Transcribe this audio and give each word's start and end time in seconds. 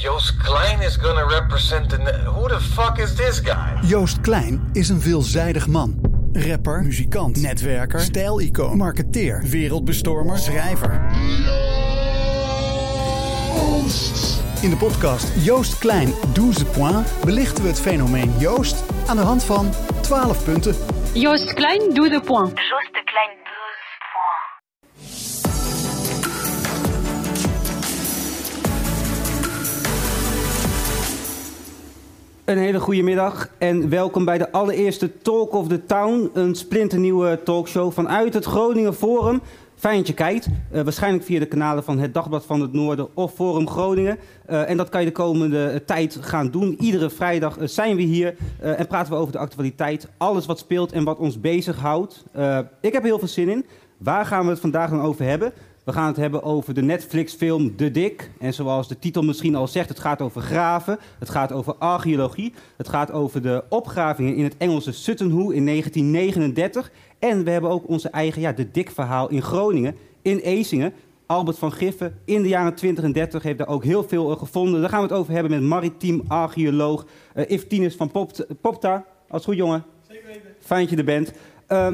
Joost 0.00 0.36
Klein 0.36 0.80
is 0.80 0.96
gonna 0.96 1.26
represent 1.26 1.90
the. 1.90 1.96
Who 2.24 2.48
the 2.48 2.60
fuck 2.60 2.98
is 2.98 3.14
this 3.14 3.40
guy? 3.40 3.88
Joost 3.88 4.20
Klein 4.20 4.68
is 4.72 4.88
een 4.88 5.00
veelzijdig 5.00 5.66
man. 5.66 6.00
Rapper, 6.32 6.82
muzikant, 6.82 7.36
netwerker, 7.36 8.00
stijlicoon, 8.00 8.76
marketeer, 8.76 9.42
wereldbestormer, 9.42 10.38
schrijver. 10.38 10.90
In 14.62 14.70
de 14.70 14.76
podcast 14.78 15.44
Joost 15.44 15.78
Klein 15.78 16.12
12 16.32 16.70
points 16.72 17.10
belichten 17.24 17.62
we 17.62 17.68
het 17.68 17.80
fenomeen 17.80 18.32
Joost 18.38 18.84
aan 19.06 19.16
de 19.16 19.22
hand 19.22 19.44
van 19.44 19.70
12 20.00 20.44
punten. 20.44 20.74
Joost 21.12 21.52
Klein, 21.52 21.94
12 21.94 22.22
points. 22.24 22.68
Joost 22.68 23.04
Klein 23.04 23.37
Een 32.48 32.58
hele 32.58 32.80
goede 32.80 33.02
middag 33.02 33.48
en 33.58 33.88
welkom 33.88 34.24
bij 34.24 34.38
de 34.38 34.52
allereerste 34.52 35.18
Talk 35.18 35.52
of 35.52 35.68
the 35.68 35.86
Town. 35.86 36.30
Een 36.32 36.54
splinternieuwe 36.54 37.40
talkshow 37.44 37.92
vanuit 37.92 38.34
het 38.34 38.44
Groningen 38.44 38.94
Forum. 38.94 39.40
Fijn 39.74 39.96
dat 39.96 40.06
je 40.06 40.14
kijkt. 40.14 40.48
Eh, 40.70 40.82
waarschijnlijk 40.82 41.24
via 41.24 41.38
de 41.38 41.46
kanalen 41.46 41.84
van 41.84 41.98
het 41.98 42.14
Dagblad 42.14 42.44
van 42.44 42.60
het 42.60 42.72
Noorden 42.72 43.08
of 43.14 43.34
Forum 43.34 43.68
Groningen. 43.68 44.18
Eh, 44.46 44.70
en 44.70 44.76
dat 44.76 44.88
kan 44.88 45.00
je 45.00 45.06
de 45.06 45.12
komende 45.12 45.66
eh, 45.66 45.80
tijd 45.86 46.18
gaan 46.20 46.50
doen. 46.50 46.76
Iedere 46.80 47.10
vrijdag 47.10 47.56
zijn 47.60 47.96
we 47.96 48.02
hier 48.02 48.36
en 48.58 48.86
praten 48.86 49.12
we 49.12 49.18
over 49.18 49.32
de 49.32 49.38
actualiteit. 49.38 50.08
Alles 50.16 50.46
wat 50.46 50.58
speelt 50.58 50.92
en 50.92 51.04
wat 51.04 51.18
ons 51.18 51.40
bezighoudt. 51.40 52.24
Ik 52.80 52.92
heb 52.92 53.02
heel 53.02 53.18
veel 53.18 53.28
zin 53.28 53.48
in. 53.48 53.64
Waar 53.98 54.26
gaan 54.26 54.44
we 54.44 54.50
het 54.50 54.60
vandaag 54.60 54.90
dan 54.90 55.02
over 55.02 55.24
hebben? 55.24 55.52
We 55.88 55.94
gaan 55.94 56.06
het 56.06 56.16
hebben 56.16 56.42
over 56.42 56.74
de 56.74 56.82
Netflix-film 56.82 57.76
De 57.76 57.90
Dik. 57.90 58.30
En 58.38 58.54
zoals 58.54 58.88
de 58.88 58.98
titel 58.98 59.22
misschien 59.22 59.54
al 59.54 59.68
zegt, 59.68 59.88
het 59.88 59.98
gaat 59.98 60.20
over 60.22 60.42
graven. 60.42 60.98
Het 61.18 61.28
gaat 61.28 61.52
over 61.52 61.74
archeologie. 61.74 62.54
Het 62.76 62.88
gaat 62.88 63.12
over 63.12 63.42
de 63.42 63.64
opgravingen 63.68 64.34
in 64.34 64.44
het 64.44 64.56
Engelse 64.56 64.92
Suttonhoo 64.92 65.50
in 65.50 65.66
1939. 65.66 66.90
En 67.18 67.44
we 67.44 67.50
hebben 67.50 67.70
ook 67.70 67.88
onze 67.88 68.08
eigen 68.08 68.40
ja, 68.40 68.52
De 68.52 68.70
Dik-verhaal 68.70 69.28
in 69.28 69.42
Groningen, 69.42 69.96
in 70.22 70.38
Ezingen. 70.38 70.92
Albert 71.26 71.58
van 71.58 71.72
Giffen 71.72 72.18
in 72.24 72.42
de 72.42 72.48
jaren 72.48 72.74
20 72.74 73.04
en 73.04 73.12
30 73.12 73.42
heeft 73.42 73.58
daar 73.58 73.68
ook 73.68 73.84
heel 73.84 74.04
veel 74.04 74.30
eh, 74.30 74.38
gevonden. 74.38 74.80
Daar 74.80 74.90
gaan 74.90 75.02
we 75.02 75.08
het 75.08 75.16
over 75.16 75.32
hebben 75.32 75.52
met 75.52 75.62
maritiem 75.62 76.22
archeoloog 76.26 77.06
uh, 77.34 77.50
Iftinus 77.50 77.94
van 77.94 78.10
Popt 78.10 78.46
Popta. 78.60 79.04
Als 79.28 79.44
goed, 79.44 79.56
jongen. 79.56 79.84
Zeker 80.08 80.26
weten. 80.26 80.54
Fijn 80.60 80.80
dat 80.80 80.90
je 80.90 80.96
er 80.96 81.04
bent. 81.04 81.32
Uh, 81.68 81.92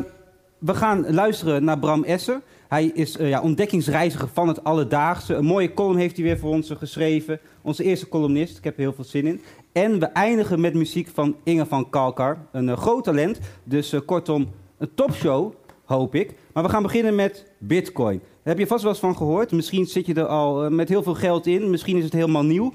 we 0.58 0.74
gaan 0.74 1.14
luisteren 1.14 1.64
naar 1.64 1.78
Bram 1.78 2.04
Esser. 2.04 2.40
Hij 2.74 2.90
is 2.94 3.16
uh, 3.16 3.28
ja, 3.28 3.40
ontdekkingsreiziger 3.40 4.28
van 4.32 4.48
het 4.48 4.64
alledaagse. 4.64 5.34
Een 5.34 5.44
mooie 5.44 5.74
column 5.74 5.96
heeft 5.98 6.16
hij 6.16 6.24
weer 6.24 6.38
voor 6.38 6.50
ons 6.50 6.70
geschreven. 6.70 7.40
Onze 7.62 7.84
eerste 7.84 8.08
columnist. 8.08 8.58
Ik 8.58 8.64
heb 8.64 8.74
er 8.74 8.80
heel 8.80 8.92
veel 8.92 9.04
zin 9.04 9.26
in. 9.26 9.40
En 9.72 10.00
we 10.00 10.06
eindigen 10.06 10.60
met 10.60 10.74
muziek 10.74 11.08
van 11.08 11.36
Inge 11.44 11.66
van 11.66 11.90
Kalkar. 11.90 12.38
Een 12.52 12.68
uh, 12.68 12.76
groot 12.76 13.04
talent. 13.04 13.40
Dus 13.64 13.94
kortom, 14.06 14.48
een 14.78 14.94
topshow, 14.94 15.52
hoop 15.84 16.14
ik. 16.14 16.34
Maar 16.52 16.62
we 16.62 16.68
gaan 16.68 16.82
beginnen 16.82 17.14
met 17.14 17.52
Bitcoin. 17.58 18.18
Daar 18.18 18.54
heb 18.54 18.58
je 18.58 18.66
vast 18.66 18.82
wel 18.82 18.92
eens 18.92 19.00
van 19.00 19.16
gehoord. 19.16 19.52
Misschien 19.52 19.86
zit 19.86 20.06
je 20.06 20.14
er 20.14 20.26
al 20.26 20.70
met 20.70 20.88
heel 20.88 21.02
veel 21.02 21.14
geld 21.14 21.46
in. 21.46 21.70
Misschien 21.70 21.96
is 21.96 22.04
het 22.04 22.12
helemaal 22.12 22.44
nieuw. 22.44 22.72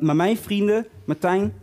maar 0.00 0.16
mijn 0.16 0.36
vrienden, 0.36 0.86
Martijn, 1.04 1.54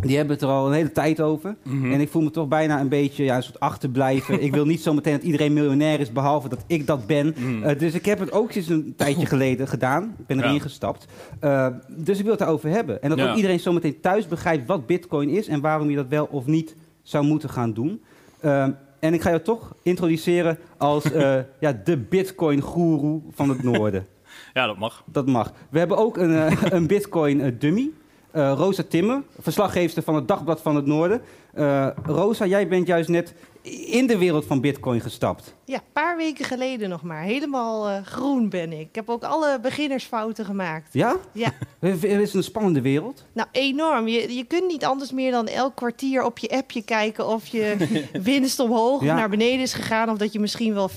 die 0.00 0.16
hebben 0.16 0.34
het 0.34 0.44
er 0.44 0.50
al 0.50 0.66
een 0.66 0.72
hele 0.72 0.92
tijd 0.92 1.20
over. 1.20 1.56
Mm 1.62 1.82
-hmm. 1.82 1.92
En 1.92 2.00
ik 2.00 2.08
voel 2.08 2.22
me 2.22 2.30
toch 2.30 2.48
bijna 2.48 2.80
een 2.80 2.88
beetje 2.88 3.24
ja, 3.24 3.36
een 3.36 3.42
soort 3.42 3.60
achterblijven. 3.60 4.42
ik 4.42 4.54
wil 4.54 4.66
niet 4.66 4.82
zo 4.82 4.94
meteen 4.94 5.12
dat 5.12 5.22
iedereen 5.22 5.52
miljonair 5.52 6.00
is, 6.00 6.12
behalve 6.12 6.48
dat 6.48 6.64
ik 6.66 6.86
dat 6.86 7.06
ben. 7.06 7.34
Mm. 7.38 7.62
Uh, 7.62 7.78
dus 7.78 7.94
ik 7.94 8.04
heb 8.04 8.18
het 8.18 8.32
ook 8.32 8.54
eens 8.54 8.68
een 8.68 8.94
tijdje 8.96 9.26
geleden 9.26 9.68
gedaan. 9.68 10.14
Ik 10.18 10.26
ben 10.26 10.38
erin 10.38 10.54
ja. 10.54 10.60
gestapt. 10.60 11.06
Uh, 11.40 11.66
dus 11.88 12.16
ik 12.16 12.22
wil 12.22 12.30
het 12.30 12.40
daarover 12.40 12.68
hebben. 12.70 13.02
En 13.02 13.08
dat 13.08 13.18
ja. 13.18 13.30
ook 13.30 13.36
iedereen 13.36 13.60
zo 13.60 13.72
meteen 13.72 14.00
thuis 14.00 14.28
begrijpt 14.28 14.66
wat 14.66 14.86
bitcoin 14.86 15.28
is... 15.28 15.48
en 15.48 15.60
waarom 15.60 15.90
je 15.90 15.96
dat 15.96 16.08
wel 16.08 16.28
of 16.30 16.46
niet 16.46 16.76
zou 17.02 17.24
moeten 17.24 17.48
gaan 17.48 17.72
doen. 17.72 18.02
Uh, 18.44 18.66
en 18.98 19.14
ik 19.14 19.22
ga 19.22 19.30
je 19.30 19.42
toch 19.42 19.74
introduceren 19.82 20.58
als 20.76 21.04
ja, 21.60 21.80
de 21.84 21.96
bitcoin-goeroe 21.96 23.22
van 23.30 23.48
het 23.48 23.62
noorden. 23.62 24.06
Ja, 24.52 24.66
dat 24.66 24.78
mag. 24.78 25.04
Dat 25.06 25.26
mag. 25.26 25.52
We 25.70 25.78
hebben 25.78 25.96
ook 25.96 26.16
een, 26.16 26.56
een 26.76 26.86
bitcoin-dummy... 26.86 27.90
Uh, 28.36 28.52
Rosa 28.56 28.82
Timmer, 28.88 29.22
verslaggeefster 29.40 30.02
van 30.02 30.14
het 30.14 30.28
Dagblad 30.28 30.60
van 30.60 30.76
het 30.76 30.86
Noorden. 30.86 31.22
Uh, 31.54 31.88
Rosa, 32.04 32.46
jij 32.46 32.68
bent 32.68 32.86
juist 32.86 33.08
net 33.08 33.34
in 33.64 34.06
de 34.06 34.18
wereld 34.18 34.44
van 34.44 34.60
Bitcoin 34.60 35.00
gestapt. 35.00 35.54
Ja, 35.64 35.74
een 35.74 35.92
paar 35.92 36.16
weken 36.16 36.44
geleden 36.44 36.88
nog 36.88 37.02
maar. 37.02 37.22
Helemaal 37.22 37.90
uh, 37.90 37.96
groen 38.04 38.48
ben 38.48 38.72
ik. 38.72 38.80
Ik 38.80 38.94
heb 38.94 39.08
ook 39.08 39.22
alle 39.22 39.58
beginnersfouten 39.62 40.44
gemaakt. 40.44 40.88
Ja? 40.92 41.16
Ja. 41.32 41.52
Het 41.78 42.04
is 42.04 42.34
een 42.34 42.42
spannende 42.42 42.80
wereld. 42.80 43.24
Nou, 43.32 43.48
enorm. 43.52 44.08
Je, 44.08 44.34
je 44.34 44.44
kunt 44.44 44.66
niet 44.66 44.84
anders 44.84 45.12
meer 45.12 45.30
dan 45.30 45.46
elk 45.46 45.74
kwartier 45.74 46.24
op 46.24 46.38
je 46.38 46.50
appje 46.50 46.82
kijken 46.82 47.26
of 47.26 47.46
je 47.46 47.76
winst 48.22 48.58
omhoog 48.58 49.02
ja. 49.02 49.12
of 49.12 49.18
naar 49.18 49.28
beneden 49.28 49.60
is 49.60 49.74
gegaan. 49.74 50.10
Of 50.10 50.18
dat 50.18 50.32
je 50.32 50.40
misschien 50.40 50.74
wel 50.74 50.90
40% 50.90 50.94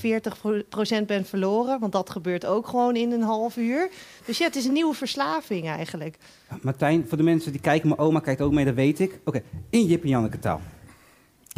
bent 1.06 1.28
verloren. 1.28 1.80
Want 1.80 1.92
dat 1.92 2.10
gebeurt 2.10 2.46
ook 2.46 2.66
gewoon 2.66 2.96
in 2.96 3.12
een 3.12 3.22
half 3.22 3.56
uur. 3.56 3.90
Dus 4.24 4.38
ja, 4.38 4.44
het 4.44 4.56
is 4.56 4.64
een 4.64 4.72
nieuwe 4.72 4.94
verslaving 4.94 5.68
eigenlijk. 5.68 6.16
Martijn, 6.62 7.04
voor 7.08 7.16
de 7.16 7.24
mensen 7.24 7.52
die 7.52 7.60
kijken, 7.60 7.88
mijn 7.88 8.00
oma 8.00 8.20
kijkt 8.20 8.40
ook 8.40 8.52
mee, 8.52 8.64
dat 8.64 8.74
weet 8.74 9.00
ik. 9.00 9.10
Oké, 9.24 9.28
okay. 9.28 9.42
in 9.70 9.86
Jip 9.86 10.02
en 10.02 10.08
Janneke 10.08 10.38
taal. 10.38 10.60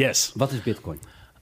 Yes. 0.00 0.32
Wat 0.34 0.52
is 0.52 0.62
Bitcoin? 0.62 0.98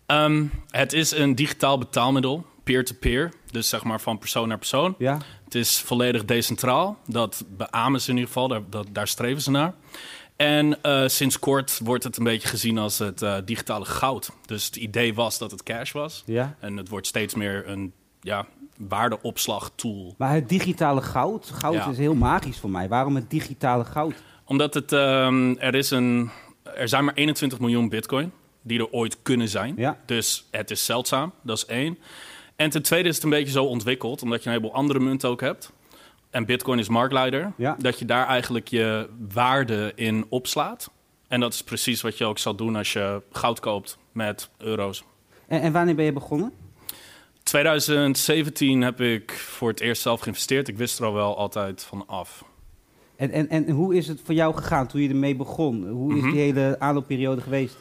Um, 0.06 0.50
het 0.70 0.92
is 0.92 1.10
een 1.10 1.34
digitaal 1.34 1.78
betaalmiddel, 1.78 2.46
peer-to-peer. 2.64 3.28
-peer, 3.28 3.40
dus 3.50 3.68
zeg 3.68 3.84
maar 3.84 4.00
van 4.00 4.18
persoon 4.18 4.48
naar 4.48 4.58
persoon. 4.58 4.94
Ja. 4.98 5.18
Het 5.44 5.54
is 5.54 5.80
volledig 5.80 6.24
decentraal. 6.24 6.98
Dat 7.06 7.44
beamen 7.56 8.00
ze 8.00 8.10
in 8.10 8.16
ieder 8.16 8.32
geval, 8.32 8.48
daar, 8.48 8.62
dat, 8.70 8.86
daar 8.92 9.08
streven 9.08 9.42
ze 9.42 9.50
naar. 9.50 9.74
En 10.36 10.78
uh, 10.82 11.06
sinds 11.06 11.38
kort 11.38 11.80
wordt 11.84 12.04
het 12.04 12.16
een 12.16 12.24
beetje 12.24 12.48
gezien 12.48 12.78
als 12.78 12.98
het 12.98 13.22
uh, 13.22 13.36
digitale 13.44 13.84
goud. 13.84 14.30
Dus 14.46 14.66
het 14.66 14.76
idee 14.76 15.14
was 15.14 15.38
dat 15.38 15.50
het 15.50 15.62
cash 15.62 15.92
was. 15.92 16.22
Ja. 16.26 16.56
En 16.60 16.76
het 16.76 16.88
wordt 16.88 17.06
steeds 17.06 17.34
meer 17.34 17.68
een 17.68 17.92
ja, 18.20 18.46
waardeopslagtool. 18.78 20.14
Maar 20.18 20.34
het 20.34 20.48
digitale 20.48 21.02
goud, 21.02 21.50
goud 21.54 21.74
ja. 21.74 21.88
is 21.88 21.98
heel 21.98 22.14
magisch 22.14 22.58
voor 22.58 22.70
mij. 22.70 22.88
Waarom 22.88 23.14
het 23.14 23.30
digitale 23.30 23.84
goud? 23.84 24.14
Omdat 24.44 24.74
het, 24.74 24.92
um, 24.92 25.58
er, 25.58 25.74
is 25.74 25.90
een, 25.90 26.30
er 26.62 26.88
zijn 26.88 27.04
maar 27.04 27.14
21 27.14 27.58
miljoen 27.58 27.88
bitcoin 27.88 28.32
die 28.68 28.78
er 28.78 28.90
ooit 28.90 29.16
kunnen 29.22 29.48
zijn. 29.48 29.74
Ja. 29.76 29.98
Dus 30.06 30.46
het 30.50 30.70
is 30.70 30.84
zeldzaam, 30.84 31.32
dat 31.42 31.56
is 31.56 31.66
één. 31.66 31.98
En 32.56 32.70
ten 32.70 32.82
tweede 32.82 33.08
is 33.08 33.14
het 33.14 33.24
een 33.24 33.30
beetje 33.30 33.52
zo 33.52 33.64
ontwikkeld, 33.64 34.22
omdat 34.22 34.42
je 34.42 34.48
een 34.48 34.54
heleboel 34.56 34.76
andere 34.76 34.98
munten 35.00 35.28
ook 35.28 35.40
hebt. 35.40 35.72
En 36.30 36.46
bitcoin 36.46 36.78
is 36.78 36.88
marktleider. 36.88 37.52
Ja. 37.56 37.76
Dat 37.78 37.98
je 37.98 38.04
daar 38.04 38.26
eigenlijk 38.26 38.68
je 38.68 39.08
waarde 39.32 39.92
in 39.94 40.26
opslaat. 40.28 40.90
En 41.28 41.40
dat 41.40 41.52
is 41.54 41.62
precies 41.62 42.00
wat 42.00 42.18
je 42.18 42.24
ook 42.24 42.38
zal 42.38 42.54
doen 42.54 42.76
als 42.76 42.92
je 42.92 43.22
goud 43.32 43.60
koopt 43.60 43.98
met 44.12 44.50
euro's. 44.58 45.04
En, 45.48 45.60
en 45.60 45.72
wanneer 45.72 45.94
ben 45.94 46.04
je 46.04 46.12
begonnen? 46.12 46.52
2017 47.42 48.82
heb 48.82 49.00
ik 49.00 49.30
voor 49.32 49.68
het 49.68 49.80
eerst 49.80 50.02
zelf 50.02 50.20
geïnvesteerd. 50.20 50.68
Ik 50.68 50.76
wist 50.76 50.98
er 50.98 51.04
al 51.04 51.12
wel 51.12 51.36
altijd 51.36 51.82
van 51.82 52.04
af. 52.06 52.44
En, 53.16 53.30
en, 53.30 53.48
en 53.48 53.70
hoe 53.70 53.96
is 53.96 54.08
het 54.08 54.20
voor 54.24 54.34
jou 54.34 54.54
gegaan 54.54 54.86
toen 54.86 55.00
je 55.00 55.08
ermee 55.08 55.36
begon? 55.36 55.88
Hoe 55.88 56.14
is 56.16 56.20
Mhm. 56.22 56.30
die 56.30 56.40
hele 56.40 56.76
aanloopperiode 56.78 57.40
geweest? 57.40 57.76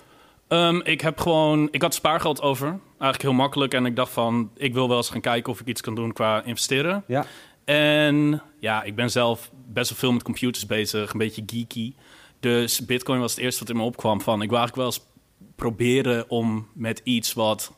Um, 0.50 0.82
ik 0.84 1.02
heb 1.02 1.20
gewoon, 1.20 1.68
ik 1.72 1.82
had 1.82 1.94
spaargeld 1.94 2.42
over. 2.42 2.68
Eigenlijk 2.90 3.22
heel 3.22 3.34
makkelijk. 3.34 3.74
En 3.74 3.86
ik 3.86 3.96
dacht 3.96 4.12
van, 4.12 4.52
ik 4.56 4.74
wil 4.74 4.88
wel 4.88 4.98
eens 4.98 5.10
gaan 5.10 5.22
kijken 5.22 5.52
of 5.52 5.60
ik 5.60 5.68
iets 5.68 5.82
kan 5.82 5.96
doen 5.96 6.14
qua 6.14 6.44
investeren. 6.44 7.04
Ja. 7.08 7.26
En 7.66 8.42
ja, 8.60 8.84
ik 8.84 8.96
ben 8.96 9.12
zelf 9.12 9.50
best 9.68 9.90
wel 9.90 10.00
veel 10.00 10.12
met 10.12 10.24
computers 10.24 10.66
bezig, 10.66 11.12
een 11.12 11.18
beetje 11.20 11.44
geeky. 11.46 11.94
Dus 12.40 12.86
Bitcoin 12.86 13.20
was 13.20 13.32
het 13.32 13.44
eerste 13.44 13.60
wat 13.60 13.70
in 13.70 13.76
me 13.78 13.84
opkwam 13.84 14.22
van, 14.22 14.42
ik 14.42 14.50
wil 14.50 14.58
eigenlijk 14.58 14.76
wel 14.76 14.86
eens 14.86 15.12
proberen 15.56 16.30
om 16.30 16.68
met 16.74 17.02
iets 17.04 17.34
wat 17.34 17.74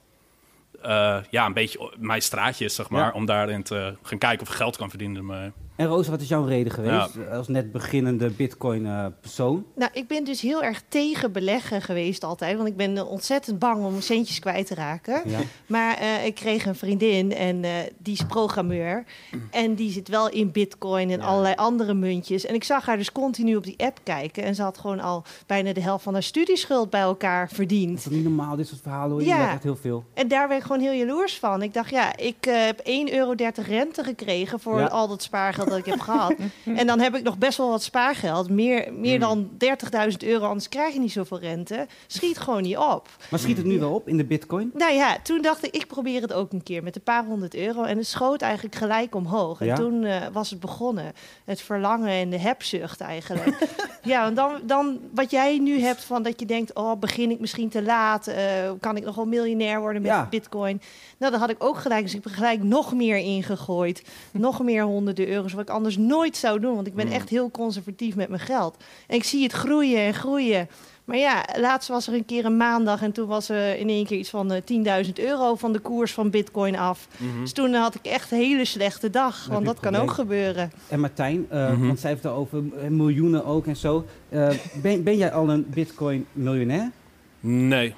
uh, 0.85 1.17
ja, 1.29 1.45
een 1.45 1.53
beetje 1.53 1.93
mijn 1.97 2.21
straatje 2.21 2.65
is, 2.65 2.75
zeg 2.75 2.89
maar, 2.89 3.05
Ja. 3.05 3.11
om 3.11 3.25
daarin 3.25 3.63
te 3.63 3.95
gaan 4.01 4.17
kijken 4.17 4.41
of 4.41 4.49
ik 4.49 4.55
geld 4.59 4.77
kan 4.77 4.89
verdienen 4.89 5.17
ermee. 5.17 5.51
En 5.79 5.87
Rosa, 5.87 6.11
wat 6.11 6.21
is 6.21 6.27
jouw 6.27 6.45
reden 6.45 6.71
geweest 6.73 7.17
als 7.31 7.47
net 7.47 7.71
beginnende 7.71 8.29
Bitcoin-persoon? 8.29 9.65
Nou, 9.75 9.91
ik 9.93 10.07
ben 10.07 10.23
dus 10.23 10.41
heel 10.41 10.63
erg 10.63 10.81
tegen 10.87 11.31
beleggen 11.31 11.81
geweest 11.81 12.23
altijd. 12.23 12.55
Want 12.57 12.67
ik 12.69 12.75
ben 12.75 12.97
eh, 12.97 13.11
ontzettend 13.11 13.59
bang 13.59 13.85
om 13.85 14.01
centjes 14.01 14.39
kwijt 14.39 14.67
te 14.67 14.75
raken. 14.75 15.21
ja. 15.25 15.39
Maar 15.67 15.97
eh, 15.97 16.25
ik 16.25 16.35
kreeg 16.35 16.65
een 16.65 16.75
vriendin 16.75 17.33
en 17.35 17.63
eh, 17.63 17.71
die 17.97 18.13
is 18.13 18.25
programmeur. 18.25 19.03
En 19.51 19.75
die 19.75 19.91
zit 19.91 20.07
wel 20.07 20.29
in 20.29 20.51
bitcoin 20.51 21.09
en 21.09 21.19
Ja. 21.19 21.25
allerlei 21.25 21.55
andere 21.55 21.93
muntjes. 21.93 22.45
En 22.45 22.55
ik 22.55 22.63
zag 22.63 22.85
haar 22.85 22.97
dus 22.97 23.11
continu 23.11 23.55
op 23.55 23.63
die 23.63 23.77
app 23.77 23.99
kijken. 24.03 24.43
En 24.43 24.55
ze 24.55 24.61
had 24.61 24.77
gewoon 24.77 24.99
al 24.99 25.23
bijna 25.45 25.73
de 25.73 25.81
helft 25.81 26.03
van 26.03 26.13
haar 26.13 26.23
studieschuld 26.23 26.89
bij 26.89 27.01
elkaar 27.01 27.45
Dat 27.47 27.55
verdiend. 27.55 27.97
is 27.97 28.03
toch 28.03 28.13
niet 28.13 28.23
normaal, 28.23 28.55
dit 28.55 28.67
soort 28.67 28.81
verhalen 28.81 29.11
hoor 29.11 29.21
je 29.21 29.27
Ja. 29.27 29.51
echt 29.51 29.63
heel 29.63 29.75
veel. 29.75 30.03
En 30.13 30.27
daar 30.27 30.47
werd 30.47 30.59
ik 30.59 30.65
gewoon 30.65 30.81
heel 30.81 30.93
jaloers 31.07 31.37
van. 31.39 31.61
Ik 31.61 31.73
dacht, 31.73 31.89
ja, 31.89 32.17
ik 32.17 32.45
eh, 32.45 32.65
heb 32.65 32.79
1,30 32.83 33.13
euro 33.13 33.33
rente 33.67 34.03
gekregen 34.03 34.59
voor 34.59 34.79
Ja. 34.79 34.85
al 34.85 35.07
dat 35.07 35.21
spaargeld 35.21 35.68
dat 35.69 35.77
ik 35.77 35.85
heb 35.85 35.99
gehad. 35.99 36.33
En 36.75 36.87
dan 36.87 36.99
heb 36.99 37.15
ik 37.15 37.23
nog 37.23 37.37
best 37.37 37.57
wel 37.57 37.69
wat 37.69 37.83
spaargeld. 37.83 38.49
Meer, 38.49 38.93
meer 38.93 39.19
dan 39.19 39.49
30.000 39.51 40.17
euro, 40.19 40.45
anders 40.45 40.69
krijg 40.69 40.93
je 40.93 40.99
niet 40.99 41.11
zoveel 41.11 41.39
rente. 41.39 41.87
Schiet 42.07 42.37
gewoon 42.37 42.61
niet 42.61 42.77
op. 42.77 43.07
Maar 43.29 43.39
schiet 43.39 43.57
het 43.57 43.65
nu 43.65 43.79
wel 43.79 43.93
op 43.93 44.07
in 44.07 44.17
de 44.17 44.25
bitcoin? 44.25 44.71
Nou 44.73 44.93
ja, 44.93 45.17
toen 45.23 45.41
dacht 45.41 45.65
ik, 45.65 45.75
ik 45.75 45.87
probeer 45.87 46.21
het 46.21 46.33
ook 46.33 46.51
een 46.51 46.63
keer 46.63 46.83
met 46.83 46.95
een 46.95 47.01
paar 47.03 47.25
honderd 47.25 47.55
euro. 47.55 47.83
En 47.83 47.97
het 47.97 48.07
schoot 48.07 48.41
eigenlijk 48.41 48.75
gelijk 48.75 49.15
omhoog. 49.15 49.59
En 49.59 49.65
Ja? 49.65 49.75
toen 49.75 50.03
eh, 50.03 50.21
was 50.33 50.49
het 50.49 50.59
begonnen. 50.59 51.13
Het 51.45 51.61
verlangen 51.61 52.09
en 52.09 52.29
de 52.29 52.39
hebzucht 52.39 53.01
eigenlijk. 53.01 53.67
ja, 54.03 54.25
en 54.25 54.33
dan, 54.33 54.51
dan 54.63 54.99
wat 55.13 55.31
jij 55.31 55.57
nu 55.57 55.79
hebt 55.81 56.03
van 56.03 56.23
dat 56.23 56.39
je 56.39 56.45
denkt... 56.45 56.73
oh, 56.73 56.99
begin 56.99 57.31
ik 57.31 57.39
misschien 57.39 57.69
te 57.69 57.83
laat? 57.83 58.27
Eh, 58.27 58.71
kan 58.79 58.97
ik 58.97 59.03
nog 59.03 59.15
wel 59.15 59.25
miljonair 59.25 59.79
worden 59.79 60.01
met 60.01 60.11
Ja. 60.11 60.27
bitcoin? 60.29 60.81
Nou, 61.17 61.31
dat 61.31 61.41
had 61.41 61.49
ik 61.49 61.63
ook 61.63 61.77
gelijk. 61.77 62.03
Dus 62.03 62.13
ik 62.15 62.23
heb 62.23 62.33
gelijk 62.33 62.63
nog 62.63 62.93
meer 62.93 63.17
ingegooid. 63.17 64.03
nog 64.31 64.61
meer 64.63 64.83
honderden 64.83 65.27
euro's, 65.27 65.53
wat 65.59 65.67
ik 65.69 65.73
anders 65.75 65.97
nooit 65.97 66.37
zou 66.37 66.59
doen. 66.59 66.75
Want 66.75 66.87
ik 66.87 66.95
ben 66.95 67.05
Hmm. 67.05 67.15
echt 67.15 67.29
heel 67.29 67.51
conservatief 67.51 68.15
met 68.15 68.29
mijn 68.29 68.41
geld. 68.41 68.77
En 69.07 69.15
ik 69.15 69.23
zie 69.23 69.43
het 69.43 69.51
groeien 69.51 69.99
en 69.99 70.13
groeien. 70.13 70.67
Maar 71.05 71.17
ja, 71.17 71.45
laatst 71.57 71.89
was 71.89 72.07
er 72.07 72.13
een 72.13 72.25
keer 72.25 72.45
een 72.45 72.57
maandag 72.57 73.01
en 73.01 73.11
toen 73.11 73.27
was 73.27 73.49
er 73.49 73.77
in 73.77 73.89
één 73.89 74.05
keer 74.05 74.17
iets 74.17 74.29
van 74.29 74.51
eh, 74.51 74.61
10.000 75.05 75.19
euro 75.19 75.55
van 75.55 75.71
de 75.73 75.79
koers 75.79 76.13
van 76.13 76.29
Bitcoin 76.29 76.75
af. 76.77 77.07
Dus 77.41 77.51
toen 77.53 77.73
had 77.73 77.95
ik 77.95 78.05
echt 78.05 78.31
een 78.31 78.37
hele 78.37 78.65
slechte 78.65 79.09
dag, 79.09 79.45
want 79.47 79.65
dat 79.65 79.79
kan 79.79 79.95
ook 79.95 80.11
gebeuren. 80.11 80.71
En 80.87 80.99
Martijn, 80.99 81.45
eh, 81.49 81.69
Mhm. 81.71 81.87
want 81.87 81.99
zij 81.99 82.09
heeft 82.09 82.23
het 82.23 82.31
over 82.31 82.63
eh, 82.81 82.87
miljoenen 82.89 83.45
ook 83.45 83.67
en 83.67 83.75
zo. 83.75 84.05
Eh, 84.29 84.49
ben, 84.83 85.03
ben 85.03 85.17
jij 85.17 85.31
al 85.31 85.49
een 85.49 85.65
bitcoin 85.69 86.25
miljonair? 86.31 86.91
Nee, 87.39 87.95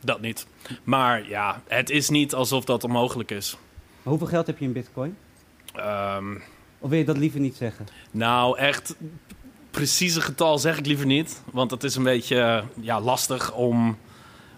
dat 0.00 0.20
niet. 0.20 0.46
Maar 0.84 1.28
ja, 1.28 1.62
het 1.68 1.90
is 1.90 2.08
niet 2.08 2.34
alsof 2.34 2.64
dat 2.64 2.84
onmogelijk 2.84 3.30
is. 3.30 3.56
Hoeveel 4.02 4.26
geld 4.26 4.46
heb 4.46 4.58
je 4.58 4.64
in 4.64 4.72
bitcoin? 4.72 5.16
Ehm, 5.74 6.34
Of 6.78 6.90
wil 6.90 6.98
je 6.98 7.04
dat 7.04 7.18
liever 7.18 7.40
niet 7.40 7.56
zeggen? 7.56 7.86
nou, 8.10 8.58
echt 8.58 8.96
precieze 9.70 10.20
getal 10.20 10.58
zeg 10.58 10.78
ik 10.78 10.86
liever 10.86 11.06
niet. 11.06 11.42
Want 11.52 11.70
dat 11.70 11.84
is 11.84 11.94
een 11.94 12.02
beetje 12.02 12.64
ja, 12.80 13.00
lastig 13.00 13.52
om... 13.52 13.98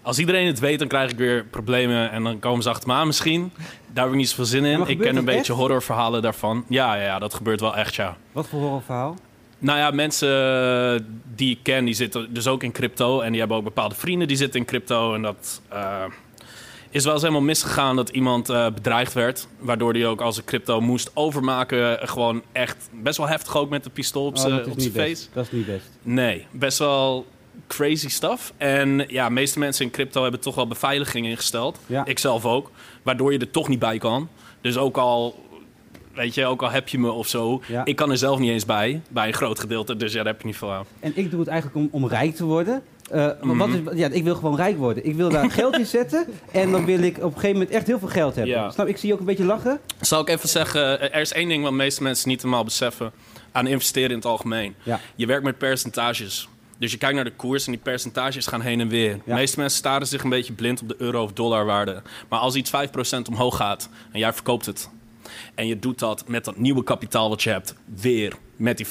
Als 0.01 0.19
iedereen 0.19 0.47
het 0.47 0.59
weet, 0.59 0.79
dan 0.79 0.87
krijg 0.87 1.11
ik 1.11 1.17
weer 1.17 1.45
problemen 1.45 2.11
en 2.11 2.23
dan 2.23 2.39
komen 2.39 2.63
ze 2.63 2.69
achter 2.69 2.87
me 2.87 2.93
aan 2.93 3.07
misschien. 3.07 3.51
Daar 3.93 4.03
heb 4.03 4.13
ik 4.13 4.19
niet 4.19 4.29
zoveel 4.29 4.45
zin 4.45 4.65
in. 4.65 4.87
ik 4.87 4.99
ken 4.99 5.15
een 5.15 5.25
beetje 5.25 5.53
echt? 5.53 5.61
horrorverhalen 5.61 6.21
daarvan. 6.21 6.65
Ja, 6.67 6.95
ja, 6.95 7.03
ja, 7.03 7.19
dat 7.19 7.33
gebeurt 7.33 7.59
wel 7.59 7.75
echt, 7.75 7.95
ja. 7.95 8.17
Wat 8.31 8.47
voor 8.47 8.59
horrorverhaal? 8.59 9.15
Nou 9.59 9.77
ja, 9.79 9.91
mensen 9.91 10.29
eh, 10.29 11.05
die 11.35 11.51
ik 11.51 11.59
ken, 11.63 11.85
die 11.85 11.93
zitten 11.93 12.33
dus 12.33 12.47
ook 12.47 12.63
in 12.63 12.71
crypto. 12.71 13.19
En 13.19 13.29
die 13.29 13.39
hebben 13.39 13.57
ook 13.57 13.63
bepaalde 13.63 13.95
vrienden 13.95 14.27
die 14.27 14.37
zitten 14.37 14.59
in 14.59 14.65
crypto. 14.65 15.13
En 15.13 15.21
dat 15.21 15.61
eh, 15.69 16.03
is 16.89 17.03
wel 17.03 17.13
eens 17.13 17.21
helemaal 17.21 17.43
misgegaan 17.43 17.95
dat 17.95 18.09
iemand 18.09 18.49
eh, 18.49 18.65
bedreigd 18.73 19.13
werd. 19.13 19.47
Waardoor 19.59 19.93
hij 19.93 20.07
ook 20.07 20.21
als 20.21 20.37
een 20.37 20.43
crypto 20.43 20.81
moest 20.81 21.11
overmaken. 21.13 22.07
Gewoon 22.07 22.41
echt 22.51 22.89
best 23.03 23.17
wel 23.17 23.27
heftig 23.27 23.57
ook 23.57 23.69
met 23.69 23.83
de 23.83 23.89
pistool 23.89 24.25
op 24.25 24.35
Oh, 24.35 24.41
zijn 24.41 24.63
face. 24.63 24.91
best. 24.91 25.29
Dat 25.33 25.45
is 25.45 25.51
niet 25.51 25.65
best. 25.65 25.85
Nee, 26.01 26.45
best 26.51 26.77
wel 26.77 27.25
crazy 27.67 28.09
stuff. 28.09 28.53
En 28.57 29.05
ja, 29.07 29.27
de 29.27 29.33
meeste 29.33 29.59
mensen 29.59 29.85
in 29.85 29.91
crypto 29.91 30.21
hebben 30.21 30.39
toch 30.39 30.55
wel 30.55 30.67
beveiliging 30.67 31.25
ingesteld. 31.25 31.79
Ja. 31.85 32.05
Ik 32.05 32.19
zelf 32.19 32.45
ook. 32.45 32.71
Waardoor 33.03 33.31
je 33.33 33.39
er 33.39 33.51
toch 33.51 33.67
niet 33.67 33.79
bij 33.79 33.97
kan. 33.97 34.29
Dus 34.61 34.77
ook 34.77 34.97
al, 34.97 35.43
weet 36.13 36.33
je, 36.33 36.45
ook 36.45 36.61
al 36.61 36.69
heb 36.71 36.87
je 36.87 36.99
me 36.99 37.11
of 37.11 37.27
zo. 37.27 37.61
Ja. 37.67 37.85
Ik 37.85 37.95
kan 37.95 38.11
er 38.11 38.17
zelf 38.17 38.39
niet 38.39 38.49
eens 38.51 38.65
bij, 38.65 39.01
bij 39.09 39.27
een 39.27 39.33
groot 39.33 39.59
gedeelte. 39.59 39.95
Dus 39.97 40.11
ja, 40.11 40.17
daar 40.23 40.31
heb 40.31 40.41
je 40.41 40.47
niet 40.47 40.57
veel 40.57 40.71
aan. 40.71 40.85
En 40.99 41.11
ik 41.15 41.29
doe 41.31 41.39
het 41.39 41.49
eigenlijk 41.49 41.79
om, 41.79 41.87
om 41.91 42.07
rijk 42.09 42.35
te 42.35 42.43
worden. 42.45 42.81
Eh, 43.11 43.27
Mhm. 43.41 43.57
wat 43.57 43.69
is, 43.69 43.79
ja, 43.93 44.07
ik 44.07 44.23
wil 44.23 44.35
gewoon 44.35 44.55
rijk 44.55 44.77
worden. 44.77 45.05
Ik 45.05 45.15
wil 45.15 45.29
daar 45.29 45.51
geld 45.61 45.77
in 45.77 45.85
zetten. 45.85 46.25
En 46.51 46.71
dan 46.71 46.85
wil 46.85 47.01
ik 47.01 47.17
op 47.17 47.23
een 47.23 47.31
gegeven 47.31 47.51
moment 47.51 47.69
echt 47.69 47.87
heel 47.87 47.99
veel 47.99 48.07
geld 48.07 48.35
hebben. 48.35 48.53
Ja. 48.53 48.71
Snap, 48.71 48.87
ik 48.87 48.97
zie 48.97 49.07
je 49.07 49.13
ook 49.13 49.19
een 49.19 49.25
beetje 49.25 49.45
lachen. 49.45 49.79
Zal 50.01 50.21
ik 50.21 50.29
even 50.29 50.49
zeggen, 50.49 51.11
er 51.13 51.21
is 51.21 51.31
één 51.33 51.47
ding 51.49 51.61
wat 51.61 51.71
de 51.71 51.77
meeste 51.77 52.03
mensen 52.03 52.29
niet 52.29 52.41
helemaal 52.41 52.63
beseffen 52.63 53.11
aan 53.51 53.67
investeren 53.67 54.09
in 54.09 54.15
het 54.15 54.25
algemeen. 54.25 54.75
Ja. 54.83 54.99
Je 55.15 55.25
werkt 55.25 55.43
met 55.43 55.57
percentages. 55.57 56.49
Dus 56.77 56.91
je 56.91 56.97
kijkt 56.97 57.15
naar 57.15 57.23
de 57.23 57.33
koers 57.35 57.65
en 57.65 57.71
die 57.71 57.81
percentages 57.81 58.47
gaan 58.47 58.61
heen 58.61 58.79
en 58.79 58.87
weer. 58.87 59.19
De 59.25 59.33
meeste 59.33 59.59
mensen 59.59 59.77
staren 59.79 60.07
zich 60.07 60.23
een 60.23 60.29
beetje 60.29 60.53
blind 60.53 60.81
op 60.81 60.87
de 60.87 60.95
euro- 60.97 61.23
of 61.23 61.33
dollarwaarde. 61.33 62.01
Maar 62.29 62.39
als 62.39 62.55
iets 62.55 62.69
5% 62.69 63.27
omhoog 63.27 63.55
gaat 63.55 63.89
en 64.11 64.19
jij 64.19 64.33
verkoopt 64.33 64.65
het... 64.65 64.89
en 65.55 65.67
je 65.67 65.79
doet 65.79 65.99
dat 65.99 66.27
met 66.27 66.45
dat 66.45 66.57
nieuwe 66.57 66.83
kapitaal 66.83 67.29
wat 67.29 67.43
je 67.43 67.49
hebt... 67.49 67.75
weer 68.01 68.33
met 68.55 68.77
die 68.77 68.85
5%... 68.85 68.89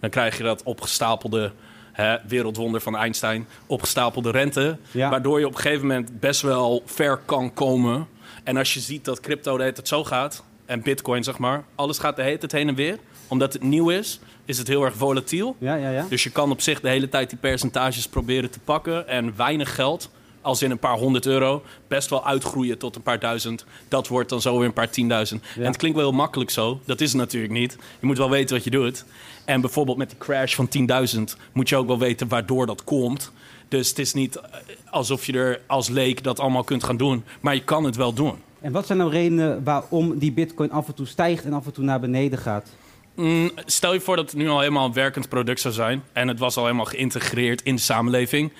dan 0.00 0.10
krijg 0.10 0.36
je 0.36 0.42
dat 0.42 0.62
opgestapelde 0.62 1.52
hè, 2.02 2.16
wereldwonder 2.28 2.80
van 2.80 2.96
Einstein... 2.96 3.46
opgestapelde 3.66 4.30
rente... 4.30 4.78
Ja. 4.90 5.10
waardoor 5.10 5.38
je 5.38 5.46
op 5.46 5.54
een 5.54 5.60
gegeven 5.60 5.86
moment 5.86 6.20
best 6.20 6.40
wel 6.40 6.82
ver 6.84 7.16
kan 7.24 7.54
komen... 7.54 8.06
En 8.44 8.56
als 8.56 8.74
je 8.74 8.80
ziet 8.80 9.04
dat 9.04 9.20
crypto 9.20 9.56
de 9.56 9.72
tijd 9.72 9.88
zo 9.88 10.04
gaat, 10.04 10.44
en 10.66 10.82
bitcoin 10.82 11.24
zeg 11.24 11.38
maar, 11.38 11.64
alles 11.74 11.98
gaat 11.98 12.16
de 12.16 12.22
hele 12.22 12.38
tijd 12.38 12.52
heen 12.52 12.68
en 12.68 12.74
weer. 12.74 12.98
Omdat 13.28 13.52
het 13.52 13.62
nieuw 13.62 13.90
is, 13.90 14.20
is 14.44 14.58
het 14.58 14.68
heel 14.68 14.84
erg 14.84 14.94
volatiel. 14.94 15.56
Ja, 15.58 15.74
ja, 15.74 15.90
ja. 15.90 16.06
Dus 16.08 16.22
je 16.22 16.30
kan 16.30 16.50
op 16.50 16.60
zich 16.60 16.80
de 16.80 16.88
hele 16.88 17.08
tijd 17.08 17.30
die 17.30 17.38
percentages 17.38 18.08
proberen 18.08 18.50
te 18.50 18.58
pakken. 18.58 19.08
En 19.08 19.36
weinig 19.36 19.74
geld, 19.74 20.10
als 20.40 20.62
in 20.62 20.70
een 20.70 20.78
paar 20.78 20.98
honderd 20.98 21.26
euro, 21.26 21.62
best 21.88 22.10
wel 22.10 22.26
uitgroeien 22.26 22.78
tot 22.78 22.96
een 22.96 23.02
paar 23.02 23.18
duizend. 23.18 23.64
Dat 23.88 24.08
wordt 24.08 24.28
dan 24.28 24.40
zo 24.40 24.56
weer 24.58 24.66
een 24.66 24.72
paar 24.72 24.90
tienduizend. 24.90 25.42
En 25.56 25.64
het 25.64 25.76
klinkt 25.76 25.96
wel 25.96 26.08
heel 26.08 26.16
makkelijk 26.16 26.50
zo. 26.50 26.80
Dat 26.84 27.00
is 27.00 27.08
het 27.08 27.20
natuurlijk 27.20 27.52
niet. 27.52 27.76
Je 28.00 28.06
moet 28.06 28.18
wel 28.18 28.30
weten 28.30 28.54
wat 28.56 28.64
je 28.64 28.70
doet. 28.70 29.04
En 29.44 29.60
bijvoorbeeld 29.60 29.96
met 29.96 30.08
die 30.08 30.18
crash 30.18 30.54
van 30.54 30.68
10.000 31.16 31.20
moet 31.52 31.68
je 31.68 31.76
ook 31.76 31.86
wel 31.86 31.98
weten 31.98 32.28
waardoor 32.28 32.66
dat 32.66 32.84
komt. 32.84 33.32
Dus 33.68 33.88
het 33.88 33.98
is 33.98 34.12
niet 34.12 34.36
eh, 34.36 34.44
alsof 34.90 35.26
je 35.26 35.32
er 35.32 35.60
als 35.66 35.88
leek 35.88 36.22
dat 36.22 36.40
allemaal 36.40 36.64
kunt 36.64 36.84
gaan 36.84 36.96
doen. 36.96 37.24
Maar 37.40 37.54
je 37.54 37.64
kan 37.64 37.84
het 37.84 37.96
wel 37.96 38.12
doen. 38.12 38.34
En 38.60 38.72
wat 38.72 38.86
zijn 38.86 38.98
nou 38.98 39.10
redenen 39.10 39.64
waarom 39.64 40.18
die 40.18 40.32
bitcoin 40.32 40.70
af 40.70 40.88
en 40.88 40.94
toe 40.94 41.06
stijgt 41.06 41.44
en 41.44 41.52
af 41.52 41.66
en 41.66 41.72
toe 41.72 41.84
naar 41.84 42.00
beneden 42.00 42.38
gaat? 42.38 42.68
Mm, 43.14 43.50
stel 43.66 43.92
je 43.92 44.00
voor 44.00 44.16
dat 44.16 44.30
het 44.30 44.40
nu 44.40 44.48
al 44.48 44.58
helemaal 44.58 44.86
een 44.86 44.92
werkend 44.92 45.28
product 45.28 45.60
zou 45.60 45.74
zijn. 45.74 46.02
En 46.12 46.28
het 46.28 46.38
was 46.38 46.56
al 46.56 46.64
helemaal 46.64 46.84
geïntegreerd 46.84 47.62
in 47.62 47.74
de 47.74 47.80
samenleving. 47.80 48.52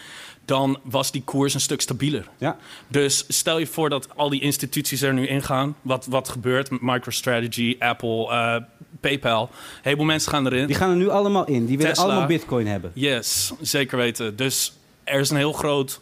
Dan 0.49 0.79
was 0.83 1.11
die 1.11 1.23
koers 1.23 1.55
een 1.55 1.61
stuk 1.61 1.81
stabieler. 1.81 2.29
Ja. 2.39 2.57
Dus 2.89 3.25
stel 3.29 3.59
je 3.59 3.67
voor 3.67 3.89
dat 3.89 4.17
al 4.17 4.29
die 4.29 4.41
instituties 4.41 5.03
er 5.03 5.15
nu 5.15 5.27
ingaan. 5.27 5.77
Wat, 5.83 6.07
wat 6.07 6.29
gebeurt 6.29 6.71
met 6.71 6.81
MicroStrategy, 6.81 7.77
Apple, 7.79 8.29
eh, 8.29 8.57
PayPal. 9.01 9.43
Een 9.43 9.81
heleboel 9.83 10.07
mensen 10.07 10.31
gaan 10.31 10.47
erin. 10.47 10.67
Die 10.67 10.77
gaan 10.77 10.91
er 10.91 10.97
nu 10.97 11.09
allemaal 11.09 11.47
in. 11.47 11.67
Die 11.67 11.77
willen 11.77 11.93
Tesla. 11.93 12.09
allemaal 12.09 12.27
bitcoin 12.27 12.67
hebben. 12.67 12.91
Yes, 12.95 13.53
zeker 13.61 13.99
weten. 13.99 14.37
Dus 14.37 14.73
er 15.05 15.21
is 15.21 15.31
een 15.31 15.37
heel 15.37 15.53
groot 15.53 16.01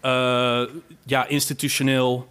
eh, 0.00 0.62
ja, 1.04 1.26
institutioneel 1.26 2.28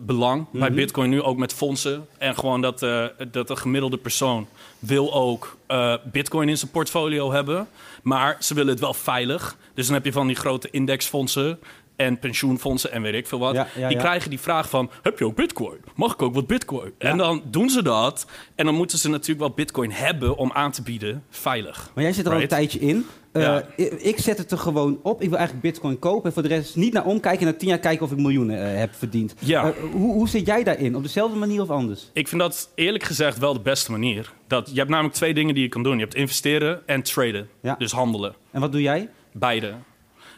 belang 0.00 0.46
bij 0.52 0.68
Mhm. 0.68 0.74
Bitcoin 0.74 1.10
nu, 1.10 1.22
ook 1.22 1.36
met 1.36 1.52
fondsen. 1.52 2.06
En 2.18 2.34
gewoon 2.34 2.60
dat, 2.60 2.82
eh, 2.82 3.04
dat 3.30 3.48
de 3.48 3.56
gemiddelde 3.56 3.96
persoon 3.96 4.46
wil 4.78 5.14
ook 5.14 5.56
eh, 5.66 5.94
Bitcoin 6.04 6.48
in 6.48 6.58
zijn 6.58 6.70
portfolio 6.70 7.32
hebben. 7.32 7.68
Maar 8.02 8.36
ze 8.40 8.54
willen 8.54 8.70
het 8.70 8.80
wel 8.80 8.94
veilig. 8.94 9.56
Dus 9.74 9.86
dan 9.86 9.94
heb 9.94 10.04
je 10.04 10.12
van 10.12 10.26
die 10.26 10.36
grote 10.36 10.68
indexfondsen 10.70 11.58
en 11.96 12.18
pensioenfondsen 12.18 12.92
en 12.92 13.02
weet 13.02 13.14
ik 13.14 13.26
veel 13.26 13.38
wat. 13.38 13.54
Ja, 13.54 13.66
ja, 13.76 13.88
die 13.88 13.96
ja. 13.96 14.02
krijgen 14.02 14.30
die 14.30 14.40
vraag 14.40 14.68
van, 14.68 14.90
heb 15.02 15.18
je 15.18 15.24
ook 15.24 15.34
Bitcoin? 15.36 15.78
Mag 15.94 16.12
ik 16.12 16.22
ook 16.22 16.34
wat 16.34 16.46
Bitcoin? 16.46 16.92
En 16.98 17.16
dan 17.16 17.42
doen 17.44 17.70
ze 17.70 17.82
dat. 17.82 18.26
En 18.54 18.64
dan 18.64 18.74
moeten 18.74 18.98
ze 18.98 19.08
natuurlijk 19.08 19.40
wel 19.40 19.50
Bitcoin 19.50 19.90
hebben 19.90 20.36
om 20.36 20.50
aan 20.52 20.70
te 20.72 20.82
bieden 20.82 21.24
veilig. 21.30 21.90
Maar 21.94 22.04
jij 22.04 22.12
zit 22.12 22.26
er 22.26 22.32
al 22.32 22.40
een 22.40 22.48
tijdje 22.48 22.78
in. 22.78 23.06
Eh, 23.32 23.56
ik, 23.76 23.92
ik 23.92 24.18
zet 24.18 24.38
het 24.38 24.50
er 24.50 24.58
gewoon 24.58 24.98
op. 25.02 25.22
Ik 25.22 25.28
wil 25.28 25.38
eigenlijk 25.38 25.66
bitcoin 25.66 25.98
kopen. 25.98 26.24
En 26.24 26.32
voor 26.32 26.42
de 26.42 26.48
rest 26.48 26.76
niet 26.76 26.92
naar 26.92 27.04
omkijken. 27.04 27.46
En 27.46 27.52
na 27.52 27.58
tien 27.58 27.68
jaar 27.68 27.78
kijken 27.78 28.06
of 28.06 28.12
ik 28.12 28.18
miljoenen 28.18 28.72
eh, 28.72 28.78
heb 28.78 28.94
verdiend. 28.94 29.34
Ja. 29.38 29.64
Eh, 29.64 29.72
hoe, 29.92 30.12
hoe 30.12 30.28
zit 30.28 30.46
jij 30.46 30.62
daarin? 30.62 30.96
Op 30.96 31.02
dezelfde 31.02 31.38
manier 31.38 31.60
of 31.60 31.70
anders? 31.70 32.10
Ik 32.12 32.28
vind 32.28 32.40
dat 32.40 32.70
eerlijk 32.74 33.04
gezegd 33.04 33.38
wel 33.38 33.52
de 33.52 33.60
beste 33.60 33.90
manier. 33.90 34.32
Dat, 34.46 34.70
je 34.72 34.78
hebt 34.78 34.90
namelijk 34.90 35.14
twee 35.14 35.34
dingen 35.34 35.54
die 35.54 35.62
je 35.62 35.68
kan 35.68 35.82
doen. 35.82 35.94
Je 35.94 36.02
hebt 36.02 36.14
investeren 36.14 36.82
en 36.86 37.02
traden. 37.02 37.48
Ja. 37.60 37.74
Dus 37.78 37.92
handelen. 37.92 38.34
En 38.50 38.60
wat 38.60 38.72
doe 38.72 38.82
jij? 38.82 39.08
Beide. 39.32 39.74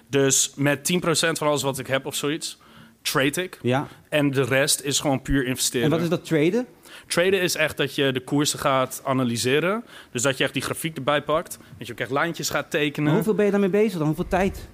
Dus 0.08 0.52
met 0.56 0.92
10% 0.92 0.98
van 1.32 1.46
alles 1.46 1.62
wat 1.62 1.78
ik 1.78 1.86
heb 1.86 2.06
of 2.06 2.14
zoiets, 2.14 2.58
trade 3.02 3.42
ik. 3.42 3.58
Ja. 3.62 3.88
En 4.08 4.30
de 4.30 4.44
rest 4.44 4.80
is 4.80 5.00
gewoon 5.00 5.22
puur 5.22 5.46
investeren. 5.46 5.84
En 5.84 5.90
wat 5.90 6.00
is 6.00 6.08
dat 6.08 6.24
traden? 6.24 6.66
Traden 7.06 7.40
is 7.40 7.54
echt 7.56 7.76
dat 7.76 7.94
je 7.94 8.12
de 8.12 8.20
koersen 8.20 8.58
gaat 8.58 9.00
analyseren. 9.04 9.84
Dus 10.12 10.22
dat 10.22 10.38
je 10.38 10.44
echt 10.44 10.52
die 10.52 10.62
grafiek 10.62 10.96
erbij 10.96 11.22
pakt. 11.22 11.58
Dat 11.78 11.86
je 11.86 11.92
ook 11.92 11.98
echt 12.00 12.10
lijntjes 12.10 12.50
gaat 12.50 12.70
tekenen. 12.70 13.04
Maar 13.04 13.14
hoeveel 13.14 13.34
ben 13.34 13.44
je 13.44 13.50
daarmee 13.50 13.68
bezig 13.70 13.98
dan? 13.98 14.06
Hoeveel 14.06 14.28
tijd? 14.28 14.68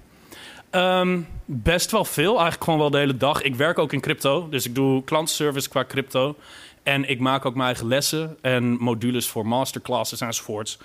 Ehm, 0.69 1.19
best 1.45 1.91
wel 1.91 2.05
veel, 2.05 2.31
eigenlijk 2.33 2.63
gewoon 2.63 2.79
wel 2.79 2.89
de 2.89 2.97
hele 2.97 3.17
dag. 3.17 3.41
Ik 3.41 3.55
werk 3.55 3.79
ook 3.79 3.93
in 3.93 4.01
crypto, 4.01 4.47
dus 4.49 4.65
ik 4.65 4.75
doe 4.75 5.03
klantenservice 5.03 5.69
qua 5.69 5.85
crypto. 5.85 6.35
En 6.83 7.09
ik 7.09 7.19
maak 7.19 7.45
ook 7.45 7.53
mijn 7.55 7.65
eigen 7.67 7.87
lessen 7.87 8.37
en 8.41 8.63
modules 8.63 9.27
voor 9.27 9.47
masterclasses 9.47 10.21
enzovoorts. 10.21 10.77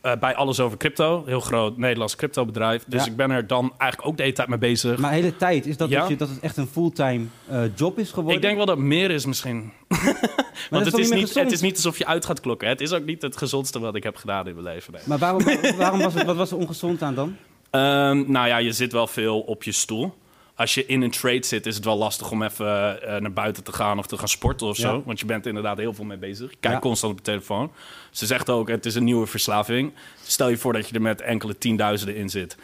Eh, 0.00 0.12
bij 0.20 0.34
alles 0.34 0.60
over 0.60 0.78
crypto, 0.78 1.22
heel 1.26 1.40
groot 1.40 1.76
Nederlands 1.76 2.16
cryptobedrijf. 2.16 2.84
Dus 2.86 3.04
Ja. 3.04 3.10
ik 3.10 3.16
ben 3.16 3.30
er 3.30 3.46
dan 3.46 3.72
eigenlijk 3.78 4.10
ook 4.10 4.16
de 4.16 4.22
hele 4.22 4.34
tijd 4.34 4.48
mee 4.48 4.58
bezig. 4.58 4.98
Maar 4.98 5.10
de 5.10 5.16
hele 5.16 5.36
tijd, 5.36 5.66
is 5.66 5.76
dat, 5.76 5.88
Ja. 5.88 6.00
dat, 6.00 6.08
je, 6.08 6.16
dat 6.16 6.28
het 6.28 6.40
echt 6.40 6.56
een 6.56 6.66
fulltime 6.66 7.24
eh, 7.48 7.62
job 7.74 7.98
is 7.98 8.08
geworden? 8.08 8.34
ik 8.36 8.42
denk 8.42 8.56
wel 8.56 8.66
dat 8.66 8.76
het 8.76 8.86
meer 8.86 9.10
is 9.10 9.26
misschien. 9.26 9.72
Want 10.70 10.84
het 10.84 10.98
is, 10.98 11.10
niet 11.10 11.20
gezond? 11.20 11.44
het 11.44 11.52
is 11.52 11.60
niet 11.60 11.74
alsof 11.76 11.98
je 11.98 12.06
uit 12.06 12.24
gaat 12.24 12.40
klokken. 12.40 12.68
Het 12.68 12.80
is 12.80 12.92
ook 12.92 13.04
niet 13.04 13.22
het 13.22 13.36
gezondste 13.36 13.78
wat 13.78 13.94
ik 13.94 14.02
heb 14.02 14.16
gedaan 14.16 14.46
in 14.48 14.54
mijn 14.54 14.66
leven. 14.74 14.92
nee. 14.92 15.02
Maar 15.04 15.18
waarom, 15.18 15.44
waarom 15.76 16.00
was 16.00 16.14
het, 16.14 16.24
wat 16.24 16.36
was 16.36 16.50
er 16.50 16.56
ongezond 16.56 17.02
aan 17.02 17.14
dan? 17.14 17.36
Ehm, 17.70 18.30
nou 18.30 18.48
ja, 18.48 18.56
je 18.56 18.72
zit 18.72 18.92
wel 18.92 19.06
veel 19.06 19.40
op 19.40 19.62
je 19.62 19.72
stoel. 19.72 20.14
als 20.56 20.74
je 20.74 20.86
in 20.86 21.02
een 21.02 21.10
trade 21.10 21.44
zit, 21.46 21.66
is 21.66 21.74
het 21.74 21.84
wel 21.84 21.96
lastig 21.96 22.30
om 22.30 22.42
even 22.42 23.02
eh, 23.02 23.20
naar 23.20 23.32
buiten 23.32 23.64
te 23.64 23.72
gaan 23.72 23.98
of 23.98 24.06
te 24.06 24.16
gaan 24.18 24.28
sporten 24.28 24.66
of 24.66 24.76
zo. 24.76 25.02
Want 25.06 25.20
je 25.20 25.26
bent 25.26 25.42
er 25.42 25.48
inderdaad 25.48 25.78
heel 25.78 25.94
veel 25.94 26.04
mee 26.04 26.16
bezig. 26.16 26.48
Kijkt 26.60 26.76
Ja. 26.76 26.78
constant 26.78 27.12
op 27.12 27.18
je 27.18 27.24
telefoon. 27.24 27.72
Ze 28.10 28.26
zegt 28.26 28.50
ook, 28.50 28.68
het 28.68 28.86
is 28.86 28.94
een 28.94 29.04
nieuwe 29.04 29.26
verslaving. 29.26 29.92
Stel 30.22 30.48
je 30.48 30.56
voor 30.56 30.72
dat 30.72 30.88
je 30.88 30.94
er 30.94 31.02
met 31.02 31.20
enkele 31.20 31.58
tienduizenden 31.58 32.16
in 32.16 32.28
zit. 32.30 32.56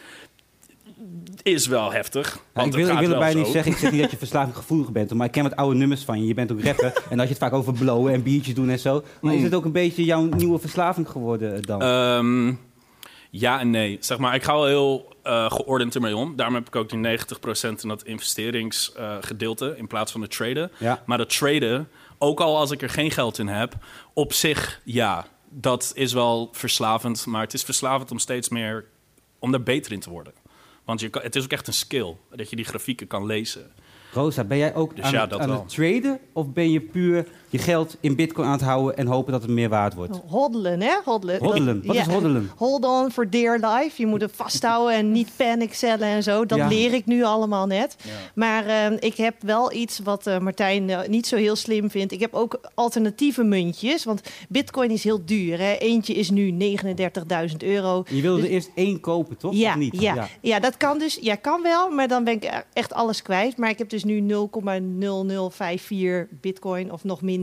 Is 1.42 1.66
wel 1.66 1.92
heftig. 1.92 2.38
Ik 2.54 2.72
wil, 2.72 2.88
ik 2.88 2.98
wil 2.98 3.12
erbij 3.12 3.34
niet 3.34 3.46
zeggen, 3.46 3.72
ik 3.72 3.78
zeg 3.78 3.90
niet 3.90 4.00
dat 4.00 4.10
je 4.10 4.16
verslavinggevoelig 4.16 4.92
bent, 4.92 5.14
maar 5.14 5.26
ik 5.26 5.32
ken 5.32 5.42
wat 5.42 5.56
oude 5.56 5.76
nummers 5.76 6.04
van 6.04 6.20
je. 6.20 6.26
Je 6.26 6.34
bent 6.34 6.52
ook 6.52 6.62
rapper 6.62 7.02
en 7.10 7.18
had 7.18 7.26
je 7.26 7.34
het 7.34 7.42
vaak 7.42 7.52
over 7.52 7.72
blowen 7.72 8.12
en 8.12 8.22
biertjes 8.22 8.54
doen 8.54 8.70
en 8.70 8.78
zo. 8.78 9.04
Maar 9.20 9.34
is 9.34 9.42
het 9.42 9.54
ook 9.54 9.64
een 9.64 9.72
beetje 9.72 10.04
jouw 10.04 10.22
nieuwe 10.22 10.58
verslaving 10.58 11.08
geworden 11.08 11.54
eh, 11.54 11.62
dan? 11.62 11.82
Ehm, 11.82 12.54
ja 13.30 13.60
en 13.60 13.70
nee. 13.70 13.96
Zeg 14.00 14.18
maar, 14.18 14.34
ik 14.34 14.42
ga 14.42 14.52
wel 14.52 14.66
heel 14.66 15.14
eh, 15.22 15.50
geordend 15.50 15.94
ermee 15.94 16.16
om. 16.16 16.36
Daarom 16.36 16.54
heb 16.54 16.66
ik 16.66 16.76
ook 16.76 16.88
die 16.88 17.18
90% 17.18 17.82
in 17.82 17.88
dat 17.88 18.02
investeringsgedeelte 18.02 19.74
in 19.76 19.86
plaats 19.86 20.12
van 20.12 20.20
het 20.20 20.30
traden. 20.30 20.70
Ja. 20.78 21.02
Maar 21.06 21.18
dat 21.18 21.36
traden, 21.36 21.88
ook 22.18 22.40
al 22.40 22.56
als 22.56 22.70
ik 22.70 22.82
er 22.82 22.90
geen 22.90 23.10
geld 23.10 23.38
in 23.38 23.48
heb, 23.48 23.74
op 24.14 24.32
zich 24.32 24.80
ja, 24.84 25.26
dat 25.48 25.92
is 25.94 26.12
wel 26.12 26.48
verslavend. 26.52 27.26
Maar 27.26 27.42
het 27.42 27.54
is 27.54 27.62
verslavend 27.62 28.10
om 28.10 28.18
steeds 28.18 28.48
meer, 28.48 28.84
om 29.38 29.50
daar 29.50 29.62
beter 29.62 29.92
in 29.92 30.00
te 30.00 30.10
worden. 30.10 30.32
Want 30.90 31.02
je 31.02 31.08
kan, 31.08 31.22
het 31.22 31.36
is 31.36 31.44
ook 31.44 31.52
echt 31.52 31.66
een 31.66 31.72
skill, 31.72 32.16
dat 32.36 32.50
je 32.50 32.56
die 32.56 32.64
grafieken 32.64 33.06
kan 33.06 33.26
lezen. 33.26 33.70
Rosa, 34.12 34.44
ben 34.44 34.58
jij 34.58 34.74
ook 34.74 34.96
Dus 34.96 35.04
aan, 35.04 35.12
ja, 35.12 35.20
het, 35.20 35.38
aan 35.38 35.50
het 35.50 35.68
traden 35.68 36.20
of 36.32 36.52
ben 36.52 36.70
je 36.70 36.80
puur 36.80 37.26
je 37.50 37.58
geld 37.58 37.96
in 38.00 38.16
bitcoin 38.16 38.46
aan 38.46 38.52
het 38.52 38.60
houden 38.62 38.96
en 38.96 39.06
hopen 39.06 39.32
dat 39.32 39.42
het 39.42 39.50
meer 39.50 39.68
waard 39.68 39.94
wordt? 39.94 40.20
Hoddelen, 40.26 40.80
hè? 40.80 40.92
Hoddelen. 41.04 41.38
Hoddelen. 41.38 41.82
Wat 41.86 41.96
is 41.96 42.06
hoddelen? 42.06 42.50
Hold 42.56 42.84
on 42.84 43.10
for 43.10 43.30
dear 43.30 43.58
life. 43.58 43.90
Je 43.96 44.06
moet 44.06 44.20
het 44.20 44.32
vasthouden 44.34 44.94
en 44.94 45.12
niet 45.12 45.30
panic 45.36 45.74
cellen 45.74 46.08
en 46.08 46.22
zo. 46.22 46.46
Dat 46.46 46.58
Ja. 46.58 46.68
leer 46.68 46.94
ik 46.94 47.06
nu 47.06 47.24
allemaal 47.24 47.66
net. 47.66 47.96
Maar 48.34 48.66
eh, 48.66 48.86
ik 48.98 49.14
heb 49.16 49.34
wel 49.40 49.72
iets 49.72 49.98
wat 49.98 50.26
eh, 50.26 50.38
Martijn 50.38 50.90
eh, 50.90 51.08
niet 51.08 51.26
zo 51.26 51.36
heel 51.36 51.56
slim 51.56 51.90
vindt. 51.90 52.12
Ik 52.12 52.20
heb 52.20 52.34
ook 52.34 52.60
alternatieve 52.74 53.42
muntjes. 53.42 54.04
Want 54.04 54.20
bitcoin 54.48 54.90
is 54.90 55.04
heel 55.04 55.20
duur. 55.24 55.58
Hè? 55.58 55.72
Eentje 55.74 56.14
is 56.14 56.30
nu 56.30 56.50
39.000 56.50 57.56
euro. 57.58 58.02
Je 58.08 58.20
wilde 58.22 58.40
Dus- 58.40 58.48
er 58.48 58.54
eerst 58.54 58.70
één 58.74 59.00
kopen, 59.00 59.36
toch? 59.36 59.54
Ja, 59.54 59.70
Of 59.70 59.76
niet? 59.76 60.00
ja, 60.00 60.28
ja. 60.40 60.60
dat 60.60 60.76
kan 60.76 60.98
dus. 60.98 61.18
Ja, 61.20 61.34
kan 61.34 61.62
wel, 61.62 61.90
maar 61.90 62.08
dan 62.08 62.24
ben 62.24 62.34
ik 62.34 62.44
e- 62.44 62.48
echt 62.72 62.92
alles 62.92 63.22
kwijt. 63.22 63.56
Maar 63.56 63.70
ik 63.70 63.78
heb 63.78 63.88
dus 63.88 64.04
nu 64.04 64.20
0,0054 64.20 66.28
bitcoin 66.40 66.92
of 66.92 67.04
nog 67.04 67.22
minder. 67.22 67.38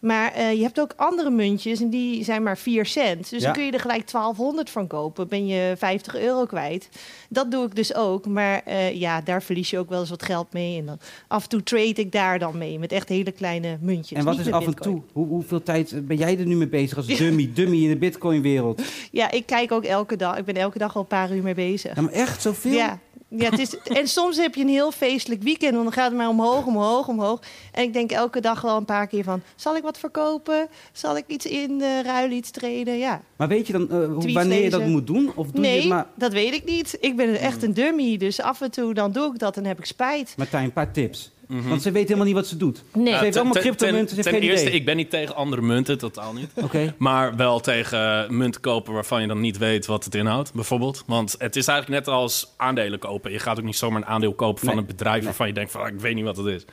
Maar 0.00 0.32
eh, 0.32 0.52
je 0.52 0.62
hebt 0.62 0.80
ook 0.80 0.92
andere 0.96 1.30
muntjes 1.30 1.80
en 1.80 1.90
die 1.90 2.24
zijn 2.24 2.42
maar 2.42 2.58
4 2.58 2.86
cent. 2.86 3.30
Dus 3.30 3.38
Ja. 3.40 3.44
dan 3.44 3.52
kun 3.52 3.64
je 3.64 3.72
er 3.72 3.80
gelijk 3.80 4.06
1200 4.10 4.70
van 4.70 4.86
kopen. 4.86 5.28
Ben 5.28 5.46
je 5.46 5.74
50 5.78 6.16
euro 6.16 6.44
kwijt. 6.44 6.88
Dat 7.28 7.50
doe 7.50 7.64
ik 7.66 7.74
dus 7.74 7.94
ook. 7.94 8.26
Maar 8.26 8.62
eh, 8.64 8.94
ja, 9.00 9.20
daar 9.20 9.42
verlies 9.42 9.70
je 9.70 9.78
ook 9.78 9.88
wel 9.88 10.00
eens 10.00 10.10
wat 10.10 10.22
geld 10.22 10.52
mee. 10.52 10.78
En 10.78 10.86
dan 10.86 10.98
af 11.28 11.42
en 11.42 11.48
toe 11.48 11.62
trade 11.62 11.88
ik 11.94 12.12
daar 12.12 12.38
dan 12.38 12.58
mee 12.58 12.78
met 12.78 12.92
echt 12.92 13.08
hele 13.08 13.32
kleine 13.32 13.76
muntjes. 13.80 14.18
En 14.18 14.24
wat 14.24 14.36
niet 14.36 14.46
is 14.46 14.52
af 14.52 14.60
en 14.64 14.66
Bitcoin. 14.70 14.94
toe? 14.94 15.02
Hoe, 15.12 15.26
hoeveel 15.26 15.62
tijd 15.62 16.06
ben 16.06 16.16
jij 16.16 16.38
er 16.38 16.46
nu 16.46 16.56
mee 16.56 16.68
bezig 16.68 16.96
als 16.96 17.06
dummy, 17.06 17.50
dummy 17.54 17.82
in 17.82 17.88
de 17.88 17.96
bitcoin-wereld? 17.96 18.82
Ja, 19.10 19.30
ik 19.30 19.46
kijk 19.46 19.72
ook 19.72 19.84
elke 19.84 20.16
dag. 20.16 20.36
Ik 20.38 20.44
ben 20.44 20.56
elke 20.56 20.78
dag 20.78 20.94
al 20.94 21.00
een 21.00 21.06
paar 21.06 21.32
uur 21.34 21.42
mee 21.42 21.54
bezig. 21.54 21.94
Ja, 21.96 22.02
maar 22.02 22.12
echt 22.12 22.42
zoveel? 22.42 22.72
Ja. 22.72 22.98
Ja, 23.36 23.50
het 23.50 23.58
is, 23.58 23.78
en 23.78 24.08
soms 24.08 24.36
heb 24.36 24.54
je 24.54 24.60
een 24.62 24.68
heel 24.68 24.92
feestelijk 24.92 25.42
weekend, 25.42 25.72
want 25.72 25.84
dan 25.84 25.92
gaat 25.92 26.08
het 26.08 26.16
maar 26.18 26.28
omhoog, 26.28 26.66
omhoog, 26.66 27.08
omhoog. 27.08 27.40
En 27.72 27.82
ik 27.82 27.92
denk 27.92 28.10
elke 28.10 28.40
dag 28.40 28.60
wel 28.60 28.76
een 28.76 28.84
paar 28.84 29.06
keer 29.06 29.24
van, 29.24 29.42
zal 29.56 29.76
ik 29.76 29.82
wat 29.82 29.98
verkopen? 29.98 30.68
Zal 30.92 31.16
ik 31.16 31.24
iets 31.26 31.46
in 31.46 31.78
de 31.78 32.02
ruilen, 32.02 32.36
iets 32.36 32.50
treden? 32.50 32.98
Ja. 32.98 33.22
Maar 33.36 33.48
weet 33.48 33.66
je 33.66 33.72
dan 33.72 33.90
eh, 33.90 33.96
hoe- 34.06 34.32
wanneer 34.32 34.62
je 34.62 34.70
dat 34.70 34.86
moet 34.86 35.06
doen? 35.06 35.32
Of 35.34 35.46
doe 35.50 35.62
je 35.62 35.68
nee, 35.68 35.78
het 35.80 35.88
maar... 35.88 36.06
dat 36.14 36.32
weet 36.32 36.54
ik 36.54 36.64
niet. 36.64 36.96
Ik 37.00 37.16
ben 37.16 37.34
echt 37.38 37.62
een 37.62 37.74
dummy, 37.74 38.16
dus 38.16 38.40
af 38.40 38.60
en 38.60 38.70
toe 38.70 38.94
dan 38.94 39.12
doe 39.12 39.32
ik 39.32 39.38
dat 39.38 39.56
en 39.56 39.64
heb 39.64 39.78
ik 39.78 39.84
spijt. 39.84 40.34
Martijn, 40.36 40.64
een 40.64 40.72
paar 40.72 40.92
tips. 40.92 41.32
Want 41.48 41.82
ze 41.82 41.90
weet 41.90 42.04
helemaal 42.04 42.26
niet 42.26 42.34
wat 42.34 42.46
ze 42.46 42.56
doet. 42.56 42.82
Nee. 42.92 43.04
Ze 43.04 43.10
Ja, 43.10 43.18
heeft 43.18 43.22
ten- 43.32 43.34
allemaal 43.34 43.52
ten- 43.52 43.62
cryptomunten, 43.62 44.08
ze 44.08 44.14
Ten, 44.14 44.16
heeft 44.16 44.28
ten 44.28 44.38
geen 44.40 44.50
eerste, 44.50 44.66
idee. 44.66 44.78
ik 44.78 44.84
ben 44.84 44.96
niet 44.96 45.10
tegen 45.10 45.34
andere 45.34 45.62
munten, 45.62 45.98
totaal 45.98 46.32
niet. 46.32 46.50
Oké. 46.54 46.94
Maar 46.98 47.36
wel 47.36 47.60
tegen 47.60 48.36
munten 48.36 48.60
kopen 48.60 48.92
waarvan 48.92 49.20
je 49.20 49.26
dan 49.26 49.40
niet 49.40 49.58
weet 49.58 49.86
wat 49.86 50.04
het 50.04 50.14
inhoudt, 50.14 50.52
bijvoorbeeld. 50.54 51.02
Want 51.06 51.34
het 51.38 51.56
is 51.56 51.66
eigenlijk 51.66 52.04
net 52.06 52.14
als 52.14 52.52
aandelen 52.56 52.98
kopen. 52.98 53.32
Je 53.32 53.38
gaat 53.38 53.58
ook 53.58 53.64
niet 53.64 53.76
zomaar 53.76 54.00
een 54.02 54.06
aandeel 54.08 54.34
kopen 54.34 54.58
van 54.64 54.68
Nee. 54.68 54.78
een 54.78 54.86
bedrijf 54.86 55.24
waarvan 55.24 55.46
je 55.46 55.52
denkt 55.52 55.70
van, 55.70 55.80
ah, 55.80 55.88
ik 55.88 56.00
weet 56.00 56.14
niet 56.14 56.24
wat 56.24 56.36
het 56.36 56.46
is. 56.46 56.64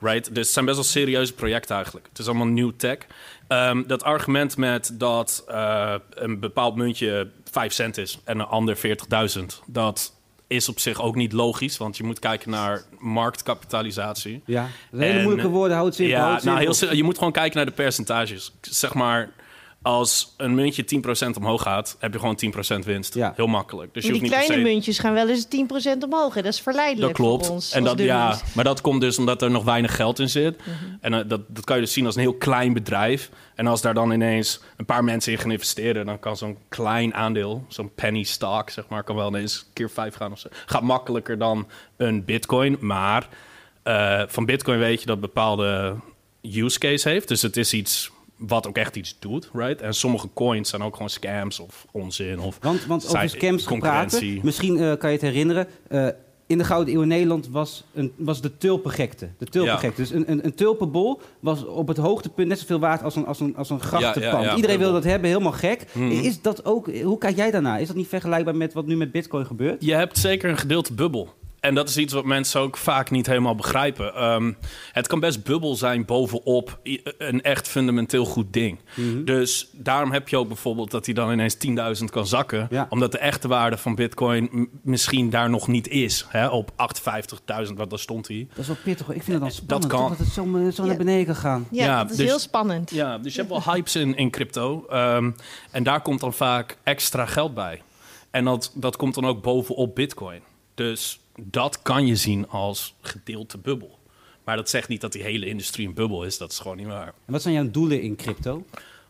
Right? 0.00 0.34
Dus 0.34 0.44
het 0.44 0.52
zijn 0.52 0.64
best 0.64 0.76
wel 0.76 0.86
serieuze 0.86 1.34
projecten 1.34 1.74
eigenlijk. 1.74 2.06
Het 2.08 2.18
is 2.18 2.26
allemaal 2.26 2.46
nieuw 2.46 2.72
tech. 2.76 2.96
Ehm, 3.48 3.82
dat 3.86 4.02
argument 4.02 4.56
met 4.56 4.90
dat 4.94 5.44
eh, 5.48 5.94
een 6.10 6.40
bepaald 6.40 6.76
muntje 6.76 7.30
5 7.50 7.72
cent 7.72 7.96
is 7.98 8.18
en 8.24 8.38
een 8.38 8.46
ander 8.46 8.76
40.000, 8.76 9.62
dat 9.66 10.12
is 10.48 10.68
op 10.68 10.78
zich 10.78 11.02
ook 11.02 11.14
niet 11.14 11.32
logisch. 11.32 11.76
Want 11.76 11.96
je 11.96 12.04
moet 12.04 12.18
kijken 12.18 12.50
naar 12.50 12.82
marktkapitalisatie. 12.98 14.42
Ja, 14.46 14.66
hele 14.90 15.04
En- 15.04 15.22
moeilijke 15.22 15.50
woorden. 15.50 15.76
Houd 15.76 15.86
het 15.86 15.94
simpel. 15.94 16.16
Ja, 16.16 16.40
nou, 16.42 16.58
heel, 16.58 16.94
je 16.94 17.04
moet 17.04 17.18
gewoon 17.18 17.32
kijken 17.32 17.56
naar 17.56 17.66
de 17.66 17.72
percentages. 17.72 18.52
Zeg 18.60 18.94
maar, 18.94 19.30
als 19.82 20.34
een 20.36 20.54
muntje 20.54 20.84
10% 21.26 21.36
omhoog 21.36 21.62
gaat, 21.62 21.96
heb 21.98 22.12
je 22.12 22.18
gewoon 22.18 22.38
10% 22.76 22.78
winst. 22.84 23.14
Ja. 23.14 23.32
Heel 23.36 23.46
makkelijk. 23.46 23.94
Dus 23.94 24.04
je 24.04 24.10
Maar 24.10 24.20
hoeft 24.20 24.30
die 24.30 24.38
niet 24.38 24.46
kleine 24.46 24.66
se... 24.66 24.72
muntjes 24.74 24.98
gaan 24.98 25.12
wel 25.12 25.28
eens 25.28 25.46
10% 25.46 26.02
omhoog. 26.04 26.34
Hè? 26.34 26.42
Dat 26.42 26.52
is 26.52 26.60
verleidelijk 26.60 27.16
Dat 27.16 27.26
klopt. 27.26 27.46
voor 27.46 27.54
ons 27.54 27.72
en 27.72 27.84
dat, 27.84 27.98
ja, 27.98 28.38
maar 28.54 28.64
dat 28.64 28.80
komt 28.80 29.00
dus 29.00 29.18
omdat 29.18 29.42
er 29.42 29.50
nog 29.50 29.64
weinig 29.64 29.96
geld 29.96 30.18
in 30.18 30.28
zit. 30.28 30.56
Mhm. 30.56 30.68
En 31.00 31.14
eh, 31.14 31.20
dat, 31.26 31.40
dat 31.48 31.64
kan 31.64 31.76
je 31.76 31.82
dus 31.82 31.92
zien 31.92 32.06
als 32.06 32.14
een 32.14 32.20
heel 32.20 32.34
klein 32.34 32.72
bedrijf. 32.72 33.30
En 33.54 33.66
als 33.66 33.80
daar 33.80 33.94
dan 33.94 34.10
ineens 34.10 34.60
een 34.76 34.84
paar 34.84 35.04
mensen 35.04 35.32
in 35.32 35.38
gaan 35.38 35.50
investeren, 35.50 36.06
dan 36.06 36.18
kan 36.18 36.36
zo'n 36.36 36.58
klein 36.68 37.14
aandeel, 37.14 37.64
zo'n 37.68 37.94
penny 37.94 38.22
stock, 38.22 38.70
zeg 38.70 38.88
maar, 38.88 39.04
kan 39.04 39.16
wel 39.16 39.28
ineens 39.28 39.66
keer 39.72 39.90
vijf 39.90 40.14
gaan 40.14 40.32
of 40.32 40.38
zo. 40.38 40.48
Gaat 40.66 40.82
makkelijker 40.82 41.38
dan 41.38 41.68
een 41.96 42.24
bitcoin. 42.24 42.76
Maar 42.80 43.28
eh, 43.82 44.22
van 44.26 44.44
bitcoin 44.44 44.78
weet 44.78 45.00
je 45.00 45.06
dat 45.06 45.20
bepaalde 45.20 45.94
use 46.42 46.78
case 46.78 47.08
heeft. 47.08 47.28
Dus 47.28 47.42
het 47.42 47.56
is 47.56 47.72
iets 47.72 48.10
wat 48.38 48.66
ook 48.66 48.76
echt 48.76 48.96
iets 48.96 49.16
doet, 49.18 49.50
right? 49.52 49.80
En 49.80 49.94
sommige 49.94 50.28
coins 50.34 50.68
zijn 50.68 50.82
ook 50.82 50.92
gewoon 50.94 51.10
scams 51.10 51.60
of 51.60 51.86
onzin. 51.90 52.38
Of 52.38 52.58
Want, 52.60 52.86
want 52.86 53.06
over 53.08 53.28
scams 53.28 53.64
concurrentie. 53.64 54.18
gepraten, 54.18 54.44
misschien 54.44 54.76
eh, 54.78 54.96
kan 54.96 55.10
je 55.10 55.16
het 55.16 55.24
herinneren. 55.24 55.66
eh, 55.88 56.08
in 56.46 56.58
de 56.58 56.64
Gouden 56.64 56.94
Eeuw 56.94 57.02
in 57.02 57.08
Nederland 57.08 57.48
was, 57.48 57.84
een, 57.94 58.12
was 58.16 58.40
de 58.40 58.56
tulpengekte. 58.56 59.28
De 59.38 59.44
tulpengekte. 59.46 60.00
Dus 60.00 60.10
een, 60.10 60.30
een, 60.30 60.44
een 60.44 60.54
tulpenbol 60.54 61.20
was 61.40 61.64
op 61.66 61.88
het 61.88 61.96
hoogtepunt 61.96 62.48
net 62.48 62.58
zoveel 62.58 62.78
waard 62.78 63.02
als 63.02 63.16
een, 63.16 63.26
als 63.26 63.40
een, 63.40 63.56
als 63.56 63.70
een 63.70 63.80
grachtenpand. 63.80 64.44
ja, 64.44 64.56
Iedereen 64.56 64.78
wil 64.78 64.92
dat 64.92 65.04
hebben, 65.04 65.30
helemaal 65.30 65.52
gek. 65.52 65.84
Mhm. 65.94 66.10
Is 66.10 66.42
dat 66.42 66.64
ook, 66.64 66.92
hoe 67.02 67.18
kijk 67.18 67.36
jij 67.36 67.50
daarnaar? 67.50 67.80
Is 67.80 67.86
dat 67.86 67.96
niet 67.96 68.08
vergelijkbaar 68.08 68.56
met 68.56 68.72
wat 68.72 68.86
nu 68.86 68.96
met 68.96 69.12
bitcoin 69.12 69.46
gebeurt? 69.46 69.84
Je 69.84 69.94
hebt 69.94 70.18
zeker 70.18 70.50
een 70.50 70.58
gedeelte 70.58 70.94
bubbel. 70.94 71.34
En 71.60 71.74
dat 71.74 71.88
is 71.88 71.96
iets 71.96 72.12
wat 72.12 72.24
mensen 72.24 72.60
ook 72.60 72.76
vaak 72.76 73.10
niet 73.10 73.26
helemaal 73.26 73.54
begrijpen. 73.54 74.14
Ehm, 74.14 74.52
het 74.92 75.06
kan 75.06 75.20
best 75.20 75.44
bubbel 75.44 75.74
zijn 75.74 76.04
bovenop 76.04 76.78
een 77.18 77.42
echt 77.42 77.68
fundamenteel 77.68 78.24
goed 78.24 78.52
ding. 78.52 78.78
Mhm. 78.94 79.24
Dus 79.24 79.68
daarom 79.72 80.12
heb 80.12 80.28
je 80.28 80.36
ook 80.36 80.46
bijvoorbeeld 80.48 80.90
dat 80.90 81.04
hij 81.04 81.14
dan 81.14 81.32
ineens 81.32 81.54
10.000 82.00 82.04
kan 82.10 82.26
zakken. 82.26 82.66
Ja. 82.70 82.86
Omdat 82.90 83.12
de 83.12 83.18
echte 83.18 83.48
waarde 83.48 83.76
van 83.76 83.94
bitcoin 83.94 84.68
misschien 84.82 85.30
daar 85.30 85.50
nog 85.50 85.68
niet 85.68 85.88
is. 85.88 86.26
Hè? 86.28 86.46
Op 86.48 86.70
58.000, 86.76 87.78
wat 87.78 87.90
daar 87.90 87.98
stond 87.98 88.28
hij. 88.28 88.46
Dat 88.50 88.58
is 88.58 88.66
wel 88.66 88.76
pittig. 88.84 89.06
hoor. 89.06 89.14
Ik 89.14 89.22
vind 89.22 89.32
het 89.32 89.42
dan 89.42 89.50
spannend 89.64 89.92
kan. 89.92 90.08
dat 90.08 90.18
het 90.18 90.28
zo, 90.28 90.42
eh, 90.56 90.72
zo 90.72 90.82
Ja. 90.82 90.88
naar 90.88 90.96
beneden 90.96 91.26
kan 91.26 91.36
gaan. 91.36 91.66
Ja, 91.70 91.84
Ja, 91.84 92.02
dat 92.02 92.10
is 92.10 92.16
dus- 92.16 92.26
heel 92.26 92.38
spannend. 92.38 92.90
Ja, 92.90 93.18
dus 93.18 93.34
je 93.34 93.38
hebt 93.42 93.52
wel 93.52 93.74
hypes 93.74 93.96
in, 93.96 94.16
in 94.16 94.30
crypto. 94.30 94.86
Ehm, 94.90 95.30
en 95.70 95.82
daar 95.82 96.00
komt 96.02 96.20
dan 96.20 96.32
vaak 96.32 96.76
extra 96.82 97.26
geld 97.26 97.54
bij. 97.54 97.82
En 98.30 98.44
dat, 98.44 98.72
dat 98.74 98.96
komt 98.96 99.14
dan 99.14 99.26
ook 99.26 99.42
bovenop 99.42 99.94
bitcoin. 99.94 100.40
Dus 100.74 101.20
dat 101.42 101.82
kan 101.82 102.06
je 102.06 102.16
zien 102.16 102.48
als 102.48 102.94
gedeelte 103.00 103.58
bubbel. 103.58 103.98
Maar 104.44 104.56
dat 104.56 104.68
zegt 104.68 104.88
niet 104.88 105.00
dat 105.00 105.12
die 105.12 105.22
hele 105.22 105.46
industrie 105.46 105.86
een 105.86 105.94
bubbel 105.94 106.24
is. 106.24 106.38
Dat 106.38 106.52
is 106.52 106.58
gewoon 106.58 106.76
niet 106.76 106.86
waar. 106.86 107.06
En 107.06 107.32
wat 107.32 107.42
zijn 107.42 107.54
jouw 107.54 107.70
doelen 107.70 108.02
in 108.02 108.16
crypto? 108.16 108.64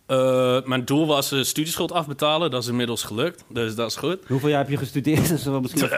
Eh, 0.07 0.63
mijn 0.65 0.85
doel 0.85 1.07
was 1.07 1.33
uh, 1.33 1.43
studieschuld 1.43 1.93
afbetalen. 1.93 2.51
Dat 2.51 2.63
is 2.63 2.69
inmiddels 2.69 3.03
gelukt. 3.03 3.45
Dus 3.49 3.75
dat 3.75 3.91
is 3.91 3.97
goed. 3.97 4.19
Hoeveel 4.27 4.49
jaar 4.49 4.59
heb 4.59 4.69
je 4.69 4.77
gestudeerd? 4.77 5.29
Dat 5.29 5.39
is 5.39 5.45
wel 5.45 5.61
misschien. 5.61 5.89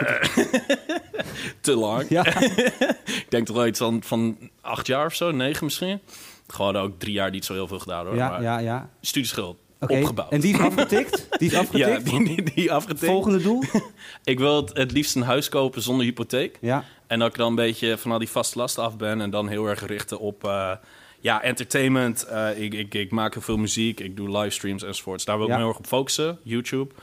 Te 1.61 1.75
lang. 1.75 2.09
Ja. 2.09 2.25
Ik 3.23 3.25
denk 3.29 3.45
toch 3.45 3.55
wel 3.55 3.67
iets 3.67 3.79
van, 3.79 4.03
van 4.03 4.37
acht 4.61 4.87
jaar 4.87 5.05
of 5.05 5.15
zo. 5.15 5.31
Negen 5.31 5.65
misschien. 5.65 5.99
Gewoon 6.47 6.77
ook 6.77 6.99
drie 6.99 7.13
jaar 7.13 7.31
niet 7.31 7.45
zo 7.45 7.53
heel 7.53 7.67
veel 7.67 7.79
gedaan 7.79 8.05
hoor. 8.05 8.15
Ja, 8.15 8.29
maar 8.29 8.41
ja, 8.41 8.57
ja. 8.57 8.89
studieschuld 9.01 9.57
Opgebouwd. 9.81 10.31
En 10.31 10.39
die 10.41 10.53
is 10.53 10.59
afgetikt? 10.59 11.27
Die 11.37 11.47
is 11.47 11.53
ja, 11.55 11.59
afgetikt? 11.59 12.05
die, 12.09 12.23
die, 12.35 12.53
die 12.55 12.71
afgetikt. 12.71 13.05
Volgende 13.05 13.41
doel? 13.41 13.63
Ik 14.23 14.39
wil 14.39 14.55
het, 14.55 14.77
het 14.77 14.91
liefst 14.91 15.15
een 15.15 15.21
huis 15.21 15.49
kopen 15.49 15.81
zonder 15.81 16.05
hypotheek. 16.05 16.57
Ja. 16.61 16.83
En 17.07 17.19
dat 17.19 17.27
ik 17.27 17.35
dan 17.35 17.47
een 17.47 17.55
beetje 17.55 17.97
van 17.97 18.11
al 18.11 18.19
die 18.19 18.29
vaste 18.29 18.57
lasten 18.57 18.83
af 18.83 18.97
ben. 18.97 19.21
En 19.21 19.29
dan 19.29 19.47
heel 19.47 19.65
erg 19.65 19.85
richten 19.85 20.19
op 20.19 20.43
eh, 20.43 20.71
ja, 21.19 21.41
entertainment. 21.43 22.23
Eh, 22.23 22.61
ik, 22.63 22.73
ik, 22.73 22.93
ik 22.93 23.11
maak 23.11 23.33
heel 23.33 23.41
veel 23.41 23.57
muziek. 23.57 23.99
Ik 23.99 24.15
doe 24.17 24.37
livestreams 24.37 24.83
enzovoorts. 24.83 25.25
Daar 25.25 25.35
wil 25.37 25.45
ik 25.45 25.51
Ja. 25.51 25.57
me 25.57 25.61
heel 25.63 25.71
erg 25.71 25.79
op 25.81 25.87
focussen. 25.87 26.37
YouTube. 26.43 26.93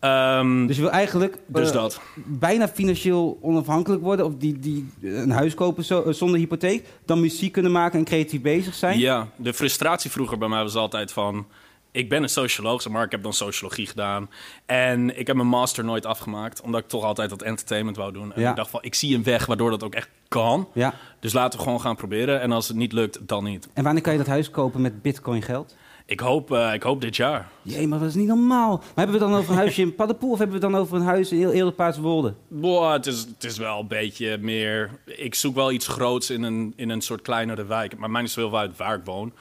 Ehm, 0.00 0.66
Dus 0.66 0.76
je 0.76 0.82
wil 0.82 0.90
eigenlijk 0.90 1.38
dus 1.46 1.68
eh, 1.68 1.74
dat. 1.74 2.00
bijna 2.14 2.68
financieel 2.68 3.38
onafhankelijk 3.42 4.02
worden... 4.02 4.26
of 4.26 4.32
die, 4.38 4.58
die 4.58 4.88
een 5.02 5.30
huis 5.30 5.54
kopen 5.54 5.84
zo- 5.84 6.12
zonder 6.12 6.38
hypotheek... 6.38 6.86
dan 7.04 7.20
muziek 7.20 7.52
kunnen 7.52 7.72
maken 7.72 7.98
en 7.98 8.04
creatief 8.04 8.40
bezig 8.40 8.74
zijn? 8.74 8.98
Ja, 8.98 9.28
de 9.36 9.54
frustratie 9.54 10.10
vroeger 10.10 10.38
bij 10.38 10.48
mij 10.48 10.62
was 10.62 10.74
altijd 10.74 11.12
van... 11.12 11.46
ik 11.92 12.08
ben 12.08 12.22
een 12.22 12.28
socioloog, 12.28 12.88
maar. 12.88 13.04
Ik 13.04 13.10
heb 13.10 13.22
dan 13.22 13.32
sociologie 13.32 13.86
gedaan. 13.86 14.30
En 14.66 15.18
ik 15.18 15.26
heb 15.26 15.36
mijn 15.36 15.48
master 15.48 15.84
nooit 15.84 16.06
afgemaakt, 16.06 16.60
omdat 16.60 16.80
ik 16.80 16.88
toch 16.88 17.04
altijd 17.04 17.30
dat 17.30 17.42
entertainment 17.42 17.96
wou 17.96 18.12
doen. 18.12 18.32
En 18.32 18.40
Ja. 18.40 18.50
ik 18.50 18.56
dacht 18.56 18.70
van, 18.70 18.82
ik 18.82 18.94
zie 18.94 19.14
een 19.16 19.22
weg 19.22 19.46
waardoor 19.46 19.70
dat 19.70 19.82
ook 19.84 19.94
echt 19.94 20.08
kan. 20.28 20.68
Ja. 20.72 20.94
Dus 21.20 21.32
laten 21.32 21.58
we 21.58 21.64
gewoon 21.64 21.80
gaan 21.80 21.96
proberen. 21.96 22.40
En 22.40 22.52
als 22.52 22.68
het 22.68 22.76
niet 22.76 22.92
lukt, 22.92 23.18
dan 23.28 23.44
niet. 23.44 23.68
En 23.74 23.84
wanneer 23.84 24.02
kan 24.02 24.12
je 24.12 24.18
dat 24.18 24.26
huis 24.28 24.50
kopen 24.50 24.80
met 24.80 25.02
bitcoin 25.02 25.42
geld? 25.42 25.76
Ik 26.06 26.20
hoop, 26.20 26.52
eh, 26.52 26.74
ik 26.74 26.82
hoop 26.82 27.00
dit 27.00 27.16
jaar. 27.16 27.48
Jee, 27.62 27.88
maar 27.88 27.98
dat 27.98 28.08
is 28.08 28.14
niet 28.14 28.26
normaal. 28.26 28.76
Maar 28.76 28.86
hebben 28.94 29.18
we 29.18 29.22
het 29.24 29.30
dan 29.30 29.40
over 29.40 29.50
een 29.52 29.58
huisje 29.58 29.80
in 29.80 29.94
Paddenpoel 29.94 30.30
of 30.30 30.38
hebben 30.38 30.56
we 30.58 30.62
het 30.64 30.72
dan 30.72 30.82
over 30.82 30.96
een 30.96 31.02
huis 31.02 31.32
in 31.32 31.38
heel 31.38 31.52
Eerderpaatswolde? 31.52 32.34
Boah, 32.48 32.92
het, 32.92 33.06
is, 33.06 33.18
het 33.20 33.44
is 33.44 33.58
wel 33.58 33.80
een 33.80 33.86
beetje 33.88 34.38
meer... 34.38 34.90
Ik 35.04 35.34
zoek 35.34 35.54
wel 35.54 35.72
iets 35.72 35.86
groots 35.88 36.30
in 36.30 36.42
een, 36.42 36.72
in 36.76 36.88
een 36.90 37.00
soort 37.00 37.22
kleinere 37.22 37.64
wijk. 37.64 37.98
Maar 37.98 38.10
mij 38.10 38.22
is 38.22 38.34
wel 38.34 38.58
uit 38.58 38.76
waar 38.76 38.96
ik 38.96 39.04
woon. 39.04 39.32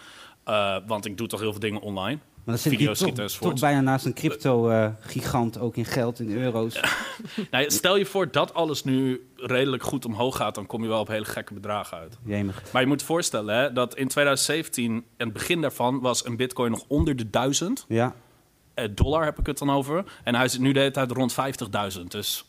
Eh, 0.44 0.76
want 0.88 1.06
ik 1.06 1.18
doe 1.18 1.28
toch 1.28 1.40
heel 1.40 1.52
veel 1.52 1.60
dingen 1.60 1.82
online. 1.82 2.20
Maar 2.44 2.56
dat 2.56 2.64
zit 2.64 2.98
schieten 2.98 3.28
toch, 3.40 3.60
bijna 3.60 3.82
naast 3.82 4.06
een 4.06 4.14
crypto-gigant, 4.14 5.60
ook 5.60 5.76
in 5.76 5.86
geld, 5.86 6.20
in 6.20 6.32
euro's. 6.32 6.80
Nou, 7.52 7.72
stel 7.72 7.96
je 7.98 8.06
voor 8.06 8.32
dat 8.32 8.54
alles 8.54 8.84
nu 8.84 9.28
redelijk 9.36 9.84
goed 9.84 10.06
omhoog 10.06 10.36
gaat... 10.36 10.56
dan 10.56 10.66
kom 10.66 10.82
je 10.82 10.88
wel 10.88 11.00
op 11.00 11.08
hele 11.08 11.26
gekke 11.26 11.54
bedragen 11.54 11.98
uit. 11.98 12.18
Jemig. 12.26 12.64
Maar 12.74 12.82
je 12.82 12.88
moet 12.88 13.00
je 13.00 13.06
voorstellen 13.06 13.56
hè, 13.56 13.74
dat 13.74 13.96
in 13.96 14.08
2017... 14.08 14.92
en 14.96 15.04
het 15.18 15.34
begin 15.34 15.62
daarvan 15.62 16.00
was 16.00 16.26
een 16.26 16.36
bitcoin 16.36 16.72
nog 16.72 16.84
onder 16.88 17.16
de 17.16 17.30
1000 17.30 17.86
Ja. 17.88 18.16
eh, 18.74 18.86
dollar 18.92 19.24
heb 19.24 19.40
ik 19.40 19.46
het 19.46 19.58
dan 19.58 19.70
over. 19.72 20.04
En 20.24 20.36
hij 20.36 20.48
zit 20.48 20.60
nu 20.62 20.72
de 20.72 20.80
hele 20.80 20.92
tijd 20.92 21.12
rond 21.12 21.36
50.000. 21.98 22.02
Dus 22.08 22.46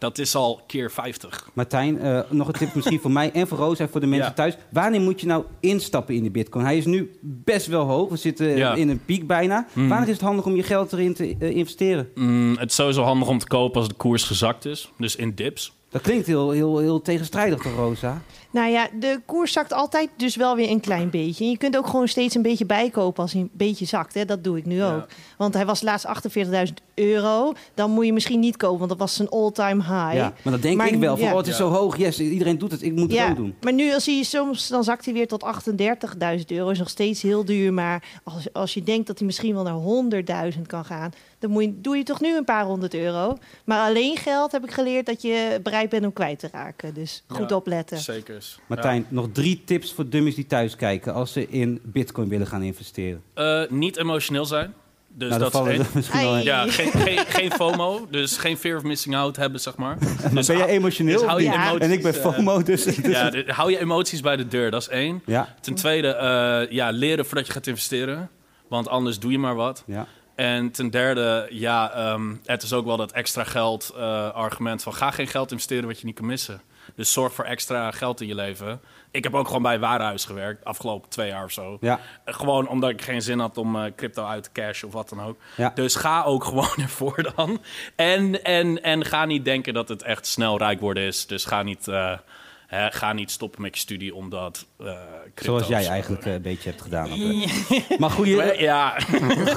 dat 0.00 0.18
is 0.18 0.34
al 0.34 0.60
keer 0.66 0.90
50. 0.90 1.48
Martijn, 1.52 2.00
eh, 2.00 2.20
nog 2.30 2.46
een 2.46 2.52
tip 2.52 2.74
misschien 2.74 3.00
voor 3.00 3.10
mij 3.10 3.32
en 3.32 3.46
voor 3.48 3.58
Roos 3.58 3.78
en 3.78 3.88
voor 3.88 4.00
de 4.00 4.06
mensen 4.06 4.28
Ja. 4.28 4.34
thuis. 4.34 4.56
Wanneer 4.70 5.00
moet 5.00 5.20
je 5.20 5.26
nou 5.26 5.44
instappen 5.60 6.14
in 6.14 6.22
de 6.22 6.30
bitcoin? 6.30 6.64
Hij 6.64 6.76
is 6.76 6.86
nu 6.86 7.10
best 7.20 7.66
wel 7.66 7.84
hoog. 7.86 8.08
We 8.10 8.16
zitten 8.16 8.56
Ja. 8.56 8.74
in 8.74 8.88
een 8.88 9.04
piek 9.04 9.26
bijna. 9.26 9.66
Wanneer 9.74 10.00
is 10.08 10.08
het 10.14 10.20
handig 10.20 10.44
om 10.44 10.56
je 10.56 10.62
geld 10.62 10.92
erin 10.92 11.14
te 11.14 11.36
eh, 11.38 11.56
investeren? 11.56 12.08
Mm, 12.14 12.56
het 12.58 12.70
is 12.70 12.74
sowieso 12.76 13.02
handig 13.02 13.28
om 13.28 13.38
te 13.38 13.46
kopen 13.46 13.80
als 13.80 13.88
de 13.88 13.94
koers 13.94 14.22
gezakt 14.24 14.64
is. 14.64 14.90
Dus 14.98 15.16
in 15.16 15.34
dips. 15.34 15.72
Dat 15.90 16.02
klinkt 16.02 16.26
heel, 16.26 16.50
heel, 16.50 16.78
heel 16.78 17.02
tegenstrijdig 17.02 17.58
toch, 17.62 17.74
Rosa? 17.74 18.22
Nou 18.52 18.70
ja, 18.70 18.88
de 19.00 19.20
koers 19.26 19.52
zakt 19.52 19.72
altijd 19.72 20.10
dus 20.16 20.36
wel 20.36 20.56
weer 20.56 20.70
een 20.70 20.80
klein 20.80 21.10
beetje. 21.10 21.44
En 21.44 21.50
je 21.50 21.56
kunt 21.58 21.76
ook 21.76 21.86
gewoon 21.86 22.08
steeds 22.08 22.34
een 22.34 22.42
beetje 22.42 22.66
bijkopen 22.66 23.22
als 23.22 23.32
hij 23.32 23.40
een 23.40 23.50
beetje 23.52 23.84
zakt. 23.84 24.14
Hè? 24.14 24.24
Dat 24.24 24.44
doe 24.44 24.58
ik 24.58 24.66
nu 24.66 24.76
Ja. 24.76 24.94
ook. 24.94 25.06
Want 25.38 25.54
hij 25.54 25.66
was 25.66 25.82
laatst 25.82 26.06
48.000 26.06 26.74
euro. 26.94 27.52
Dan 27.74 27.90
moet 27.90 28.06
je 28.06 28.12
misschien 28.12 28.40
niet 28.40 28.56
kopen, 28.56 28.78
want 28.78 28.90
dat 28.90 28.98
was 28.98 29.14
zijn 29.14 29.28
all-time 29.28 29.82
high. 29.82 30.14
Ja, 30.14 30.32
maar 30.42 30.52
dat 30.52 30.62
denk 30.62 30.76
Maar 30.76 30.88
ik 30.88 30.98
wel. 30.98 31.16
Van, 31.16 31.24
ja. 31.26 31.30
oh, 31.32 31.38
het 31.38 31.46
is 31.46 31.56
zo 31.56 31.68
hoog. 31.70 31.96
Yes, 31.96 32.20
iedereen 32.20 32.58
doet 32.58 32.70
het. 32.72 32.82
Ik 32.82 32.92
moet 32.94 33.12
het 33.12 33.30
ook 33.30 33.36
doen. 33.36 33.54
maar 33.60 33.72
nu 33.72 33.94
als 33.94 34.06
hij 34.06 34.22
soms, 34.22 34.68
dan 34.68 34.84
zakt 34.84 35.04
hij 35.04 35.14
weer 35.14 35.28
tot 35.28 35.44
38.000 35.70 36.46
euro. 36.46 36.68
Is 36.68 36.78
nog 36.78 36.88
steeds 36.88 37.22
heel 37.22 37.44
duur. 37.44 37.72
Maar 37.72 38.20
als, 38.24 38.52
als 38.52 38.74
je 38.74 38.82
denkt 38.82 39.06
dat 39.06 39.18
hij 39.18 39.26
misschien 39.26 39.54
wel 39.54 39.62
naar 39.62 40.52
100.000 40.54 40.62
kan 40.66 40.84
gaan, 40.84 41.10
dan 41.38 41.50
moet 41.50 41.62
je, 41.64 41.80
doe 41.80 41.96
je 41.96 42.02
toch 42.02 42.20
nu 42.20 42.36
een 42.36 42.44
paar 42.44 42.64
honderd 42.64 42.94
euro. 42.94 43.36
Maar 43.64 43.88
alleen 43.88 44.16
geld 44.16 44.52
heb 44.52 44.64
ik 44.64 44.70
geleerd 44.70 45.06
dat 45.06 45.22
je 45.22 45.60
bereid 45.62 45.88
bent 45.88 46.04
om 46.04 46.12
kwijt 46.12 46.38
te 46.38 46.48
raken. 46.52 46.94
Dus 46.94 47.22
goed 47.28 47.50
Ja, 47.50 47.56
opletten. 47.56 47.98
Zeker. 47.98 48.39
Martijn, 48.66 49.06
nog 49.08 49.28
drie 49.32 49.62
tips 49.64 49.92
voor 49.92 50.08
dummies 50.08 50.34
die 50.34 50.46
thuis 50.46 50.76
kijken 50.76 51.14
als 51.14 51.32
ze 51.32 51.48
in 51.48 51.80
bitcoin 51.82 52.28
willen 52.28 52.46
gaan 52.46 52.62
investeren. 52.62 53.22
Eh, 53.34 53.62
niet 53.68 53.96
emotioneel 53.96 54.46
zijn. 54.46 54.74
Dus 55.14 55.28
nou, 55.28 55.40
dat 55.40 55.66
is 55.94 56.08
in. 56.10 56.42
Ja, 56.42 56.66
geen, 56.70 56.90
geen, 56.90 57.18
geen 57.26 57.50
FOMO. 57.52 58.06
Dus 58.10 58.36
geen 58.36 58.56
fear 58.56 58.76
of 58.76 58.82
missing 58.82 59.16
out 59.16 59.36
hebben, 59.36 59.60
zeg 59.60 59.76
maar. 59.76 59.98
Dus 60.34 60.46
ben 60.46 60.56
jij 60.56 60.66
emotioneel? 60.66 61.18
dus 61.18 61.26
hou 61.28 61.42
je 61.42 61.52
emoties, 61.52 61.78
en 61.78 61.90
ik 61.90 62.02
ben 62.02 62.14
eh, 62.14 62.20
FOMO, 62.20 62.62
dus... 62.62 62.84
dus- 62.84 62.96
Ja, 62.96 63.30
de- 63.30 63.44
hou 63.46 63.70
je 63.70 63.78
emoties 63.78 64.20
bij 64.20 64.36
de 64.36 64.48
deur, 64.48 64.70
dat 64.70 64.80
is 64.80 64.88
één. 64.88 65.22
ja. 65.26 65.54
Ten 65.60 65.74
tweede, 65.74 66.08
eh, 66.08 66.72
ja, 66.72 66.90
leren 66.90 67.24
voordat 67.26 67.46
je 67.46 67.52
gaat 67.52 67.66
investeren. 67.66 68.30
Want 68.68 68.88
anders 68.88 69.18
doe 69.18 69.30
je 69.32 69.38
maar 69.38 69.54
wat. 69.54 69.82
ja. 69.86 70.06
En 70.34 70.70
ten 70.70 70.90
derde, 70.90 71.46
ja, 71.50 71.92
ehm, 71.92 72.34
het 72.44 72.62
is 72.62 72.72
ook 72.72 72.84
wel 72.84 72.96
dat 72.96 73.12
extra 73.12 73.44
geld 73.44 73.92
eh, 73.96 74.30
argument 74.30 74.82
van 74.82 74.94
ga 74.94 75.10
geen 75.10 75.26
geld 75.26 75.50
investeren 75.50 75.86
wat 75.86 76.00
je 76.00 76.06
niet 76.06 76.14
kan 76.14 76.26
missen. 76.26 76.60
Dus 77.00 77.12
zorg 77.12 77.32
voor 77.32 77.44
extra 77.44 77.90
geld 77.90 78.20
in 78.20 78.26
je 78.26 78.34
leven. 78.34 78.80
Ik 79.10 79.24
heb 79.24 79.34
ook 79.34 79.46
gewoon 79.46 79.62
bij 79.62 79.78
warenhuis 79.78 80.24
gewerkt, 80.24 80.64
afgelopen 80.64 81.08
twee 81.08 81.28
jaar 81.28 81.44
of 81.44 81.52
zo. 81.52 81.78
Ja. 81.80 82.00
Gewoon 82.24 82.68
omdat 82.68 82.90
ik 82.90 83.02
geen 83.02 83.22
zin 83.22 83.38
had 83.38 83.58
om 83.58 83.76
eh, 83.76 83.92
crypto 83.96 84.24
uit 84.24 84.42
te 84.42 84.50
cashen 84.52 84.88
of 84.88 84.94
wat 84.94 85.08
dan 85.08 85.22
ook. 85.22 85.38
Ja. 85.56 85.72
Dus 85.74 85.94
ga 85.96 86.22
ook 86.22 86.44
gewoon 86.50 86.76
ervoor 86.76 87.32
dan. 87.36 87.60
En, 87.96 88.44
en, 88.44 88.82
en 88.82 89.04
ga 89.04 89.24
niet 89.24 89.44
denken 89.44 89.74
dat 89.74 89.88
het 89.88 90.02
echt 90.02 90.26
snel 90.26 90.58
rijk 90.58 90.80
worden 90.80 91.02
is. 91.02 91.26
Dus 91.26 91.44
ga 91.44 91.62
niet, 91.62 91.88
eh, 91.88 92.18
hè, 92.66 92.90
ga 92.90 93.12
niet 93.12 93.30
stoppen 93.30 93.62
met 93.62 93.74
je 93.74 93.80
studie 93.80 94.14
omdat 94.14 94.66
eh 94.78 94.86
crypto 95.34 95.44
Zoals 95.44 95.66
jij 95.66 95.86
eigenlijk 95.86 96.24
een 96.24 96.42
beetje 96.42 96.68
hebt 96.70 96.82
gedaan. 96.82 97.08
Maar 97.98 98.10
goede, 98.10 98.54
Ja, 98.58 98.96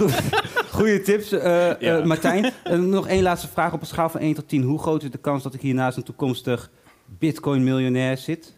goede 0.78 1.02
tips, 1.02 1.30
Ja. 1.80 2.06
Martijn. 2.06 2.54
Nog 2.70 3.08
één 3.08 3.24
laatste 3.24 3.48
vraag 3.48 3.74
op 3.74 3.82
een 3.82 3.88
schaal 3.88 4.10
van 4.10 4.20
1 4.22 4.34
tot 4.34 4.48
10. 4.48 4.62
Hoe 4.64 4.80
groot 4.80 5.04
is 5.04 5.12
de 5.12 5.18
kans 5.18 5.44
dat 5.44 5.54
ik 5.54 5.62
hier 5.62 5.74
naast 5.74 5.98
een 5.98 6.04
toekomstig 6.04 6.70
bitcoin-miljonair 7.06 8.18
zit? 8.18 8.54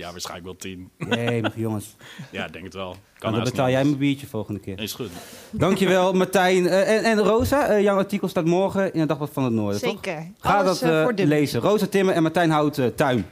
ja, 0.00 0.10
waarschijnlijk 0.10 0.46
wel 0.46 0.56
tien. 0.56 0.90
Jee, 1.10 1.42
maar 1.42 1.52
jongens. 1.54 1.96
Ja, 2.30 2.46
ik 2.46 2.52
denk 2.52 2.64
het 2.64 2.74
wel. 2.74 2.96
Kan 3.18 3.32
dan 3.32 3.44
betaal 3.44 3.70
jij 3.70 3.84
mijn 3.84 3.98
biertje 3.98 4.26
volgende 4.26 4.60
keer. 4.60 4.80
Is 4.80 4.92
goed. 4.92 5.10
Dankjewel, 5.50 6.12
Martijn. 6.22 6.66
Eh, 6.66 6.96
en, 6.96 7.04
en 7.04 7.18
Rosa, 7.18 7.66
eh, 7.66 7.82
jouw 7.82 7.96
artikel 7.96 8.28
staat 8.28 8.44
morgen 8.44 8.92
in 8.92 9.00
het 9.00 9.08
Dagblad 9.08 9.30
van 9.32 9.44
het 9.44 9.52
Noorden, 9.52 9.80
toch? 9.80 9.90
Zeker. 9.90 10.26
Ga 10.38 10.58
Alles, 10.58 10.78
dat 10.78 10.90
eh, 10.90 11.02
voor 11.02 11.12
lezen. 11.12 11.60
Rosa 11.60 11.86
Timmer 11.86 12.14
en 12.14 12.22
Martijn 12.22 12.50
Hout 12.50 12.96
Tuin. 12.96 13.26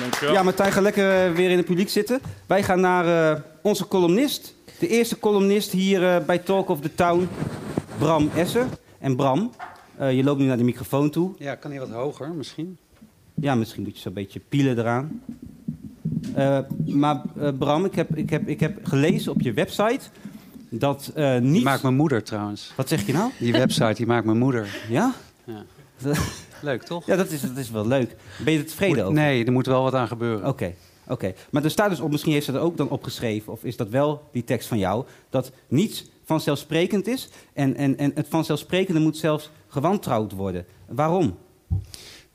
Dankjewel. 0.00 0.34
Ja, 0.34 0.42
Martijn, 0.42 0.72
ga 0.72 0.80
lekker 0.80 1.34
weer 1.34 1.50
in 1.50 1.56
het 1.56 1.66
publiek 1.66 1.88
zitten. 1.88 2.20
Wij 2.46 2.62
gaan 2.62 2.80
naar 2.80 3.34
eh, 3.34 3.40
onze 3.62 3.88
columnist. 3.88 4.54
De 4.78 4.88
eerste 4.88 5.18
columnist 5.18 5.72
hier 5.72 6.22
bij 6.26 6.38
Talk 6.38 6.68
of 6.68 6.80
the 6.80 6.94
Town, 6.94 7.28
Bram 7.98 8.30
Esser. 8.34 8.66
En 8.98 9.16
Bram, 9.16 9.52
eh, 9.98 10.16
je 10.16 10.24
loopt 10.24 10.40
nu 10.40 10.46
naar 10.46 10.56
de 10.56 10.64
microfoon 10.64 11.10
toe. 11.10 11.34
Ja, 11.38 11.54
kan 11.54 11.70
hij 11.70 11.80
wat 11.80 11.90
hoger 11.90 12.28
misschien? 12.30 12.76
Ja, 13.34 13.54
misschien 13.54 13.82
moet 13.82 13.94
je 13.94 14.00
zo'n 14.00 14.12
beetje 14.12 14.40
pielen 14.48 14.78
eraan. 14.78 15.22
Eh, 16.34 16.58
maar 16.86 17.22
eh, 17.38 17.48
Bram, 17.58 17.84
ik 17.84 17.94
heb, 17.94 18.16
ik, 18.16 18.30
heb, 18.30 18.48
ik 18.48 18.60
heb 18.60 18.86
gelezen 18.86 19.32
op 19.32 19.40
je 19.40 19.52
website 19.52 20.00
dat 20.68 21.10
Die 21.14 21.22
niet... 21.40 21.64
maakt 21.64 21.82
mijn 21.82 21.94
moeder 21.94 22.22
trouwens. 22.22 22.72
Wat 22.76 22.88
zeg 22.88 23.06
je 23.06 23.12
nou? 23.12 23.30
Die 23.38 23.52
website 23.52 23.94
die 23.94 24.06
maakt 24.06 24.24
mijn 24.24 24.38
moeder. 24.38 24.76
Ja? 24.88 25.14
Ja. 25.44 25.64
Dat- 26.02 26.18
Leuk 26.62 26.82
toch? 26.82 27.06
Ja, 27.06 27.16
dat 27.16 27.30
is, 27.30 27.40
dat 27.40 27.56
is 27.56 27.70
wel 27.70 27.86
leuk. 27.86 28.16
Ben 28.44 28.52
je 28.52 28.58
er 28.58 28.66
tevreden 28.66 29.02
over? 29.02 29.14
Nee, 29.14 29.44
er 29.44 29.52
moet 29.52 29.66
wel 29.66 29.82
wat 29.82 29.94
aan 29.94 30.08
gebeuren. 30.08 30.48
Oké, 30.48 30.74
oké. 31.08 31.32
Maar 31.50 31.64
er 31.64 31.70
staat 31.70 31.90
dus 31.90 32.00
op, 32.00 32.10
misschien 32.10 32.32
heeft 32.32 32.44
ze 32.46 32.52
er 32.52 32.60
ook 32.60 32.76
dan 32.76 32.88
opgeschreven, 32.88 33.52
of 33.52 33.64
is 33.64 33.76
dat 33.76 33.88
wel 33.88 34.28
die 34.32 34.44
tekst 34.44 34.68
van 34.68 34.78
jou, 34.78 35.04
dat 35.30 35.52
niets 35.68 36.04
vanzelfsprekend 36.24 37.06
is 37.06 37.28
en, 37.52 37.76
en, 37.76 37.98
en 37.98 38.12
het 38.14 38.28
vanzelfsprekende 38.28 39.00
moet 39.00 39.16
zelfs 39.16 39.50
gewantrouwd 39.68 40.32
worden. 40.32 40.66
Waarom? 40.88 41.36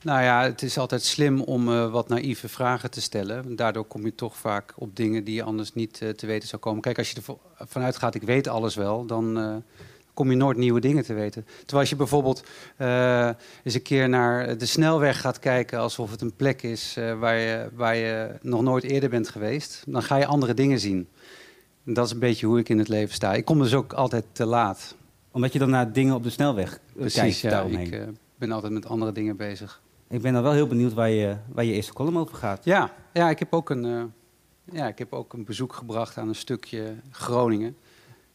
Nou 0.04 0.24
ja, 0.24 0.44
het 0.44 0.62
is 0.62 0.78
altijd 0.78 1.04
slim 1.04 1.42
om 1.42 1.70
eh, 1.70 1.92
wat 1.92 2.08
naïeve 2.08 2.50
vragen 2.50 2.92
te 2.92 3.02
stellen. 3.02 3.56
Daardoor 3.56 3.86
kom 3.86 4.06
je 4.06 4.16
toch 4.16 4.38
vaak 4.38 4.74
op 4.76 4.96
dingen 4.96 5.24
die 5.24 5.36
je 5.36 5.44
anders 5.44 5.74
niet 5.74 6.02
eh, 6.02 6.10
te 6.10 6.26
weten 6.26 6.48
zou 6.48 6.62
komen. 6.62 6.82
Kijk, 6.82 6.98
als 6.98 7.12
je 7.12 7.22
ervan 7.58 7.84
uitgaat, 7.84 8.16
ik 8.16 8.22
weet 8.22 8.48
alles 8.48 8.76
wel, 8.76 9.06
dan 9.06 9.40
eh, 9.40 9.56
kom 10.14 10.30
je 10.30 10.36
nooit 10.36 10.58
nieuwe 10.58 10.80
dingen 10.80 11.04
te 11.04 11.14
weten. 11.14 11.46
Terwijl 11.58 11.80
als 11.80 11.90
je 11.90 11.96
bijvoorbeeld 11.96 12.44
eens 13.64 13.74
een 13.74 13.82
keer 13.82 14.10
naar 14.10 14.58
de 14.58 14.66
snelweg 14.66 15.22
gaat 15.22 15.40
kijken... 15.40 15.80
alsof 15.80 16.12
het 16.12 16.22
een 16.22 16.36
plek 16.36 16.62
is 16.62 16.98
waar, 17.20 17.38
je, 17.38 17.70
waar 17.74 17.96
je 17.96 18.36
nog 18.42 18.62
nooit 18.62 18.84
eerder 18.84 19.10
bent 19.10 19.30
geweest... 19.30 19.84
dan 19.88 20.04
ga 20.04 20.16
je 20.16 20.26
andere 20.26 20.54
dingen 20.54 20.80
zien. 20.80 21.08
En 21.90 21.96
dat 21.96 22.06
is 22.06 22.12
een 22.12 22.20
beetje 22.20 22.46
hoe 22.46 22.60
ik 22.60 22.70
in 22.70 22.78
het 22.78 22.88
leven 22.88 23.14
sta. 23.14 23.34
Ik 23.34 23.46
kom 23.46 23.60
dus 23.60 23.74
ook 23.74 23.94
altijd 23.94 24.26
te 24.32 24.46
laat. 24.46 24.96
Omdat 25.32 25.54
je 25.54 25.60
dan 25.60 25.70
naar 25.70 25.92
dingen 25.92 26.16
op 26.16 26.24
de 26.24 26.30
snelweg 26.30 26.74
eh, 26.74 26.80
kijkt 26.80 27.14
Precies, 27.14 27.42
ja. 27.42 27.50
daaromheen. 27.50 27.86
Ik 27.86 27.94
eh, 27.94 28.08
ben 28.36 28.52
altijd 28.52 28.74
met 28.74 28.86
andere 28.86 29.12
dingen 29.12 29.36
bezig. 29.36 29.82
Ik 30.08 30.22
ben 30.22 30.34
dan 30.34 30.44
wel 30.44 30.52
heel 30.52 30.68
benieuwd 30.68 30.94
waar 30.94 31.10
je, 31.10 31.36
waar 31.48 31.66
je 31.66 31.74
eerste 31.74 31.94
column 31.94 32.18
over 32.18 32.36
gaat. 32.36 32.66
Ja, 32.66 32.92
ja, 33.14 33.30
ik 33.30 33.40
heb 33.40 33.54
ook 33.54 33.70
een, 33.70 33.86
eh, 33.86 34.04
ja, 34.76 34.88
ik 34.88 34.98
heb 34.98 35.14
ook 35.14 35.34
een 35.34 35.44
bezoek 35.44 35.74
gebracht 35.74 36.18
aan 36.18 36.28
een 36.28 36.36
stukje 36.36 36.96
Groningen. 37.12 37.78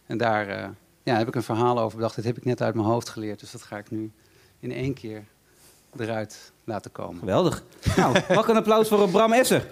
En 0.07 0.19
daar 0.19 0.47
ja, 1.03 1.17
heb 1.17 1.29
ik 1.29 1.35
een 1.35 1.43
verhaal 1.43 1.81
over 1.81 1.97
bedacht. 1.97 2.17
Dat 2.17 2.25
heb 2.25 2.37
ik 2.37 2.45
net 2.45 2.63
uit 2.63 2.75
mijn 2.75 2.87
hoofd 2.87 3.09
geleerd. 3.09 3.41
Dus 3.41 3.51
dat 3.51 3.63
ga 3.63 3.79
ik 3.79 3.91
nu 3.91 4.11
in 4.61 4.73
één 4.73 4.95
keer 4.95 5.25
eruit 5.97 6.53
laten 6.65 6.93
komen. 6.93 7.19
Geweldig. 7.19 7.63
nou, 7.97 8.19
mag 8.35 8.49
een 8.49 8.57
applaus 8.57 8.89
voor 8.89 9.09
Bram 9.09 9.33
Esser. 9.33 9.71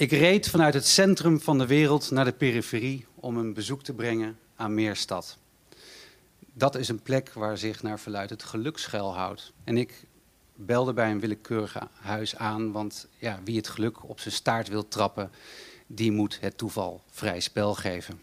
Ik 0.00 0.10
reed 0.10 0.48
vanuit 0.48 0.74
het 0.74 0.86
centrum 0.86 1.40
van 1.40 1.58
de 1.58 1.66
wereld 1.66 2.10
naar 2.10 2.24
de 2.24 2.32
periferie 2.32 3.06
om 3.14 3.36
een 3.36 3.52
bezoek 3.52 3.82
te 3.82 3.92
brengen 3.92 4.38
aan 4.56 4.74
Meerstad. 4.74 5.38
Dat 6.52 6.74
is 6.74 6.88
een 6.88 7.02
plek 7.02 7.32
waar 7.32 7.58
zich 7.58 7.82
naar 7.82 8.00
verluidt 8.00 8.30
het 8.30 8.42
geluk 8.42 8.78
schuilhoudt. 8.78 9.52
En 9.64 9.76
ik 9.76 10.04
belde 10.54 10.92
bij 10.92 11.10
een 11.10 11.20
willekeurig 11.20 11.76
huis 11.92 12.36
aan, 12.36 12.72
want 12.72 13.08
ja, 13.18 13.40
wie 13.44 13.56
het 13.56 13.68
geluk 13.68 14.08
op 14.08 14.20
zijn 14.20 14.34
staart 14.34 14.68
wil 14.68 14.88
trappen, 14.88 15.30
die 15.86 16.12
moet 16.12 16.38
het 16.40 16.58
toeval 16.58 17.02
vrij 17.10 17.40
spel 17.40 17.74
geven. 17.74 18.20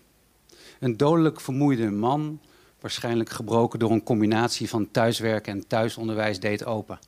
Een 0.80 0.98
dodelijk 0.98 1.42
vermoeide 1.42 1.90
man, 1.90 2.40
waarschijnlijk 2.80 3.30
gebroken 3.30 3.80
door 3.80 3.92
een 3.92 4.04
combinatie 4.04 4.70
van 4.70 4.92
thuiswerken 4.92 5.54
en 5.54 5.68
thuisonderwijs, 5.68 6.40
deed 6.40 6.66
open. 6.66 7.00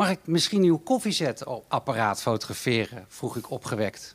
Mag 0.00 0.10
ik 0.10 0.18
misschien 0.24 0.62
uw 0.62 0.78
koffiezetapparaat 0.78 2.22
fotograferen? 2.22 3.04
vroeg 3.08 3.36
ik 3.36 3.50
opgewekt. 3.50 4.14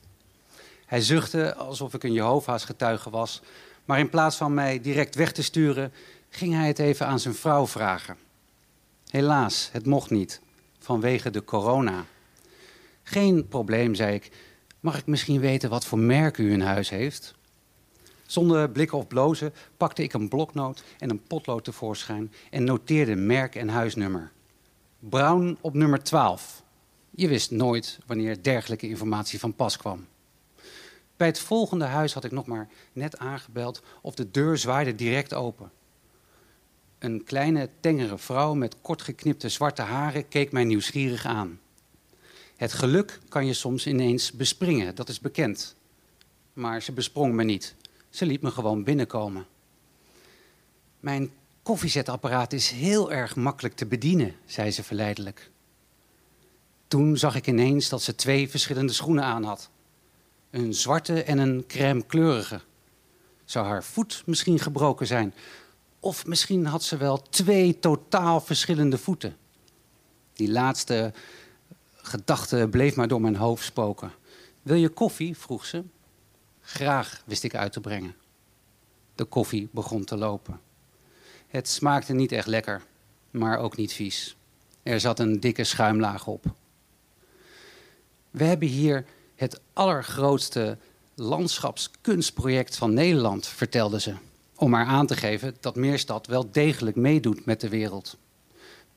Hij 0.85 1.01
zuchtte 1.01 1.55
alsof 1.55 1.93
ik 1.93 2.03
een 2.03 2.13
Jehovah's 2.13 2.65
getuige 2.65 3.09
was, 3.09 3.41
maar 3.85 3.99
in 3.99 4.09
plaats 4.09 4.35
van 4.35 4.53
mij 4.53 4.81
direct 4.81 5.15
weg 5.15 5.31
te 5.31 5.43
sturen, 5.43 5.93
ging 6.29 6.53
hij 6.53 6.67
het 6.67 6.79
even 6.79 7.07
aan 7.07 7.19
zijn 7.19 7.33
vrouw 7.33 7.67
vragen. 7.67 8.17
Helaas, 9.09 9.69
het 9.71 9.85
mocht 9.85 10.09
niet, 10.09 10.41
vanwege 10.79 11.29
de 11.29 11.43
corona. 11.43 12.05
Geen 13.03 13.47
probleem, 13.47 13.95
zei 13.95 14.15
ik. 14.15 14.31
Mag 14.79 14.97
ik 14.97 15.05
misschien 15.05 15.39
weten 15.39 15.69
wat 15.69 15.85
voor 15.85 15.99
merk 15.99 16.37
u 16.37 16.51
in 16.51 16.61
huis 16.61 16.89
heeft? 16.89 17.35
Zonder 18.25 18.69
blikken 18.69 18.97
of 18.97 19.07
blozen 19.07 19.53
pakte 19.77 20.03
ik 20.03 20.13
een 20.13 20.29
bloknoot 20.29 20.83
en 20.99 21.09
een 21.09 21.23
potlood 21.23 21.63
tevoorschijn 21.63 22.33
en 22.49 22.63
noteerde 22.63 23.15
merk 23.15 23.55
en 23.55 23.69
huisnummer. 23.69 24.33
Brown 25.09 25.57
op 25.61 25.73
nummer 25.73 26.03
12. 26.03 26.63
Je 27.09 27.27
wist 27.27 27.51
nooit 27.51 27.99
wanneer 28.05 28.43
dergelijke 28.43 28.87
informatie 28.87 29.39
van 29.39 29.53
pas 29.55 29.77
kwam. 29.77 30.07
Bij 31.17 31.27
het 31.27 31.39
volgende 31.39 31.85
huis 31.85 32.13
had 32.13 32.23
ik 32.23 32.31
nog 32.31 32.45
maar 32.45 32.69
net 32.93 33.17
aangebeld 33.17 33.81
of 34.01 34.15
de 34.15 34.31
deur 34.31 34.57
zwaaide 34.57 34.95
direct 34.95 35.33
open. 35.33 35.71
Een 36.99 37.23
kleine, 37.23 37.69
tengere 37.79 38.17
vrouw 38.17 38.53
met 38.53 38.75
kort 38.81 39.01
geknipte 39.01 39.49
zwarte 39.49 39.81
haren 39.81 40.27
keek 40.27 40.51
mij 40.51 40.63
nieuwsgierig 40.63 41.25
aan. 41.25 41.59
Het 42.55 42.73
geluk 42.73 43.19
kan 43.29 43.45
je 43.45 43.53
soms 43.53 43.87
ineens 43.87 44.31
bespringen, 44.31 44.95
dat 44.95 45.09
is 45.09 45.19
bekend. 45.19 45.75
Maar 46.53 46.81
ze 46.81 46.91
besprong 46.91 47.33
me 47.33 47.43
niet. 47.43 47.75
Ze 48.09 48.25
liet 48.25 48.41
me 48.41 48.51
gewoon 48.51 48.83
binnenkomen. 48.83 49.45
Mijn 50.99 51.31
koffiezetapparaat 51.65 52.54
is 52.54 52.69
heel 52.69 53.12
erg 53.12 53.36
makkelijk 53.36 53.75
te 53.75 53.86
bedienen, 53.86 54.36
zei 54.45 54.71
ze 54.71 54.84
verleidelijk. 54.84 55.51
Toen 56.88 57.17
zag 57.17 57.36
ik 57.36 57.47
ineens 57.47 57.89
dat 57.89 58.01
ze 58.01 58.15
twee 58.15 58.49
verschillende 58.49 58.93
schoenen 58.93 59.23
aan 59.23 59.43
had. 59.43 59.69
Een 60.49 60.73
zwarte 60.73 61.23
en 61.23 61.38
een 61.38 61.63
crème 61.67 62.04
kleurige. 62.06 62.62
Zou 63.45 63.65
haar 63.65 63.84
voet 63.84 64.23
misschien 64.25 64.60
gebroken 64.60 65.08
zijn? 65.08 65.34
Of 65.99 66.25
misschien 66.25 66.65
had 66.65 66.84
ze 66.84 66.97
wel 66.97 67.21
twee 67.21 67.80
totaal 67.80 68.41
verschillende 68.41 68.97
voeten. 68.97 69.38
Die 70.34 70.51
laatste 70.51 71.13
gedachte 71.95 72.67
bleef 72.71 72.95
maar 72.95 73.08
door 73.08 73.21
mijn 73.21 73.36
hoofd 73.36 73.65
spoken. 73.65 74.12
Wil 74.62 74.75
je 74.75 74.89
koffie? 74.89 75.38
vroeg 75.38 75.65
ze. 75.65 75.84
Graag 76.62 77.23
wist 77.25 77.43
ik 77.43 77.56
uit 77.56 77.71
te 77.71 77.82
brengen. 77.82 78.15
De 79.15 79.25
koffie 79.25 79.69
begon 79.71 80.04
te 80.04 80.17
lopen. 80.17 80.60
Het 81.55 81.69
smaakte 81.69 82.13
niet 82.13 82.31
echt 82.31 82.47
lekker, 82.47 82.81
maar 83.31 83.57
ook 83.57 83.77
niet 83.77 83.93
vies. 83.93 84.35
Er 84.83 84.99
zat 84.99 85.19
een 85.19 85.39
dikke 85.39 85.63
schuimlaag 85.63 86.27
op. 86.27 86.45
We 88.31 88.43
hebben 88.43 88.67
hier 88.67 89.05
het 89.35 89.59
allergrootste 89.73 90.77
landschapskunstproject 91.13 92.77
van 92.77 92.93
Nederland, 92.93 93.47
vertelde 93.47 93.99
ze. 93.99 94.13
Om 94.55 94.69
maar 94.69 94.85
aan 94.85 95.07
te 95.07 95.15
geven 95.15 95.55
dat 95.59 95.75
Meerstad 95.75 96.27
wel 96.27 96.51
degelijk 96.51 96.95
meedoet 96.95 97.45
met 97.45 97.61
de 97.61 97.69
wereld. 97.69 98.17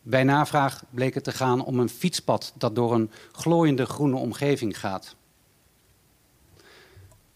Bij 0.02 0.24
navraag 0.24 0.84
bleek 0.90 1.14
het 1.14 1.24
te 1.24 1.32
gaan 1.32 1.64
om 1.64 1.78
een 1.78 1.88
fietspad 1.88 2.52
dat 2.56 2.74
door 2.74 2.94
een 2.94 3.10
glooiende 3.32 3.86
groene 3.86 4.16
omgeving 4.16 4.78
gaat. 4.78 5.14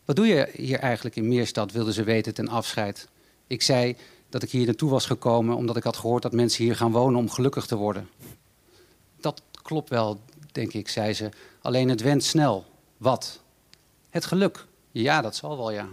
Wat 0.04 0.16
doe 0.16 0.26
je 0.26 0.48
hier 0.52 0.78
eigenlijk 0.78 1.16
in 1.16 1.28
Meerstad, 1.28 1.72
wilde 1.72 1.92
ze 1.92 2.04
weten 2.04 2.34
ten 2.34 2.48
afscheid. 2.48 3.08
Ik 3.46 3.62
zei 3.62 3.96
dat 4.32 4.42
ik 4.42 4.50
hier 4.50 4.66
naartoe 4.66 4.90
was 4.90 5.06
gekomen 5.06 5.56
omdat 5.56 5.76
ik 5.76 5.82
had 5.82 5.96
gehoord 5.96 6.22
dat 6.22 6.32
mensen 6.32 6.64
hier 6.64 6.76
gaan 6.76 6.92
wonen 6.92 7.18
om 7.18 7.30
gelukkig 7.30 7.66
te 7.66 7.76
worden. 7.76 8.08
Dat 9.20 9.42
klopt 9.62 9.88
wel, 9.88 10.20
denk 10.52 10.72
ik, 10.72 10.88
zei 10.88 11.12
ze. 11.12 11.28
Alleen 11.60 11.88
het 11.88 12.00
went 12.00 12.24
snel. 12.24 12.64
Wat? 12.96 13.40
Het 14.10 14.24
geluk. 14.24 14.66
Ja, 14.90 15.20
dat 15.20 15.36
zal 15.36 15.56
wel, 15.56 15.70
ja. 15.70 15.88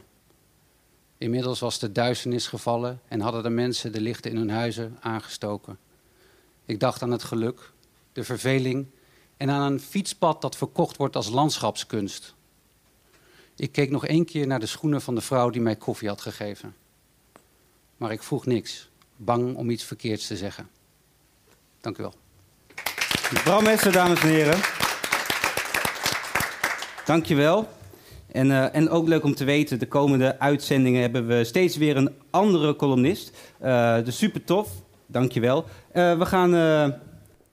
Inmiddels 1.17 1.60
was 1.60 1.80
de 1.80 1.91
duisternis 1.91 2.47
gevallen 2.47 3.02
en 3.08 3.19
hadden 3.19 3.43
de 3.43 3.49
mensen 3.49 3.91
de 3.91 4.02
lichten 4.02 4.32
in 4.32 4.38
hun 4.38 4.49
huizen 4.49 4.97
aangestoken. 4.99 5.78
Ik 6.65 6.80
dacht 6.80 7.02
aan 7.02 7.12
het 7.12 7.23
geluk, 7.23 7.71
de 8.13 8.23
verveling 8.23 8.88
en 9.38 9.49
aan 9.49 9.71
een 9.71 9.80
fietspad 9.80 10.41
dat 10.41 10.58
verkocht 10.58 10.97
wordt 10.97 11.15
als 11.15 11.30
landschapskunst. 11.30 12.34
Ik 13.56 13.71
keek 13.71 13.89
nog 13.89 14.06
één 14.06 14.25
keer 14.25 14.47
naar 14.47 14.60
de 14.60 14.65
schoenen 14.65 15.02
van 15.02 15.15
de 15.15 15.21
vrouw 15.21 15.49
die 15.49 15.62
mij 15.62 15.75
koffie 15.75 16.08
had 16.08 16.21
gegeven. 16.21 16.75
Maar 17.99 18.12
ik 18.12 18.23
vroeg 18.23 18.45
niks, 18.45 18.89
bang 19.15 19.55
om 19.55 19.69
iets 19.69 19.83
verkeerds 19.83 20.27
te 20.27 20.38
zeggen. 20.38 20.69
Dank 21.81 21.97
u 21.97 22.01
wel. 22.01 22.13
Bram 23.43 23.63
dames 23.91 24.21
en 24.21 24.27
heren. 24.27 24.59
Dankjewel. 27.05 27.67
En, 28.31 28.47
uh, 28.47 28.75
en 28.75 28.89
ook 28.89 29.07
leuk 29.07 29.23
om 29.23 29.35
te 29.35 29.43
weten, 29.43 29.79
de 29.79 29.88
komende 29.88 30.39
uitzendingen 30.39 31.01
hebben 31.01 31.27
we 31.27 31.43
steeds 31.43 31.77
weer 31.77 31.97
een 31.97 32.13
andere 32.29 32.75
columnist. 32.75 33.38
Uh, 33.63 34.03
dus 34.03 34.17
super 34.17 34.43
tof, 34.43 34.69
dankjewel. 35.05 35.65
Uh, 35.93 36.17
we 36.17 36.25
gaan 36.25 36.93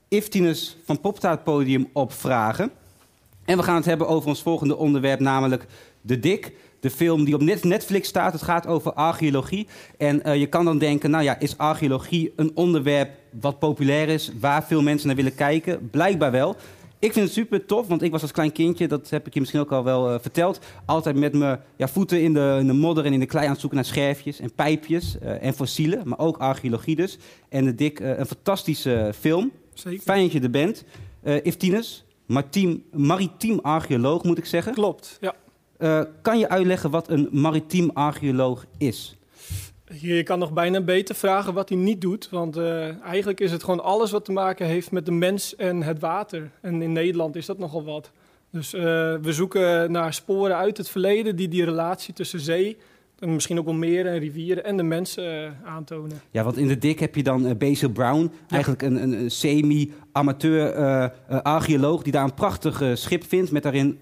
Iftines 0.08 0.76
van 0.84 1.00
Poptaart 1.00 1.44
Podium 1.44 1.88
opvragen. 1.92 2.70
En 3.44 3.56
we 3.56 3.62
gaan 3.62 3.76
het 3.76 3.84
hebben 3.84 4.08
over 4.08 4.28
ons 4.28 4.42
volgende 4.42 4.76
onderwerp, 4.76 5.20
namelijk 5.20 5.66
De 6.00 6.20
Dik. 6.20 6.52
De 6.80 6.90
film 6.90 7.24
die 7.24 7.34
op 7.34 7.62
Netflix 7.62 8.08
staat. 8.08 8.32
Het 8.32 8.42
gaat 8.42 8.66
over 8.66 8.92
archeologie. 8.92 9.66
En 9.98 10.22
uh, 10.26 10.36
je 10.36 10.46
kan 10.46 10.64
dan 10.64 10.78
denken, 10.78 11.10
nou 11.10 11.24
ja, 11.24 11.38
is 11.38 11.58
archeologie 11.58 12.32
een 12.36 12.50
onderwerp 12.54 13.10
wat 13.40 13.58
populair 13.58 14.08
is, 14.08 14.32
waar 14.40 14.64
veel 14.64 14.82
mensen 14.82 15.06
naar 15.06 15.16
willen 15.16 15.34
kijken? 15.34 15.90
Blijkbaar 15.90 16.30
wel. 16.30 16.56
Ik 16.98 17.12
vind 17.12 17.24
het 17.24 17.34
super 17.34 17.66
tof, 17.66 17.86
want 17.86 18.02
ik 18.02 18.10
was 18.10 18.22
als 18.22 18.32
klein 18.32 18.52
kindje, 18.52 18.88
dat 18.88 19.10
heb 19.10 19.26
ik 19.26 19.34
je 19.34 19.40
misschien 19.40 19.60
ook 19.60 19.72
al 19.72 19.84
wel 19.84 20.12
uh, 20.12 20.18
verteld, 20.20 20.60
altijd 20.84 21.16
met 21.16 21.34
mijn 21.34 21.60
ja, 21.76 21.88
voeten 21.88 22.22
in 22.22 22.34
de, 22.34 22.56
in 22.60 22.66
de 22.66 22.72
modder 22.72 23.04
en 23.04 23.12
in 23.12 23.20
de 23.20 23.26
klei 23.26 23.44
aan 23.44 23.50
het 23.50 23.60
zoeken 23.60 23.78
naar 23.78 23.88
scherfjes 23.88 24.40
en 24.40 24.52
pijpjes 24.54 25.16
uh, 25.22 25.42
en 25.42 25.54
fossielen, 25.54 26.08
maar 26.08 26.18
ook 26.18 26.36
archeologie 26.36 26.96
dus. 26.96 27.18
En 27.48 27.64
de 27.64 27.74
Dik, 27.74 28.00
een 28.00 28.26
fantastische 28.26 29.12
film. 29.18 29.50
Zeker. 29.74 30.02
Fijn 30.02 30.22
dat 30.22 30.32
je 30.32 30.40
er 30.40 30.50
bent. 30.50 30.84
Iftinus, 31.42 32.04
maritiem, 32.26 32.84
maritiem 32.92 33.58
archeoloog 33.62 34.22
moet 34.22 34.38
ik 34.38 34.44
zeggen. 34.44 34.72
Klopt, 34.74 35.18
ja. 35.20 35.34
Uh, 35.78 36.00
kan 36.22 36.38
je 36.38 36.48
uitleggen 36.48 36.90
wat 36.90 37.08
een 37.10 37.28
maritiem 37.30 37.90
archeoloog 37.94 38.64
is? 38.78 39.16
Je 39.92 40.22
kan 40.22 40.38
nog 40.38 40.52
bijna 40.52 40.80
beter 40.80 41.14
vragen 41.14 41.54
wat 41.54 41.68
hij 41.68 41.78
niet 41.78 42.00
doet. 42.00 42.28
Want 42.30 42.56
uh, 42.56 43.02
eigenlijk 43.04 43.40
is 43.40 43.50
het 43.50 43.64
gewoon 43.64 43.82
alles 43.82 44.10
wat 44.10 44.24
te 44.24 44.32
maken 44.32 44.66
heeft 44.66 44.90
met 44.90 45.06
de 45.06 45.12
mens 45.12 45.56
en 45.56 45.82
het 45.82 45.98
water. 45.98 46.50
En 46.60 46.82
in 46.82 46.92
Nederland 46.92 47.36
is 47.36 47.46
dat 47.46 47.58
nogal 47.58 47.84
wat. 47.84 48.10
Dus 48.50 48.74
uh, 48.74 48.82
we 48.82 49.32
zoeken 49.32 49.92
naar 49.92 50.14
sporen 50.14 50.56
uit 50.56 50.76
het 50.76 50.88
verleden 50.88 51.36
die 51.36 51.48
die 51.48 51.64
relatie 51.64 52.14
tussen 52.14 52.40
zee, 52.40 52.76
en 53.18 53.34
misschien 53.34 53.58
ook 53.58 53.64
wel 53.64 53.74
meren 53.74 54.12
en 54.12 54.18
rivieren 54.18 54.64
en 54.64 54.76
de 54.76 54.82
mensen 54.82 55.56
aantonen. 55.64 56.20
Ja, 56.30 56.44
want 56.44 56.56
in 56.56 56.68
de 56.68 56.78
dik 56.78 57.00
heb 57.00 57.14
je 57.14 57.22
dan 57.22 57.58
Basil 57.58 57.90
Brown, 57.90 58.32
eigenlijk 58.48 58.82
een, 58.82 59.02
een, 59.02 59.12
een 59.12 59.30
semi-amateur 59.30 60.72
archeoloog 61.28 62.02
die 62.02 62.12
daar 62.12 62.24
een 62.24 62.34
prachtig 62.34 62.82
schip 62.94 63.24
vindt 63.24 63.50
met 63.50 63.62
daarin 63.62 63.98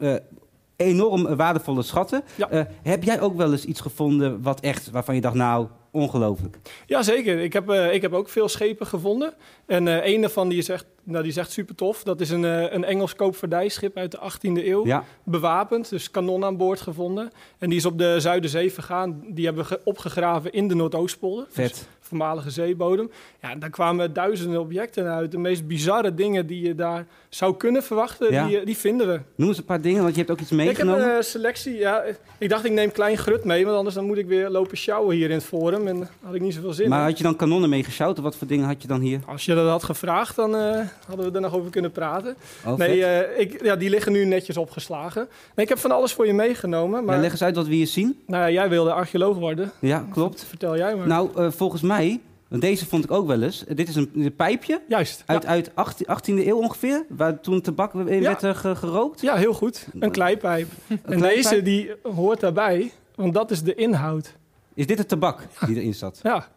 enorm 0.77 1.37
waardevolle 1.37 1.83
schatten. 1.83 2.23
Ja. 2.35 2.53
Uh, 2.53 2.63
heb 2.83 3.03
jij 3.03 3.21
ook 3.21 3.37
wel 3.37 3.53
eens 3.53 3.65
iets 3.65 3.81
gevonden 3.81 4.43
wat 4.43 4.61
echt, 4.61 4.91
waarvan 4.91 5.15
je 5.15 5.21
dacht, 5.21 5.35
nou, 5.35 5.67
ongelooflijk? 5.91 6.59
Jazeker. 6.87 7.39
Ik 7.39 7.53
heb, 7.53 7.71
uh, 7.71 7.95
ik 7.95 8.03
heb 8.03 8.13
ook 8.13 8.29
veel 8.29 8.49
schepen 8.49 8.87
gevonden. 8.87 9.35
En 9.67 9.87
uh, 9.87 10.07
een 10.07 10.21
daarvan 10.21 10.49
die 10.49 10.59
is 10.59 10.69
echt, 10.69 10.87
nou, 11.03 11.23
die 11.23 11.31
is 11.31 11.39
echt 11.39 11.51
super 11.51 11.75
tof. 11.75 12.03
Dat 12.03 12.21
is 12.21 12.31
een, 12.31 12.43
een 12.75 12.85
Engels 12.85 13.15
koopvaardijschip 13.15 13.97
uit 13.97 14.11
de 14.11 14.19
18e 14.19 14.65
eeuw. 14.65 14.87
Ja. 14.87 15.05
Bewapend, 15.25 15.89
dus 15.89 16.11
kanon 16.11 16.45
aan 16.45 16.57
boord 16.57 16.81
gevonden. 16.81 17.31
En 17.59 17.69
die 17.69 17.79
is 17.79 17.87
op 17.87 17.99
de 17.99 18.21
Zuiderzee 18.21 18.73
vergaan. 18.73 19.23
Die 19.29 19.45
hebben 19.45 19.67
we 19.69 19.81
opgegraven 19.85 20.53
in 20.53 20.69
de 20.69 20.75
Noordoostpolder. 20.75 21.47
Vet. 21.49 21.69
Dus 21.69 21.87
voormalige 22.09 22.51
zeebodem. 22.51 23.11
Ja, 23.43 23.55
daar 23.55 23.71
kwamen 23.71 24.13
duizenden 24.13 24.61
objecten 24.61 25.07
uit. 25.07 25.31
De 25.31 25.39
meest 25.39 25.67
bizarre 25.67 26.15
dingen 26.15 26.47
die 26.47 26.67
je 26.67 26.75
daar 26.75 27.07
zou 27.29 27.57
kunnen 27.57 27.83
verwachten, 27.83 28.33
Ja. 28.33 28.47
die, 28.47 28.65
die 28.65 28.77
vinden 28.77 29.07
we. 29.09 29.21
Noem 29.37 29.49
eens 29.49 29.59
een 29.59 29.65
paar 29.65 29.81
dingen, 29.81 30.03
want 30.03 30.13
je 30.15 30.19
hebt 30.21 30.31
ook 30.31 30.41
iets 30.41 30.51
Ik 30.51 30.57
heb 30.59 30.67
meegenomen. 30.67 31.05
een 31.11 31.17
eh, 31.17 31.23
selectie. 31.23 31.75
Ja, 31.77 32.03
ik 32.39 32.49
dacht 32.49 32.65
ik 32.65 32.73
neem 32.73 32.93
klein 32.93 33.17
grut 33.17 33.45
mee, 33.45 33.65
want 33.65 33.77
anders 33.77 33.95
dan 33.95 34.05
moet 34.05 34.19
ik 34.19 34.27
weer 34.27 34.49
lopen 34.51 34.77
sjouwen 34.77 35.17
hier 35.17 35.29
in 35.31 35.37
het 35.37 35.45
forum. 35.45 35.87
En 35.87 36.09
had 36.23 36.35
ik 36.35 36.41
niet 36.41 36.55
zoveel 36.55 36.73
zin 36.73 36.89
maar 36.89 36.99
in. 37.01 37.05
had 37.07 37.17
je 37.19 37.25
dan 37.25 37.37
kanonnen 37.37 37.71
meegesjouwd? 37.71 38.19
Wat 38.19 38.37
voor 38.37 38.47
dingen 38.47 38.67
had 38.67 38.83
je 38.83 38.89
dan 38.89 39.01
hier? 39.01 39.21
Als 39.27 39.45
je 39.45 39.55
dat 39.55 39.69
had 39.69 39.83
gevraagd, 39.85 40.37
dan 40.37 40.57
eh, 40.57 40.81
hadden 41.07 41.27
we 41.31 41.35
er 41.35 41.41
nog 41.41 41.55
over 41.55 41.71
kunnen 41.71 41.91
praten. 41.91 42.37
Oh, 42.67 42.77
nee, 42.79 43.05
eh, 43.05 43.41
ik, 43.41 43.63
ja, 43.65 43.77
die 43.77 43.91
liggen 43.91 44.13
nu 44.13 44.25
netjes 44.25 44.57
opgeslagen. 44.57 45.27
Nee, 45.55 45.65
ik 45.65 45.69
heb 45.69 45.79
van 45.79 45.91
alles 45.91 46.13
voor 46.13 46.27
je 46.27 46.33
meegenomen. 46.35 47.05
Maar 47.05 47.15
Ja, 47.15 47.21
leg 47.21 47.31
eens 47.31 47.43
uit 47.43 47.57
wat 47.57 47.67
we 47.67 47.75
hier 47.75 47.87
zien. 47.87 48.19
nou, 48.27 48.43
ja, 48.43 48.51
jij 48.51 48.69
wilde 48.69 48.93
archeoloog 48.93 49.37
worden. 49.39 49.71
Ja, 49.79 50.07
klopt. 50.13 50.45
Vertel 50.45 50.77
jij 50.77 50.97
maar. 50.97 51.07
Nou, 51.07 51.29
eh, 51.37 51.51
volgens 51.51 51.83
mij, 51.83 51.94
want 52.49 52.63
deze 52.63 52.87
vond 52.87 53.05
ik 53.05 53.11
ook 53.11 53.27
wel 53.27 53.43
eens. 53.43 53.65
Dit 53.69 53.89
is 53.89 53.95
een, 53.97 54.11
een 54.15 54.35
pijpje 54.35 54.81
Juist. 54.89 55.23
uit, 55.27 55.43
ja. 55.43 55.49
uit 55.49 55.71
18, 55.75 56.07
18e 56.07 56.47
eeuw 56.47 56.57
ongeveer, 56.59 57.05
waar 57.09 57.41
toen 57.41 57.61
tabak 57.61 57.95
in 57.95 58.07
Ja. 58.15 58.21
werd 58.21 58.43
eh, 58.43 58.55
ge- 58.57 58.77
gerookt. 58.77 59.21
ja, 59.21 59.35
heel 59.37 59.55
goed. 59.55 59.87
Een 59.99 60.11
kleipijp. 60.11 60.69
en 60.89 60.99
kleipijp? 61.03 61.35
deze 61.35 61.63
die 61.63 61.91
hoort 62.03 62.41
daarbij, 62.41 62.93
want 63.15 63.35
dat 63.35 63.51
is 63.51 63.63
de 63.63 63.75
inhoud. 63.75 64.35
Is 64.75 64.87
dit 64.87 64.99
het 64.99 65.09
tabak 65.09 65.47
die 65.67 65.77
erin 65.77 65.95
zat? 65.95 66.21
Ja, 66.23 66.49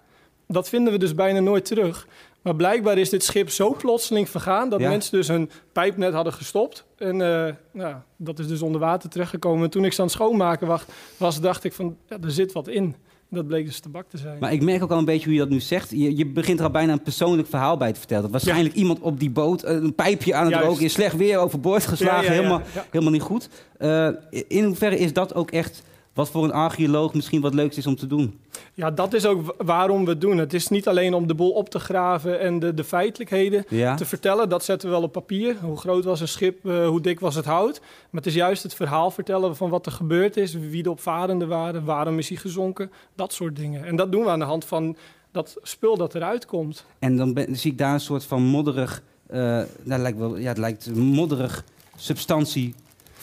dat 0.47 0.69
vinden 0.69 0.93
we 0.93 0.99
dus 0.99 1.15
bijna 1.15 1.39
nooit 1.39 1.65
terug. 1.65 2.07
Maar 2.41 2.55
blijkbaar 2.55 2.97
is 2.97 3.09
dit 3.09 3.23
schip 3.23 3.49
zo 3.49 3.73
plotseling 3.73 4.29
vergaan 4.29 4.69
dat 4.69 4.79
Ja. 4.79 4.89
mensen 4.89 5.11
dus 5.17 5.27
hun 5.27 5.49
pijp 5.71 5.97
net 5.97 6.13
hadden 6.13 6.33
gestopt. 6.33 6.85
En 6.97 7.21
eh, 7.21 7.53
nou, 7.71 7.95
dat 8.15 8.39
is 8.39 8.47
dus 8.47 8.61
onder 8.61 8.81
water 8.81 9.09
terechtgekomen. 9.09 9.63
En 9.63 9.69
toen 9.69 9.85
ik 9.85 9.93
ze 9.93 9.99
aan 9.99 10.05
het 10.07 10.15
schoonmaken 10.15 10.67
wacht, 10.67 10.91
was, 11.17 11.41
dacht 11.41 11.63
ik 11.63 11.73
van, 11.73 11.97
ja, 12.09 12.17
er 12.23 12.31
zit 12.31 12.51
wat 12.51 12.67
in. 12.67 12.95
Dat 13.29 13.47
bleek 13.47 13.65
dus 13.65 13.79
tabak 13.79 14.09
te 14.09 14.17
zijn. 14.17 14.37
Maar 14.39 14.53
ik 14.53 14.61
merk 14.63 14.83
ook 14.83 14.91
al 14.91 14.97
een 14.97 15.05
beetje 15.05 15.25
hoe 15.25 15.33
je 15.33 15.39
dat 15.39 15.49
nu 15.49 15.59
zegt. 15.59 15.89
Je, 15.89 16.17
je 16.17 16.25
begint 16.25 16.59
er 16.59 16.65
al 16.65 16.71
bijna 16.71 16.91
een 16.91 17.01
persoonlijk 17.01 17.47
verhaal 17.47 17.77
bij 17.77 17.91
te 17.91 17.99
vertellen. 17.99 18.23
Dat 18.23 18.31
waarschijnlijk 18.31 18.75
iemand 18.75 18.99
op 18.99 19.19
die 19.19 19.29
boot 19.29 19.63
eh, 19.63 19.75
een 19.75 19.95
pijpje 19.95 20.35
aan 20.35 20.43
het 20.43 20.53
Juist. 20.53 20.67
roken 20.67 20.83
is. 20.83 20.93
Slecht 20.93 21.15
weer 21.15 21.37
overboord 21.37 21.85
geslagen. 21.85 22.23
Ja, 22.23 22.31
ja, 22.31 22.35
ja. 22.35 22.41
Helemaal, 22.41 22.61
helemaal 22.89 23.11
niet 23.13 23.21
goed. 23.21 23.49
Eh, 23.77 24.09
in 24.47 24.63
hoeverre 24.63 24.97
is 24.97 25.13
dat 25.13 25.35
ook 25.35 25.51
echt 25.51 25.83
wat 26.17 26.29
voor 26.29 26.43
een 26.43 26.51
archeoloog 26.53 27.13
misschien 27.13 27.41
wat 27.41 27.53
leuks 27.53 27.77
is 27.77 27.87
om 27.87 27.95
te 27.95 28.07
doen? 28.07 28.39
Ja, 28.73 28.91
dat 28.91 29.13
is 29.13 29.25
ook 29.25 29.45
wa- 29.45 29.65
waarom 29.65 30.03
we 30.05 30.09
het 30.09 30.21
doen. 30.21 30.37
Het 30.37 30.53
is 30.53 30.67
niet 30.67 30.87
alleen 30.87 31.13
om 31.13 31.27
de 31.27 31.33
boel 31.35 31.51
op 31.51 31.69
te 31.69 31.79
graven 31.79 32.39
en 32.39 32.59
de, 32.59 32.73
de 32.73 32.83
feitelijkheden 32.83 33.65
Ja. 33.69 33.95
te 33.95 34.05
vertellen. 34.05 34.49
Dat 34.49 34.63
zetten 34.63 34.87
we 34.89 34.93
wel 34.95 35.03
op 35.03 35.11
papier. 35.11 35.55
Hoe 35.61 35.77
groot 35.77 36.03
was 36.03 36.19
een 36.21 36.27
schip, 36.27 36.65
eh, 36.65 36.87
hoe 36.87 37.01
dik 37.01 37.19
was 37.19 37.35
het 37.35 37.45
hout. 37.45 37.79
Maar 37.79 38.21
het 38.21 38.25
is 38.25 38.33
juist 38.33 38.63
het 38.63 38.73
verhaal 38.73 39.11
vertellen 39.11 39.55
van 39.55 39.69
wat 39.69 39.85
er 39.85 39.91
gebeurd 39.91 40.37
is. 40.37 40.53
Wie 40.53 40.83
de 40.83 40.91
opvarenden 40.91 41.47
waren, 41.47 41.83
waarom 41.85 42.17
is 42.17 42.29
hij 42.29 42.37
gezonken. 42.37 42.91
Dat 43.15 43.33
soort 43.33 43.55
dingen. 43.55 43.85
En 43.85 43.95
dat 43.95 44.11
doen 44.11 44.23
we 44.23 44.29
aan 44.29 44.39
de 44.39 44.45
hand 44.45 44.65
van 44.65 44.95
dat 45.31 45.57
spul 45.61 45.97
dat 45.97 46.15
eruit 46.15 46.45
komt. 46.45 46.85
En 46.99 47.17
dan 47.17 47.33
ben- 47.33 47.55
zie 47.55 47.71
ik 47.71 47.77
daar 47.77 47.93
een 47.93 47.99
soort 47.99 48.23
van 48.23 48.41
modderig, 48.43 49.01
eh, 49.27 49.39
nou, 49.83 50.01
lijkt 50.01 50.17
wel, 50.17 50.37
ja, 50.37 50.47
het 50.47 50.57
lijkt 50.57 50.95
modderig 50.95 51.63
substantie, 51.95 52.73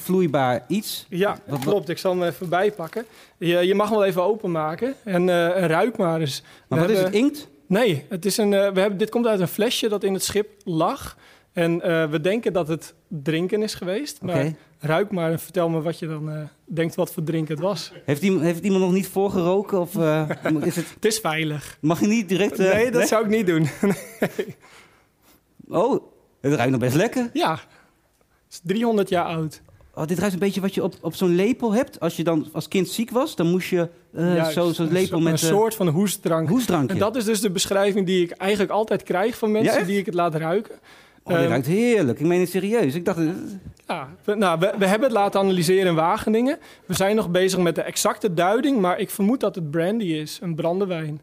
vloeibaar 0.05 0.65
iets. 0.69 1.07
Ja, 1.09 1.39
wat- 1.47 1.59
klopt. 1.61 1.89
Ik 1.89 1.99
zal 1.99 2.13
hem 2.13 2.23
even 2.23 2.49
bijpakken. 2.49 3.05
Je, 3.39 3.57
je 3.59 3.75
mag 3.75 3.89
hem 3.89 3.99
wel 3.99 4.07
even 4.07 4.23
openmaken. 4.23 4.95
En, 5.05 5.29
eh, 5.29 5.67
ruik 5.67 5.97
maar 5.97 6.21
eens. 6.21 6.43
Maar 6.69 6.79
We 6.81 6.87
wat 6.87 6.95
is 6.97 7.03
het, 7.03 7.13
inkt? 7.15 7.49
Nee, 7.67 8.05
het 8.09 8.25
is 8.25 8.37
een, 8.37 8.53
eh, 8.53 8.71
we 8.73 8.81
hebben, 8.81 8.99
dit 8.99 9.11
komt 9.11 9.27
uit 9.27 9.41
een 9.41 9.49
flesje 9.49 9.89
dat 9.89 10.05
in 10.05 10.13
het 10.13 10.23
schip 10.25 10.51
lag. 10.65 11.17
En 11.53 11.81
eh, 11.83 12.11
we 12.11 12.21
denken 12.21 12.53
dat 12.53 12.69
het 12.69 12.95
drinken 13.09 13.63
is 13.63 13.75
geweest. 13.75 14.23
Maar 14.23 14.53
ruik 14.79 15.11
maar 15.11 15.31
en 15.31 15.39
vertel 15.41 15.69
me 15.69 15.81
wat 15.83 15.99
je 15.99 16.07
dan 16.07 16.49
denkt 16.65 16.95
wat 16.95 17.13
voor 17.13 17.23
drinken 17.23 17.55
het 17.55 17.63
was. 17.65 17.93
Heeft 18.05 18.23
iemand, 18.23 18.43
heeft 18.43 18.65
iemand 18.65 18.83
nog 18.83 18.93
niet 18.93 19.09
voorgeroken? 19.09 19.81
Of 19.81 19.95
is 20.65 20.77
het, 20.77 20.87
Het 20.95 21.05
is 21.05 21.19
veilig. 21.19 21.79
mag 21.81 22.01
je 22.01 22.07
niet 22.07 22.29
direct... 22.29 22.59
nee, 22.59 22.91
dat 22.91 23.09
zou 23.09 23.25
ik 23.25 23.31
niet 23.31 23.47
doen. 23.47 23.67
Oh, 25.69 26.03
het 26.41 26.55
ruikt 26.55 26.71
nog 26.71 26.81
best 26.81 26.95
lekker. 26.95 27.31
ja, 27.33 27.51
het 27.53 27.61
is 28.51 28.61
300 28.65 29.09
jaar 29.09 29.25
oud. 29.25 29.63
Oh, 29.97 30.07
dit 30.07 30.19
ruikt 30.19 30.35
een 30.35 30.41
beetje 30.41 30.61
wat 30.61 30.75
je 30.75 30.83
op, 30.83 30.95
op 31.01 31.15
zo'n 31.15 31.35
lepel 31.35 31.75
hebt. 31.75 32.01
Als 32.01 32.17
je 32.17 32.25
dan 32.25 32.47
als 32.53 32.69
kind 32.69 32.89
ziek 32.89 33.11
was, 33.11 33.37
dan 33.37 33.47
moest 33.51 33.69
je 33.69 33.89
zo- 34.51 34.73
zo'n 34.73 34.93
lepel 34.93 35.21
met 35.21 35.43
Een 35.43 35.49
eh, 35.49 35.55
soort 35.55 35.75
van 35.75 35.89
hoestdrank. 35.89 36.49
En 36.91 36.99
dat 36.99 37.17
is 37.17 37.25
dus 37.25 37.41
de 37.41 37.51
beschrijving 37.51 38.07
die 38.07 38.23
ik 38.25 38.31
eigenlijk 38.31 38.73
altijd 38.73 39.03
krijg 39.03 39.37
van 39.39 39.51
mensen 39.53 39.81
Ja, 39.81 39.87
die 39.87 39.99
ik 39.99 40.07
het 40.07 40.15
laat 40.15 40.35
ruiken. 40.35 40.75
Oh, 41.23 41.33
dit 41.33 41.37
Ehm, 41.37 41.49
ruikt 41.49 41.67
heerlijk. 41.67 42.21
Ik 42.21 42.27
meen 42.27 42.41
het 42.41 42.51
serieus. 42.51 42.95
Ik 42.95 43.05
dacht... 43.05 43.19
eh, 43.19 43.29
Ja, 43.87 44.09
we, 44.25 44.35
nou, 44.35 44.59
we, 44.59 44.73
we 44.79 44.87
hebben 44.87 45.09
het 45.09 45.19
laten 45.19 45.41
analyseren 45.41 45.87
in 45.87 45.95
Wageningen. 45.95 46.59
We 46.87 46.95
zijn 46.95 47.17
nog 47.17 47.31
bezig 47.31 47.59
met 47.59 47.75
de 47.75 47.83
exacte 47.83 48.35
duiding, 48.35 48.81
maar 48.81 48.99
ik 48.99 49.11
vermoed 49.11 49.41
dat 49.41 49.55
het 49.55 49.71
brandy 49.71 50.05
is, 50.05 50.39
een 50.43 50.55
brandewijn. 50.55 51.21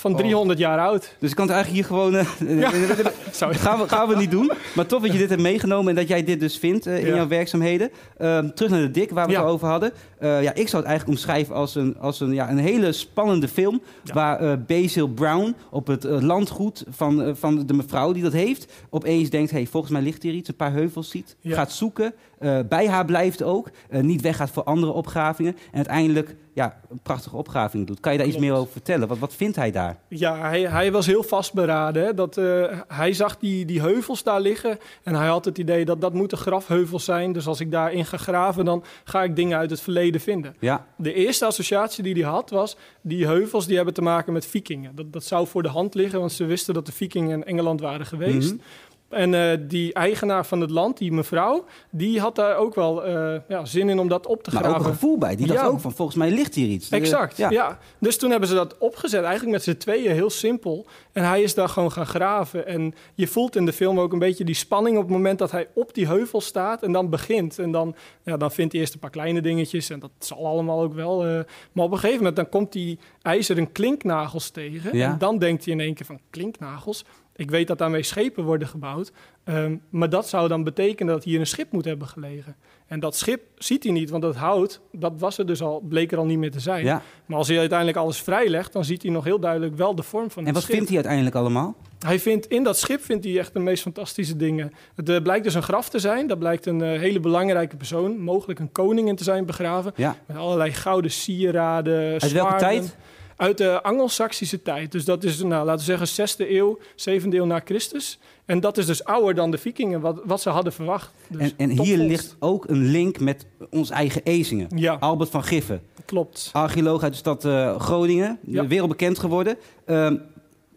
Van 0.00 0.12
Oh. 0.12 0.18
300 0.18 0.58
jaar 0.58 0.78
oud. 0.78 1.16
dus 1.18 1.30
ik 1.30 1.36
kan 1.36 1.46
het 1.46 1.54
eigenlijk 1.54 1.86
hier 1.86 1.96
gewoon... 1.96 2.14
eh, 2.16 3.06
Sorry. 3.30 3.54
gaan, 3.54 3.78
we, 3.80 3.88
gaan 3.88 4.08
we 4.08 4.16
niet 4.16 4.30
doen. 4.30 4.50
Maar 4.74 4.86
tof 4.86 5.02
dat 5.02 5.12
je 5.12 5.18
dit 5.18 5.28
hebt 5.28 5.42
meegenomen 5.42 5.88
en 5.88 5.94
dat 5.94 6.08
jij 6.08 6.24
dit 6.24 6.40
dus 6.40 6.58
vindt 6.58 6.86
eh, 6.86 6.98
in 6.98 7.06
Ja. 7.06 7.14
jouw 7.14 7.28
werkzaamheden. 7.28 7.90
Ehm, 8.18 8.48
terug 8.54 8.70
naar 8.70 8.80
de 8.80 8.90
Dik, 8.90 9.10
waar 9.10 9.26
we 9.26 9.32
Ja. 9.32 9.40
het 9.42 9.48
over 9.48 9.68
hadden. 9.68 9.92
Eh, 10.18 10.42
ja, 10.42 10.54
ik 10.54 10.68
zou 10.68 10.82
het 10.82 10.90
eigenlijk 10.90 11.08
omschrijven 11.18 11.54
als 11.54 11.74
een, 11.74 11.96
als 11.98 12.20
een, 12.20 12.32
ja, 12.34 12.50
een 12.50 12.58
hele 12.58 12.92
spannende 12.92 13.48
film. 13.48 13.80
Waar 14.12 14.40
eh, 14.40 14.52
Basil 14.66 15.08
Brown 15.08 15.54
op 15.70 15.86
het 15.86 16.04
eh, 16.04 16.20
landgoed 16.20 16.84
van, 16.90 17.22
eh, 17.22 17.30
van 17.34 17.66
de 17.66 17.74
mevrouw 17.74 18.12
die 18.12 18.22
dat 18.22 18.32
heeft... 18.32 18.72
opeens 18.90 19.30
denkt, 19.30 19.50
hey, 19.50 19.66
volgens 19.66 19.92
mij 19.92 20.02
ligt 20.02 20.22
hier 20.22 20.32
iets. 20.34 20.48
Een 20.48 20.56
paar 20.56 20.72
heuvels 20.72 21.10
ziet. 21.10 21.36
Gaat 21.44 21.72
zoeken. 21.72 22.12
eh, 22.38 22.58
bij 22.68 22.88
haar 22.88 23.04
blijft 23.04 23.42
ook. 23.42 23.70
eh, 23.90 24.00
niet 24.00 24.20
weggaat 24.20 24.50
voor 24.50 24.62
andere 24.64 24.92
opgravingen. 24.92 25.52
En 25.70 25.76
uiteindelijk 25.76 26.34
ja, 26.54 26.80
een 26.90 27.00
prachtige 27.02 27.36
opgraving 27.36 27.86
doet. 27.86 28.00
Kan 28.00 28.12
je 28.12 28.18
daar 28.18 28.26
iets 28.26 28.36
meer 28.38 28.52
over 28.52 28.72
vertellen? 28.72 29.08
Wat, 29.08 29.18
wat 29.18 29.34
vindt 29.34 29.56
hij 29.56 29.70
daar? 29.70 29.96
Ja, 30.08 30.38
hij, 30.38 30.60
hij 30.60 30.92
was 30.92 31.06
heel 31.06 31.22
vastberaden. 31.22 32.04
Hè? 32.04 32.14
Dat, 32.14 32.36
eh, 32.36 32.64
hij 32.88 33.12
zag 33.12 33.38
die, 33.38 33.64
die 33.64 33.80
heuvels 33.80 34.22
daar 34.22 34.40
liggen 34.40 34.78
en 35.02 35.14
hij 35.14 35.28
had 35.28 35.44
het 35.44 35.58
idee 35.58 35.84
dat 35.84 36.00
dat 36.00 36.14
moeten 36.14 36.38
grafheuvels 36.38 37.04
zijn. 37.04 37.32
Dus 37.32 37.46
als 37.46 37.60
ik 37.60 37.70
daarin 37.70 38.04
ga 38.04 38.16
graven, 38.16 38.64
dan 38.64 38.84
ga 39.04 39.22
ik 39.22 39.36
dingen 39.36 39.58
uit 39.58 39.70
het 39.70 39.80
verleden 39.80 40.20
vinden. 40.20 40.56
Ja, 40.60 40.86
De 40.96 41.12
eerste 41.12 41.44
associatie 41.44 42.02
die 42.02 42.14
hij 42.14 42.32
had 42.32 42.50
was, 42.50 42.76
die 43.00 43.26
heuvels 43.26 43.66
die 43.66 43.76
hebben 43.76 43.94
te 43.94 44.02
maken 44.02 44.32
met 44.32 44.46
vikingen. 44.46 44.94
Dat, 44.94 45.12
dat 45.12 45.24
zou 45.24 45.46
voor 45.46 45.62
de 45.62 45.68
hand 45.68 45.94
liggen, 45.94 46.18
want 46.18 46.32
ze 46.32 46.44
wisten 46.44 46.74
dat 46.74 46.86
de 46.86 46.92
vikingen 46.92 47.30
in 47.30 47.44
Engeland 47.44 47.80
waren 47.80 48.06
geweest. 48.06 48.52
Mhm. 48.52 48.62
En 49.10 49.34
eh, 49.34 49.58
die 49.60 49.92
eigenaar 49.92 50.46
van 50.46 50.60
het 50.60 50.70
land, 50.70 50.98
die 50.98 51.12
mevrouw, 51.12 51.64
die 51.90 52.20
had 52.20 52.34
daar 52.36 52.56
ook 52.56 52.74
wel 52.74 53.04
eh, 53.04 53.40
ja, 53.48 53.64
zin 53.64 53.88
in 53.88 53.98
om 53.98 54.08
dat 54.08 54.26
op 54.26 54.42
te 54.42 54.50
maar 54.54 54.62
ook 54.62 54.68
een 54.68 54.74
graven. 54.74 54.92
gevoel 54.92 55.18
bij. 55.18 55.36
Die 55.36 55.46
dacht 55.46 55.60
Ja. 55.60 55.66
ook 55.66 55.80
van, 55.80 55.92
volgens 55.92 56.16
mij 56.16 56.30
ligt 56.30 56.54
hier 56.54 56.68
iets. 56.68 56.90
Eh, 56.90 56.98
Exact, 56.98 57.36
ja. 57.36 57.50
ja. 57.50 57.78
Dus 57.98 58.18
toen 58.18 58.30
hebben 58.30 58.48
ze 58.48 58.54
dat 58.54 58.78
opgezet, 58.78 59.22
eigenlijk 59.22 59.52
met 59.52 59.62
z'n 59.62 59.76
tweeën, 59.76 60.12
heel 60.12 60.30
simpel. 60.30 60.86
En 61.12 61.24
hij 61.24 61.42
is 61.42 61.54
daar 61.54 61.68
gewoon 61.68 61.92
gaan 61.92 62.06
graven. 62.06 62.66
En 62.66 62.94
je 63.14 63.26
voelt 63.26 63.56
in 63.56 63.66
de 63.66 63.72
film 63.72 64.00
ook 64.00 64.12
een 64.12 64.18
beetje 64.18 64.44
die 64.44 64.54
spanning 64.54 64.96
op 64.96 65.02
het 65.02 65.12
moment 65.12 65.38
dat 65.38 65.50
hij 65.50 65.68
op 65.74 65.94
die 65.94 66.06
heuvel 66.06 66.40
staat 66.40 66.82
en 66.82 66.92
dan 66.92 67.10
begint. 67.10 67.58
En 67.58 67.70
dan, 67.70 67.94
ja, 68.24 68.36
dan 68.36 68.50
vindt 68.52 68.72
hij 68.72 68.80
eerst 68.80 68.94
een 68.94 69.00
paar 69.00 69.10
kleine 69.10 69.40
dingetjes 69.40 69.90
en 69.90 69.98
dat 70.00 70.10
zal 70.18 70.46
allemaal 70.46 70.80
ook 70.80 70.94
wel. 70.94 71.24
eh, 71.24 71.40
maar 71.72 71.84
op 71.84 71.92
een 71.92 71.98
gegeven 71.98 72.18
moment 72.18 72.36
dan 72.36 72.48
komt 72.48 72.72
die 72.72 72.98
ijzeren 73.22 73.72
klinknagels 73.72 74.50
tegen. 74.50 74.92
En 74.92 75.18
dan 75.18 75.38
denkt 75.38 75.64
hij 75.64 75.74
in 75.74 75.80
één 75.80 75.94
keer 75.94 76.06
van 76.06 76.20
klinknagels. 76.30 77.04
Ik 77.40 77.50
weet 77.50 77.66
dat 77.66 77.78
daarmee 77.78 78.02
schepen 78.02 78.44
worden 78.44 78.68
gebouwd. 78.68 79.12
ehm, 79.44 79.76
maar 79.90 80.10
dat 80.10 80.28
zou 80.28 80.48
dan 80.48 80.64
betekenen 80.64 81.14
dat 81.14 81.24
hier 81.24 81.40
een 81.40 81.46
schip 81.46 81.72
moet 81.72 81.84
hebben 81.84 82.08
gelegen. 82.08 82.56
En 82.86 83.00
dat 83.00 83.16
schip 83.16 83.40
ziet 83.58 83.82
hij 83.82 83.92
niet, 83.92 84.10
want 84.10 84.22
dat 84.22 84.36
hout, 84.36 84.80
dat 84.92 85.12
was 85.18 85.38
er 85.38 85.46
dus 85.46 85.62
al, 85.62 85.80
bleek 85.88 86.12
er 86.12 86.18
al 86.18 86.24
niet 86.24 86.38
meer 86.38 86.50
te 86.50 86.60
zijn. 86.60 86.84
Ja. 86.84 87.02
Maar 87.26 87.38
als 87.38 87.48
hij 87.48 87.58
uiteindelijk 87.58 87.98
alles 87.98 88.22
vrijlegt, 88.22 88.72
dan 88.72 88.84
ziet 88.84 89.02
hij 89.02 89.10
nog 89.10 89.24
heel 89.24 89.40
duidelijk 89.40 89.76
wel 89.76 89.94
de 89.94 90.02
vorm 90.02 90.30
van 90.30 90.40
En 90.42 90.44
het 90.44 90.54
wat 90.54 90.62
schip. 90.62 90.74
vindt 90.74 90.88
hij 90.88 90.96
uiteindelijk 90.98 91.36
allemaal? 91.36 91.76
Hij 91.98 92.18
vindt 92.18 92.46
in 92.46 92.62
dat 92.62 92.78
schip 92.78 93.00
vindt 93.02 93.24
hij 93.24 93.38
echt 93.38 93.52
de 93.52 93.58
meest 93.58 93.82
fantastische 93.82 94.36
dingen. 94.36 94.72
Het 94.94 95.08
eh, 95.08 95.22
blijkt 95.22 95.44
dus 95.44 95.54
een 95.54 95.62
graf 95.62 95.88
te 95.88 95.98
zijn. 95.98 96.26
Daar 96.26 96.38
blijkt 96.38 96.66
een 96.66 96.82
eh, 96.82 96.98
hele 96.98 97.20
belangrijke 97.20 97.76
persoon, 97.76 98.18
mogelijk 98.18 98.58
een 98.58 98.72
koning 98.72 99.08
in 99.08 99.16
te 99.16 99.24
zijn 99.24 99.46
begraven. 99.46 99.92
Ja. 99.96 100.16
Met 100.26 100.36
allerlei 100.36 100.72
gouden 100.72 101.10
sieraden. 101.10 102.20
Uit 102.20 102.32
welke 102.32 102.56
tijd? 102.56 102.96
Uit 103.40 103.58
de 103.58 103.82
Angelsaksische 103.82 104.62
tijd. 104.62 104.92
Dus 104.92 105.04
dat 105.04 105.24
is, 105.24 105.42
nou, 105.42 105.64
laten 105.66 105.86
we 105.86 105.96
zeggen, 105.96 106.28
6e 106.46 106.50
eeuw, 106.50 106.78
7e 106.96 107.28
eeuw 107.30 107.44
na 107.44 107.60
Christus. 107.64 108.18
En 108.44 108.60
dat 108.60 108.78
is 108.78 108.86
dus 108.86 109.04
ouder 109.04 109.34
dan 109.34 109.50
de 109.50 109.58
vikingen, 109.58 110.00
wat, 110.00 110.20
wat 110.24 110.40
ze 110.40 110.48
hadden 110.50 110.72
verwacht. 110.72 111.10
Dus 111.28 111.40
En, 111.56 111.70
en 111.70 111.82
hier 111.82 111.96
ligt 111.98 112.36
ook 112.38 112.68
een 112.68 112.84
link 112.90 113.20
met 113.20 113.46
ons 113.70 113.90
eigen 113.90 114.22
Ezingen. 114.24 114.68
Ja, 114.76 114.94
Albert 114.94 115.30
van 115.30 115.42
Giffen, 115.44 115.82
klopt. 116.04 116.50
archeoloog 116.52 117.02
uit 117.02 117.12
de 117.12 117.18
stad 117.18 117.44
eh, 117.44 117.80
Groningen, 117.80 118.38
Ja. 118.46 118.66
wereldbekend 118.66 119.18
geworden. 119.18 119.56
Ehm, 119.84 120.16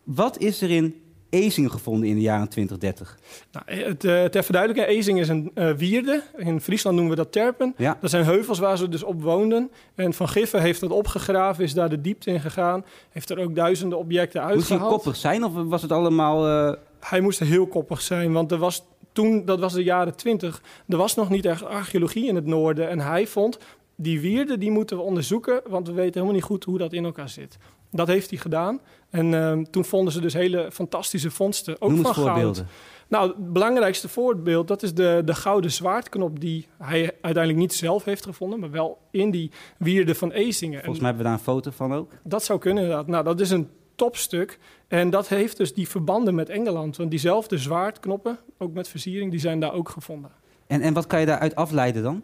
wat 0.03 0.37
is 0.39 0.61
er 0.61 0.69
in 0.71 1.01
Ezingen 1.33 1.71
gevonden 1.71 2.09
in 2.09 2.15
de 2.15 2.21
jaren 2.21 2.49
2030? 2.49 3.17
Nou, 3.51 3.65
het, 3.83 4.03
eh, 4.03 4.23
ter 4.23 4.43
verduidelijking, 4.43 4.97
Ezing 4.97 5.19
is 5.19 5.27
een 5.29 5.51
eh, 5.53 5.71
wierde. 5.71 6.23
In 6.37 6.61
Friesland 6.61 6.95
noemen 6.95 7.15
we 7.15 7.21
dat 7.23 7.31
terpen. 7.31 7.73
Ja. 7.77 7.97
Dat 8.01 8.09
zijn 8.09 8.25
heuvels 8.25 8.59
waar 8.59 8.77
ze 8.77 8.89
dus 8.89 9.03
op 9.03 9.21
woonden. 9.21 9.71
En 9.95 10.13
Van 10.13 10.27
Giffen 10.29 10.61
heeft 10.61 10.79
dat 10.79 10.91
opgegraven, 10.91 11.63
is 11.63 11.73
daar 11.73 11.89
de 11.89 12.01
diepte 12.01 12.31
in 12.31 12.39
gegaan. 12.39 12.85
Heeft 13.09 13.29
er 13.29 13.39
ook 13.39 13.55
duizenden 13.55 13.97
objecten 13.97 14.41
Moest 14.41 14.51
hij 14.53 14.59
uitgehaald. 14.59 14.89
koppig 15.03 15.15
zijn 15.15 15.43
of 15.43 15.51
was 15.53 15.81
het 15.81 15.91
allemaal... 15.91 16.47
eh, 16.47 16.79
Hij 16.99 17.21
moest 17.21 17.39
heel 17.39 17.67
koppig 17.67 18.01
zijn, 18.01 18.33
want 18.33 18.51
er 18.51 18.57
was 18.57 18.83
toen, 19.11 19.45
dat 19.45 19.59
was 19.59 19.73
de 19.73 19.83
jaren 19.83 20.15
twintig, 20.15 20.61
er 20.87 20.97
was 20.97 21.15
nog 21.15 21.29
niet 21.29 21.45
echt 21.45 21.65
archeologie 21.65 22.27
in 22.27 22.35
het 22.35 22.45
noorden. 22.45 22.89
En 22.89 22.99
hij 22.99 23.27
vond, 23.27 23.57
die 23.95 24.19
wierden 24.19 24.59
die 24.59 24.71
moeten 24.71 24.97
we 24.97 25.03
onderzoeken, 25.03 25.61
want 25.67 25.87
we 25.87 25.93
weten 25.93 26.13
helemaal 26.13 26.33
niet 26.33 26.43
goed 26.43 26.63
hoe 26.63 26.77
dat 26.77 26.93
in 26.93 27.05
elkaar 27.05 27.29
zit. 27.29 27.57
Dat 27.95 28.07
heeft 28.07 28.29
hij 28.29 28.39
gedaan. 28.39 28.79
En 29.09 29.33
ehm, 29.33 29.63
toen 29.63 29.85
vonden 29.85 30.13
ze 30.13 30.21
dus 30.21 30.33
hele 30.33 30.71
fantastische 30.71 31.31
vondsten, 31.31 31.81
ook 31.81 31.91
noem 31.91 32.03
van 32.03 32.13
goud. 32.13 32.63
Nou, 33.07 33.27
het 33.27 33.53
belangrijkste 33.53 34.09
voorbeeld, 34.09 34.67
dat 34.67 34.83
is 34.83 34.93
de, 34.93 35.21
de 35.25 35.35
gouden 35.35 35.71
zwaardknop 35.71 36.39
die 36.39 36.67
hij 36.77 37.01
uiteindelijk 37.01 37.57
niet 37.57 37.73
zelf 37.73 38.03
heeft 38.03 38.23
gevonden, 38.23 38.59
maar 38.59 38.71
wel 38.71 38.97
in 39.11 39.31
die 39.31 39.51
wierde 39.77 40.15
van 40.15 40.31
Ezingen. 40.31 40.77
En 40.77 40.83
Volgens 40.83 40.99
mij 41.03 41.07
hebben 41.13 41.25
we 41.25 41.31
daar 41.31 41.39
een 41.39 41.53
foto 41.53 41.71
van 41.71 41.93
ook. 41.93 42.11
dat 42.23 42.43
zou 42.43 42.59
kunnen 42.59 42.83
inderdaad. 42.83 43.07
Nou, 43.07 43.23
dat 43.23 43.39
is 43.39 43.49
een 43.49 43.69
topstuk. 43.95 44.59
En 44.87 45.09
dat 45.09 45.27
heeft 45.27 45.57
dus 45.57 45.73
die 45.73 45.89
verbanden 45.89 46.35
met 46.35 46.49
Engeland. 46.49 46.97
Want 46.97 47.09
diezelfde 47.09 47.57
zwaardknoppen, 47.57 48.39
ook 48.57 48.73
met 48.73 48.87
versiering, 48.87 49.31
die 49.31 49.39
zijn 49.39 49.59
daar 49.59 49.73
ook 49.73 49.89
gevonden. 49.89 50.31
En, 50.67 50.81
en 50.81 50.93
wat 50.93 51.07
kan 51.07 51.19
je 51.19 51.25
daaruit 51.25 51.55
afleiden 51.55 52.03
dan? 52.03 52.23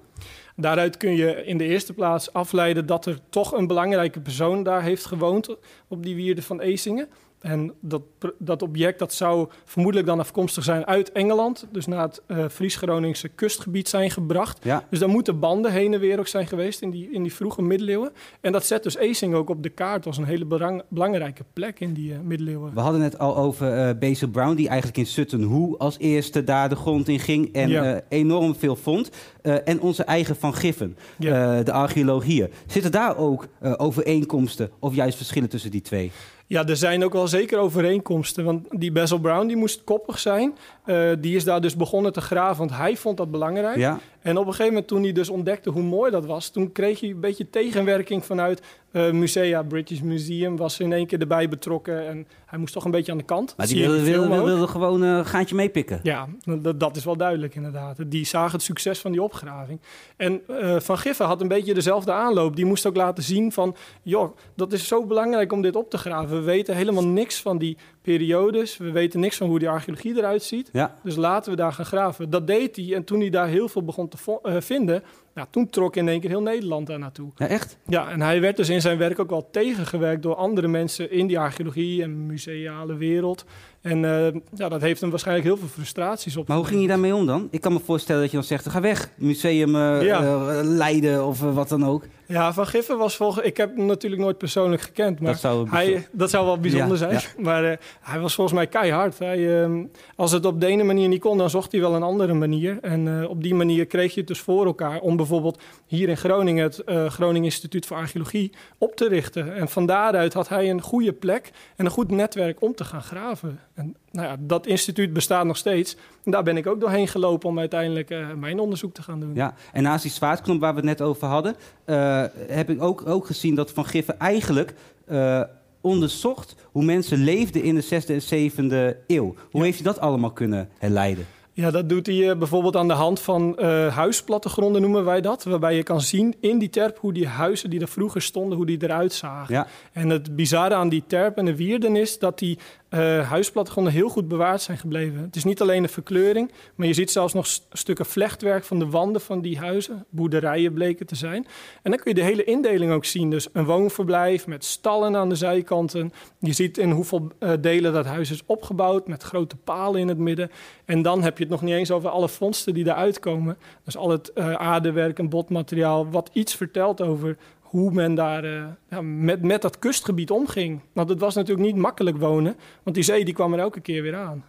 Daaruit 0.55 0.97
kun 0.97 1.15
je 1.15 1.45
in 1.45 1.57
de 1.57 1.63
eerste 1.63 1.93
plaats 1.93 2.33
afleiden 2.33 2.85
dat 2.85 3.05
er 3.05 3.19
toch 3.29 3.51
een 3.51 3.67
belangrijke 3.67 4.19
persoon 4.19 4.63
daar 4.63 4.83
heeft 4.83 5.05
gewoond 5.05 5.55
op 5.87 6.03
die 6.03 6.15
wierde 6.15 6.41
van 6.41 6.59
Ezingen. 6.59 7.07
En 7.39 7.73
dat, 7.79 8.01
dat 8.37 8.61
object 8.61 8.99
dat 8.99 9.13
zou 9.13 9.47
vermoedelijk 9.65 10.07
dan 10.07 10.19
afkomstig 10.19 10.63
zijn 10.63 10.85
uit 10.85 11.11
Engeland. 11.11 11.67
Dus 11.71 11.85
naar 11.87 12.01
het 12.01 12.21
eh, 12.25 12.45
Fries-Groningse 12.51 13.27
kustgebied 13.27 13.87
zijn 13.89 14.11
gebracht. 14.11 14.63
Ja. 14.63 14.83
Dus 14.89 14.99
daar 14.99 15.09
moeten 15.09 15.39
banden 15.39 15.71
heen 15.71 15.93
en 15.93 15.99
weer 15.99 16.19
ook 16.19 16.27
zijn 16.27 16.47
geweest 16.47 16.81
in 16.81 16.89
die, 16.89 17.09
in 17.11 17.21
die 17.23 17.33
vroege 17.33 17.61
middeleeuwen. 17.61 18.11
En 18.41 18.51
dat 18.51 18.65
zet 18.65 18.83
dus 18.83 18.97
Eesing 18.97 19.33
ook 19.33 19.49
op 19.49 19.63
de 19.63 19.69
kaart 19.69 20.05
als 20.05 20.17
een 20.17 20.23
hele 20.25 20.45
belangrijke 20.89 21.43
plek 21.53 21.79
in 21.79 21.93
die 21.93 22.13
eh, 22.13 22.19
middeleeuwen. 22.19 22.73
We 22.73 22.79
hadden 22.79 23.01
het 23.01 23.19
al 23.19 23.37
over 23.37 23.73
eh 23.73 23.89
Basil 23.99 24.27
Brown, 24.29 24.55
die 24.55 24.67
eigenlijk 24.67 24.97
in 24.97 25.05
Sutton 25.05 25.43
Hoo 25.43 25.75
als 25.77 25.97
eerste 25.97 26.43
daar 26.43 26.69
de 26.69 26.75
grond 26.75 27.07
in 27.07 27.19
ging 27.19 27.53
en 27.53 27.69
Ja. 27.69 28.01
enorm 28.09 28.55
veel 28.55 28.75
vond. 28.75 29.09
En 29.41 29.81
onze 29.81 30.03
eigen 30.03 30.35
Van 30.35 30.53
Giffen, 30.53 30.97
Ja. 31.17 31.63
de 31.63 31.71
archeoloog 31.71 32.23
hier. 32.23 32.49
Zitten 32.67 32.91
daar 32.91 33.17
ook 33.17 33.47
overeenkomsten 33.61 34.69
of 34.79 34.95
juist 34.95 35.17
verschillen 35.17 35.49
tussen 35.49 35.71
die 35.71 35.81
twee? 35.81 36.11
Ja, 36.49 36.67
er 36.67 36.77
zijn 36.77 37.03
ook 37.03 37.13
wel 37.13 37.27
zeker 37.27 37.59
overeenkomsten. 37.59 38.43
Want 38.43 38.67
die 38.69 38.91
Basil 38.91 39.19
Brown 39.19 39.47
die 39.47 39.55
moest 39.55 39.83
koppig 39.83 40.19
zijn. 40.19 40.57
Eh, 40.89 41.09
die 41.19 41.35
is 41.35 41.43
daar 41.43 41.61
dus 41.61 41.75
begonnen 41.75 42.13
te 42.13 42.21
graven, 42.21 42.57
want 42.57 42.71
hij 42.71 42.97
vond 42.97 43.17
dat 43.17 43.31
belangrijk. 43.31 43.77
Ja, 43.77 43.99
En 44.19 44.37
op 44.37 44.45
een 44.45 44.51
gegeven 44.51 44.71
moment, 44.71 44.87
toen 44.87 45.03
hij 45.03 45.11
dus 45.11 45.29
ontdekte 45.29 45.69
hoe 45.69 45.83
mooi 45.83 46.11
dat 46.11 46.25
was, 46.25 46.49
toen 46.49 46.71
kreeg 46.71 46.99
hij 46.99 47.09
een 47.09 47.19
beetje 47.19 47.49
tegenwerking 47.49 48.25
vanuit 48.25 48.61
eh, 48.91 49.11
musea. 49.11 49.63
British 49.63 49.99
Museum 49.99 50.57
was 50.57 50.79
in 50.79 50.93
één 50.93 51.07
keer 51.07 51.19
erbij 51.19 51.49
betrokken 51.49 52.07
en 52.07 52.27
hij 52.45 52.59
moest 52.59 52.73
toch 52.73 52.85
een 52.85 52.91
beetje 52.91 53.11
aan 53.11 53.17
de 53.17 53.23
kant. 53.23 53.53
maar 53.57 53.67
die 53.67 53.87
wilde, 53.89 54.67
gewoon 54.67 55.01
een 55.01 55.25
gaantje 55.25 55.55
meepikken. 55.55 55.99
Ja, 56.03 56.27
dat, 56.61 56.79
dat 56.79 56.95
is 56.95 57.05
wel 57.05 57.17
duidelijk 57.17 57.55
inderdaad. 57.55 57.97
Die 58.11 58.25
zagen 58.25 58.51
het 58.51 58.61
succes 58.61 58.99
van 58.99 59.11
die 59.11 59.23
opgraving. 59.23 59.79
En 60.17 60.41
eh, 60.47 60.79
Van 60.79 60.97
Giffen 60.97 61.25
had 61.25 61.41
een 61.41 61.47
beetje 61.47 61.73
dezelfde 61.73 62.11
aanloop. 62.11 62.55
Die 62.55 62.65
moest 62.65 62.85
ook 62.85 62.95
laten 62.95 63.23
zien 63.23 63.51
van... 63.51 63.75
joh, 64.01 64.37
dat 64.55 64.73
is 64.73 64.87
zo 64.87 65.05
belangrijk 65.05 65.51
om 65.51 65.61
dit 65.61 65.75
op 65.75 65.89
te 65.89 65.97
graven. 65.97 66.37
We 66.37 66.43
weten 66.43 66.75
helemaal 66.75 67.05
niks 67.05 67.41
van 67.41 67.57
die 67.57 67.77
periodes. 68.01 68.77
We 68.77 68.91
weten 68.91 69.19
niks 69.19 69.37
van 69.37 69.47
hoe 69.47 69.59
die 69.59 69.69
archeologie 69.69 70.17
eruit 70.17 70.43
ziet. 70.43 70.69
Ja. 70.71 70.78
Dus 71.03 71.15
laten 71.15 71.51
we 71.51 71.57
daar 71.57 71.73
gaan 71.73 71.85
graven. 71.85 72.29
Dat 72.29 72.47
deed 72.47 72.75
hij. 72.75 72.93
En 72.95 73.03
toen 73.03 73.19
hij 73.19 73.29
daar 73.29 73.47
heel 73.47 73.67
veel 73.69 73.83
begon 73.83 74.07
te 74.07 74.17
eh, 74.43 74.55
vinden... 74.59 75.03
Nou, 75.33 75.47
toen 75.51 75.69
trok 75.69 75.95
in 75.95 76.07
één 76.07 76.19
keer 76.19 76.29
heel 76.29 76.41
Nederland 76.41 76.87
daar 76.87 76.99
naartoe. 76.99 77.31
ja, 77.35 77.47
echt? 77.47 77.77
Ja, 77.85 78.09
en 78.09 78.21
hij 78.21 78.41
werd 78.41 78.57
dus 78.57 78.69
in 78.69 78.81
zijn 78.81 78.97
werk 78.97 79.19
ook 79.19 79.29
wel 79.29 79.47
tegengewerkt 79.51 80.23
door 80.23 80.35
andere 80.35 80.67
mensen 80.67 81.11
in 81.11 81.27
die 81.27 81.39
archeologie 81.39 82.03
en 82.03 82.25
museale 82.25 82.95
wereld. 82.95 83.45
En 83.81 84.05
eh, 84.05 84.41
ja, 84.53 84.69
dat 84.69 84.81
heeft 84.81 85.01
hem 85.01 85.09
waarschijnlijk 85.09 85.47
heel 85.47 85.57
veel 85.57 85.67
frustraties 85.67 86.37
op. 86.37 86.47
Maar 86.47 86.57
hoe 86.57 86.65
ging 86.65 86.81
je 86.81 86.87
daarmee 86.87 87.15
om 87.15 87.25
dan? 87.25 87.47
Ik 87.51 87.61
kan 87.61 87.73
me 87.73 87.79
voorstellen 87.79 88.21
dat 88.21 88.31
je 88.31 88.37
dan 88.37 88.45
zegt, 88.45 88.69
ga 88.69 88.81
weg, 88.81 89.11
museum 89.17 89.75
Ja. 89.77 90.21
eh, 90.21 90.59
Leiden 90.63 91.25
of 91.25 91.39
wat 91.39 91.69
dan 91.69 91.85
ook. 91.85 92.03
Ja, 92.29 92.53
Van 92.53 92.67
Giffen 92.67 92.97
was 92.97 93.15
volgens... 93.15 93.45
Ik 93.45 93.57
heb 93.57 93.75
hem 93.75 93.85
natuurlijk 93.85 94.21
nooit 94.21 94.37
persoonlijk 94.37 94.81
gekend, 94.81 95.19
maar 95.19 95.31
dat 95.31 95.41
zou 95.41 95.69
hij, 95.69 96.07
dat 96.11 96.29
zou 96.29 96.45
wel 96.45 96.59
bijzonder 96.59 96.97
Ja, 96.99 97.19
zijn. 97.19 97.33
Maar 97.47 97.63
eh, 97.63 97.77
hij 98.01 98.19
was 98.19 98.35
volgens 98.35 98.55
mij 98.55 98.67
keihard. 98.67 99.19
Hij, 99.19 99.61
ehm, 99.61 99.85
als 100.15 100.31
het 100.31 100.45
op 100.45 100.61
de 100.61 100.65
ene 100.65 100.83
manier 100.83 101.07
niet 101.07 101.21
kon, 101.21 101.37
dan 101.37 101.49
zocht 101.49 101.71
hij 101.71 101.81
wel 101.81 101.95
een 101.95 102.03
andere 102.03 102.33
manier. 102.33 102.77
En 102.81 103.21
eh, 103.21 103.29
op 103.29 103.43
die 103.43 103.55
manier 103.55 103.85
kreeg 103.85 104.13
je 104.13 104.19
het 104.19 104.27
dus 104.27 104.39
voor 104.39 104.65
elkaar 104.65 104.99
om 104.99 105.15
bijvoorbeeld 105.15 105.61
hier 105.85 106.09
in 106.09 106.17
Groningen 106.17 106.63
het 106.63 106.79
eh, 106.79 107.05
Groningen 107.05 107.43
Instituut 107.43 107.85
voor 107.85 107.97
Archeologie 107.97 108.51
op 108.77 108.95
te 108.95 109.07
richten. 109.07 109.55
En 109.55 109.69
van 109.69 109.85
daaruit 109.85 110.33
had 110.33 110.49
hij 110.49 110.69
een 110.69 110.81
goede 110.81 111.13
plek 111.13 111.51
en 111.75 111.85
een 111.85 111.91
goed 111.91 112.11
netwerk 112.11 112.61
om 112.61 112.75
te 112.75 112.83
gaan 112.83 113.03
graven. 113.03 113.59
En 113.73 113.95
nou 114.11 114.27
ja, 114.27 114.35
dat 114.39 114.67
instituut 114.67 115.13
bestaat 115.13 115.45
nog 115.45 115.57
steeds. 115.57 115.95
En 116.23 116.31
daar 116.31 116.43
ben 116.43 116.57
ik 116.57 116.67
ook 116.67 116.79
doorheen 116.79 117.07
gelopen 117.07 117.49
om 117.49 117.59
uiteindelijk 117.59 118.09
eh, 118.09 118.33
mijn 118.33 118.59
onderzoek 118.59 118.93
te 118.93 119.01
gaan 119.01 119.19
doen. 119.19 119.31
Ja, 119.33 119.53
en 119.73 119.83
naast 119.83 120.03
die 120.03 120.11
zwaardknop 120.11 120.59
waar 120.59 120.71
we 120.71 120.77
het 120.77 120.85
net 120.85 121.01
over 121.01 121.27
hadden, 121.27 121.55
eh, 121.85 122.23
heb 122.47 122.69
ik 122.69 122.81
ook, 122.81 123.07
ook 123.07 123.25
gezien 123.25 123.55
dat 123.55 123.71
Van 123.71 123.85
Giffen 123.85 124.19
eigenlijk 124.19 124.73
eh, 125.05 125.41
onderzocht 125.81 126.55
hoe 126.71 126.83
mensen 126.83 127.17
leefden 127.17 127.63
in 127.63 127.75
de 127.75 127.83
6e 127.83 128.13
en 128.13 128.21
7e 128.21 128.97
eeuw. 129.07 129.35
Hoe 129.51 129.63
heeft 129.63 129.83
hij 129.83 129.93
dat 129.93 129.99
allemaal 129.99 130.31
kunnen 130.31 130.69
herleiden? 130.77 131.25
Ja, 131.53 131.71
dat 131.71 131.89
doet 131.89 132.05
hij 132.05 132.37
bijvoorbeeld 132.37 132.75
aan 132.75 132.87
de 132.87 132.93
hand 132.93 133.19
van 133.19 133.59
huisplattegronden, 133.93 134.81
noemen 134.81 135.05
wij 135.05 135.21
dat. 135.21 135.43
Waarbij 135.43 135.75
je 135.75 135.83
kan 135.83 136.01
zien 136.01 136.35
in 136.39 136.59
die 136.59 136.69
terp 136.69 136.97
hoe 136.97 137.13
die 137.13 137.27
huizen 137.27 137.69
die 137.69 137.79
er 137.79 137.87
vroeger 137.87 138.21
stonden, 138.21 138.57
hoe 138.57 138.65
die 138.65 138.83
eruit 138.83 139.13
zagen. 139.13 139.53
Ja, 139.53 139.67
En 139.93 140.09
het 140.09 140.35
bizarre 140.35 140.75
aan 140.75 140.89
die 140.89 141.03
terp 141.07 141.37
en 141.37 141.45
de 141.45 141.55
wierden 141.55 141.95
is 141.95 142.19
dat 142.19 142.39
die 142.39 142.57
eh 142.89 143.29
huisplattegronden 143.29 143.93
heel 143.93 144.09
goed 144.09 144.27
bewaard 144.27 144.61
zijn 144.61 144.77
gebleven. 144.77 145.21
Het 145.21 145.35
is 145.35 145.43
niet 145.43 145.61
alleen 145.61 145.81
de 145.81 145.87
verkleuring, 145.87 146.51
maar 146.75 146.87
je 146.87 146.93
ziet 146.93 147.11
zelfs 147.11 147.33
nog 147.33 147.47
stukken 147.71 148.05
vlechtwerk 148.05 148.63
van 148.63 148.79
de 148.79 148.89
wanden 148.89 149.21
van 149.21 149.41
die 149.41 149.57
huizen. 149.57 150.05
Boerderijen 150.09 150.73
bleken 150.73 151.05
te 151.05 151.15
zijn. 151.15 151.47
En 151.81 151.91
dan 151.91 151.99
kun 151.99 152.11
je 152.11 152.19
de 152.19 152.23
hele 152.23 152.43
indeling 152.43 152.91
ook 152.91 153.05
zien. 153.05 153.29
Dus 153.29 153.47
een 153.53 153.65
woonverblijf 153.65 154.47
met 154.47 154.65
stallen 154.65 155.15
aan 155.15 155.29
de 155.29 155.35
zijkanten. 155.35 156.11
Je 156.39 156.53
ziet 156.53 156.77
in 156.77 156.91
hoeveel 156.91 157.31
eh, 157.39 157.51
delen 157.61 157.93
dat 157.93 158.05
huis 158.05 158.31
is 158.31 158.43
opgebouwd 158.45 159.07
met 159.07 159.23
grote 159.23 159.55
palen 159.55 159.99
in 159.99 160.07
het 160.07 160.17
midden. 160.17 160.51
En 160.85 161.01
dan 161.01 161.23
heb 161.23 161.37
je 161.37 161.43
het 161.43 161.51
nog 161.51 161.61
niet 161.61 161.73
eens 161.73 161.91
over 161.91 162.09
alle 162.09 162.29
vondsten 162.29 162.73
die 162.73 162.85
eruit 162.85 163.19
komen. 163.19 163.57
Dus 163.83 163.97
al 163.97 164.09
het 164.09 164.33
eh, 164.33 164.53
aardewerk 164.53 165.19
en 165.19 165.29
botmateriaal 165.29 166.09
wat 166.09 166.29
iets 166.33 166.55
vertelt 166.55 167.01
over 167.01 167.37
hoe 167.69 167.91
men 167.91 168.15
daar 168.15 168.43
eh, 168.43 168.63
ja, 168.89 169.01
met, 169.01 169.41
met 169.41 169.61
dat 169.61 169.79
kustgebied 169.79 170.31
omging. 170.31 170.79
Want 170.93 171.09
het 171.09 171.19
was 171.19 171.35
natuurlijk 171.35 171.67
niet 171.67 171.75
makkelijk 171.81 172.17
wonen, 172.17 172.55
want 172.83 172.95
die 172.95 173.05
zee 173.05 173.25
die 173.25 173.33
kwam 173.33 173.53
er 173.53 173.59
elke 173.59 173.79
keer 173.79 174.01
weer 174.01 174.15
aan. 174.15 174.43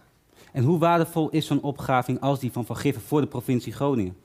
en 0.53 0.63
hoe 0.63 0.79
waardevol 0.79 1.29
is 1.29 1.45
zo'n 1.45 1.61
opgraving 1.61 2.21
als 2.21 2.39
die 2.39 2.51
van 2.51 2.65
Van 2.65 2.77
Giffen 2.77 3.01
voor 3.03 3.21
de 3.21 3.27
provincie 3.27 3.73
Groningen? 3.73 4.15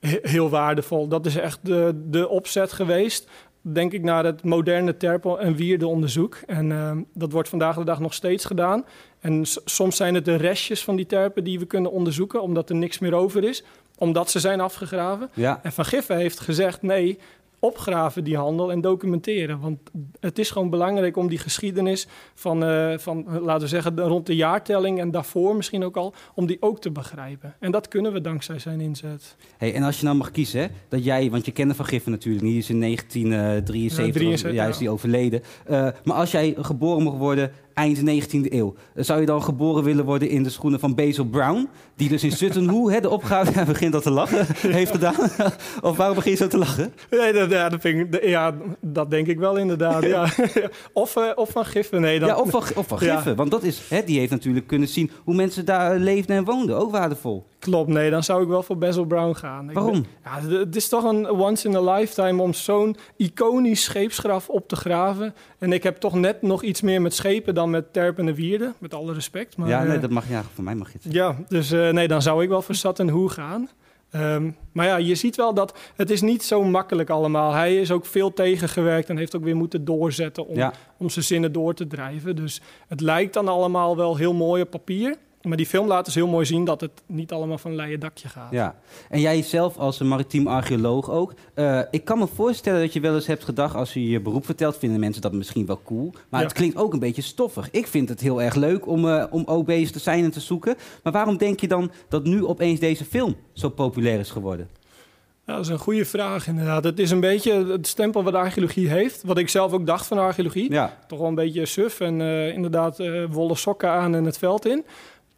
He- 0.00 0.18
heel 0.22 0.50
waardevol. 0.50 1.08
Dat 1.08 1.26
is 1.26 1.36
echt 1.36 1.58
de, 1.62 2.02
de 2.10 2.28
opzet 2.28 2.72
geweest, 2.72 3.28
denk 3.60 3.92
ik, 3.92 4.02
naar 4.02 4.24
het 4.24 4.44
moderne 4.44 4.96
terpel- 4.96 5.40
en 5.40 5.54
wierdeonderzoek. 5.54 6.34
En 6.46 6.72
eh, 6.72 6.96
dat 7.14 7.32
wordt 7.32 7.48
vandaag 7.48 7.76
de 7.76 7.84
dag 7.84 8.00
nog 8.00 8.14
steeds 8.14 8.44
gedaan. 8.44 8.84
En 9.20 9.42
soms 9.64 9.96
zijn 9.96 10.14
het 10.14 10.24
de 10.24 10.36
restjes 10.36 10.84
van 10.84 10.96
die 10.96 11.06
terpen 11.06 11.44
die 11.44 11.58
we 11.58 11.66
kunnen 11.66 11.90
onderzoeken, 11.92 12.42
omdat 12.42 12.70
er 12.70 12.76
niks 12.76 12.98
meer 12.98 13.14
over 13.14 13.44
is, 13.44 13.64
omdat 13.98 14.30
ze 14.30 14.40
zijn 14.40 14.60
afgegraven. 14.60 15.30
Ja, 15.34 15.60
En 15.62 15.72
Van 15.72 15.84
Giffen 15.84 16.16
heeft 16.16 16.40
gezegd: 16.40 16.82
nee, 16.82 17.18
opgraven 17.64 18.24
die 18.24 18.36
handel 18.36 18.72
en 18.72 18.80
documenteren. 18.80 19.60
Want 19.60 19.78
het 20.20 20.38
is 20.38 20.50
gewoon 20.50 20.70
belangrijk 20.70 21.16
om 21.16 21.28
die 21.28 21.38
geschiedenis 21.38 22.06
van, 22.34 22.64
eh, 22.64 22.98
van 22.98 23.28
eh, 23.28 23.42
laten 23.42 23.62
we 23.62 23.68
zeggen, 23.68 24.00
rond 24.00 24.26
de 24.26 24.36
jaartelling 24.36 25.00
en 25.00 25.10
daarvoor 25.10 25.56
misschien 25.56 25.84
ook 25.84 25.96
al, 25.96 26.14
om 26.34 26.46
die 26.46 26.56
ook 26.60 26.80
te 26.80 26.90
begrijpen. 26.90 27.54
En 27.60 27.70
dat 27.70 27.88
kunnen 27.88 28.12
we 28.12 28.20
dankzij 28.20 28.58
zijn 28.58 28.80
inzet. 28.80 29.36
hey, 29.56 29.74
en 29.74 29.82
als 29.82 29.98
je 29.98 30.04
nou 30.04 30.16
mag 30.16 30.30
kiezen, 30.30 30.60
hè, 30.60 30.66
dat 30.88 31.04
jij, 31.04 31.30
want 31.30 31.46
je 31.46 31.52
kende 31.52 31.74
Van 31.74 31.84
Giffen 31.84 32.12
natuurlijk 32.12 32.44
niet, 32.44 32.52
die 32.52 32.62
is 32.62 32.70
in 32.70 32.80
1973, 32.80 34.06
Ja, 34.06 34.12
73, 34.12 34.52
ja, 34.52 34.66
is 34.66 34.78
die 34.78 34.90
overleden. 34.90 35.42
Eh, 35.64 35.88
maar 36.04 36.16
als 36.16 36.30
jij 36.30 36.54
geboren 36.58 37.02
mocht 37.02 37.18
worden 37.18 37.52
eind 37.74 37.98
19e 37.98 38.52
eeuw, 38.52 38.74
zou 38.94 39.20
je 39.20 39.26
dan 39.26 39.42
geboren 39.42 39.84
willen 39.84 40.04
worden 40.04 40.28
in 40.28 40.42
de 40.42 40.50
schoenen 40.50 40.80
van 40.80 40.94
Basil 40.94 41.24
Brown, 41.24 41.68
die 41.96 42.08
dus 42.08 42.24
in 42.24 42.32
Sutton 42.32 42.68
Hoo, 42.68 42.90
hè, 42.90 43.00
de 43.00 43.10
opgave, 43.10 43.52
hij 43.58 43.64
begint 43.64 43.94
al 43.94 44.00
te 44.00 44.10
lachen, 44.10 44.46
heeft 44.72 44.90
gedaan? 44.90 45.14
of 45.82 45.96
waarom 45.96 46.14
begin 46.16 46.30
je 46.30 46.36
zo 46.36 46.46
te 46.46 46.58
lachen? 46.58 46.92
Nee, 47.10 47.32
dat, 47.32 47.50
ja, 47.50 47.68
dat, 47.68 47.84
ik, 47.84 48.24
ja, 48.24 48.54
dat 48.80 49.10
denk 49.10 49.26
ik 49.26 49.38
wel 49.38 49.56
inderdaad. 49.56 50.04
ja. 50.04 50.28
of, 50.92 51.16
eh, 51.16 51.30
of 51.34 51.50
van 51.50 51.64
Giffen. 51.64 52.00
Nee, 52.00 52.18
dat, 52.18 52.28
Ja, 52.28 52.36
of 52.36 52.50
van, 52.50 52.62
of 52.74 52.86
van 52.86 52.98
Ja. 53.00 53.14
Giffen, 53.14 53.36
want 53.36 53.50
dat 53.50 53.62
is, 53.62 53.82
hè, 53.88 54.04
die 54.04 54.18
heeft 54.18 54.30
natuurlijk 54.30 54.66
kunnen 54.66 54.88
zien 54.88 55.10
hoe 55.24 55.34
mensen 55.34 55.64
daar 55.64 55.98
leefden 55.98 56.36
en 56.36 56.44
woonden, 56.44 56.76
ook 56.76 56.90
waardevol. 56.90 57.46
Klopt, 57.62 57.88
nee, 57.88 58.10
dan 58.10 58.22
zou 58.22 58.42
ik 58.42 58.48
wel 58.48 58.62
voor 58.62 58.78
Basil 58.78 59.04
Brown 59.04 59.32
gaan. 59.34 59.68
Ik 59.68 59.74
Waarom? 59.74 59.92
ben- 59.92 60.06
ja, 60.24 60.58
het 60.58 60.76
is 60.76 60.88
toch 60.88 61.04
een 61.04 61.30
once 61.30 61.68
in 61.68 61.76
a 61.76 61.92
lifetime 61.94 62.42
om 62.42 62.52
zo'n 62.52 62.96
iconisch 63.16 63.82
scheepsgraf 63.82 64.48
op 64.48 64.68
te 64.68 64.76
graven. 64.76 65.34
En 65.58 65.72
ik 65.72 65.82
heb 65.82 65.96
toch 65.96 66.14
net 66.14 66.42
nog 66.42 66.62
iets 66.62 66.80
meer 66.80 67.02
met 67.02 67.14
schepen 67.14 67.54
dan 67.54 67.70
met 67.70 67.92
terpen 67.92 68.28
en 68.28 68.34
wierden, 68.34 68.74
met 68.78 68.94
alle 68.94 69.12
respect. 69.12 69.56
Maar, 69.56 69.68
ja, 69.68 69.82
nee, 69.82 69.94
eh, 69.96 70.00
dat 70.00 70.10
mag, 70.10 70.28
ja, 70.28 70.42
voor 70.54 70.64
mij 70.64 70.74
mag 70.74 70.92
je 70.92 70.98
het. 71.02 71.12
ja, 71.12 71.36
dus 71.48 71.70
eh, 71.70 71.90
nee, 71.90 72.08
dan 72.08 72.22
zou 72.22 72.42
ik 72.42 72.48
wel 72.48 72.62
voor 72.62 72.74
Sat 72.74 72.98
en 72.98 73.08
Hoe 73.08 73.28
gaan. 73.30 73.68
Ehm, 74.10 74.50
maar 74.72 74.86
ja, 74.86 74.96
je 74.96 75.14
ziet 75.14 75.36
wel 75.36 75.54
dat 75.54 75.78
het 75.96 76.10
is 76.10 76.20
niet 76.20 76.42
zo 76.42 76.62
makkelijk 76.64 77.10
allemaal. 77.10 77.52
Hij 77.52 77.76
is 77.76 77.90
ook 77.90 78.06
veel 78.06 78.32
tegengewerkt 78.32 79.08
en 79.08 79.16
heeft 79.16 79.36
ook 79.36 79.44
weer 79.44 79.56
moeten 79.56 79.84
doorzetten 79.84 80.46
om, 80.46 80.56
Ja. 80.56 80.72
om 80.98 81.08
zijn 81.10 81.24
zinnen 81.24 81.52
door 81.52 81.74
te 81.74 81.86
drijven. 81.86 82.36
Dus 82.36 82.60
het 82.88 83.00
lijkt 83.00 83.34
dan 83.34 83.48
allemaal 83.48 83.96
wel 83.96 84.16
heel 84.16 84.34
mooi 84.34 84.62
op 84.62 84.70
papier. 84.70 85.16
Maar 85.42 85.56
die 85.56 85.66
film 85.66 85.86
laat 85.86 86.04
dus 86.04 86.14
heel 86.14 86.26
mooi 86.26 86.46
zien 86.46 86.64
dat 86.64 86.80
het 86.80 86.90
niet 87.06 87.32
allemaal 87.32 87.58
van 87.58 87.70
een 87.70 87.76
leien 87.76 88.00
dakje 88.00 88.28
gaat. 88.28 88.50
Ja, 88.50 88.74
en 89.08 89.20
jij 89.20 89.42
zelf 89.42 89.76
als 89.76 90.00
een 90.00 90.08
maritiem 90.08 90.46
archeoloog 90.46 91.10
ook. 91.10 91.34
Eh, 91.54 91.80
ik 91.90 92.04
kan 92.04 92.18
me 92.18 92.26
voorstellen 92.26 92.80
dat 92.80 92.92
je 92.92 93.00
wel 93.00 93.14
eens 93.14 93.26
hebt 93.26 93.44
gedacht, 93.44 93.74
als 93.74 93.92
je 93.92 94.08
je 94.08 94.20
beroep 94.20 94.44
vertelt, 94.44 94.76
vinden 94.76 95.00
mensen 95.00 95.22
dat 95.22 95.32
misschien 95.32 95.66
wel 95.66 95.80
cool. 95.84 96.12
Maar 96.28 96.40
Ja. 96.40 96.46
het 96.46 96.56
klinkt 96.56 96.76
ook 96.76 96.92
een 96.92 96.98
beetje 96.98 97.22
stoffig. 97.22 97.70
Ik 97.70 97.86
vind 97.86 98.08
het 98.08 98.20
heel 98.20 98.42
erg 98.42 98.54
leuk 98.54 98.86
om, 98.86 99.08
eh, 99.08 99.24
om 99.30 99.42
ook 99.46 99.66
bezig 99.66 99.90
te 99.90 99.98
zijn 99.98 100.24
en 100.24 100.30
te 100.30 100.40
zoeken. 100.40 100.76
Maar 101.02 101.12
waarom 101.12 101.36
denk 101.36 101.60
je 101.60 101.68
dan 101.68 101.90
dat 102.08 102.24
nu 102.24 102.44
opeens 102.44 102.80
deze 102.80 103.04
film 103.04 103.36
zo 103.52 103.68
populair 103.68 104.18
is 104.18 104.30
geworden? 104.30 104.68
Ja, 105.46 105.54
dat 105.54 105.64
is 105.64 105.70
een 105.70 105.78
goede 105.78 106.04
vraag 106.04 106.46
inderdaad. 106.46 106.84
Het 106.84 106.98
is 106.98 107.10
een 107.10 107.20
beetje 107.20 107.66
het 107.66 107.86
stempel 107.86 108.22
wat 108.22 108.32
de 108.32 108.38
archeologie 108.38 108.88
heeft. 108.88 109.22
Wat 109.22 109.38
ik 109.38 109.48
zelf 109.48 109.72
ook 109.72 109.86
dacht 109.86 110.06
van 110.06 110.18
archeologie. 110.18 110.72
Ja, 110.72 110.98
Toch 111.06 111.18
wel 111.18 111.28
een 111.28 111.34
beetje 111.34 111.66
suf 111.66 112.00
en 112.00 112.20
eh, 112.20 112.48
inderdaad 112.54 112.98
wollen 113.30 113.56
sokken 113.56 113.90
aan 113.90 114.14
en 114.14 114.24
het 114.24 114.38
veld 114.38 114.66
in. 114.66 114.84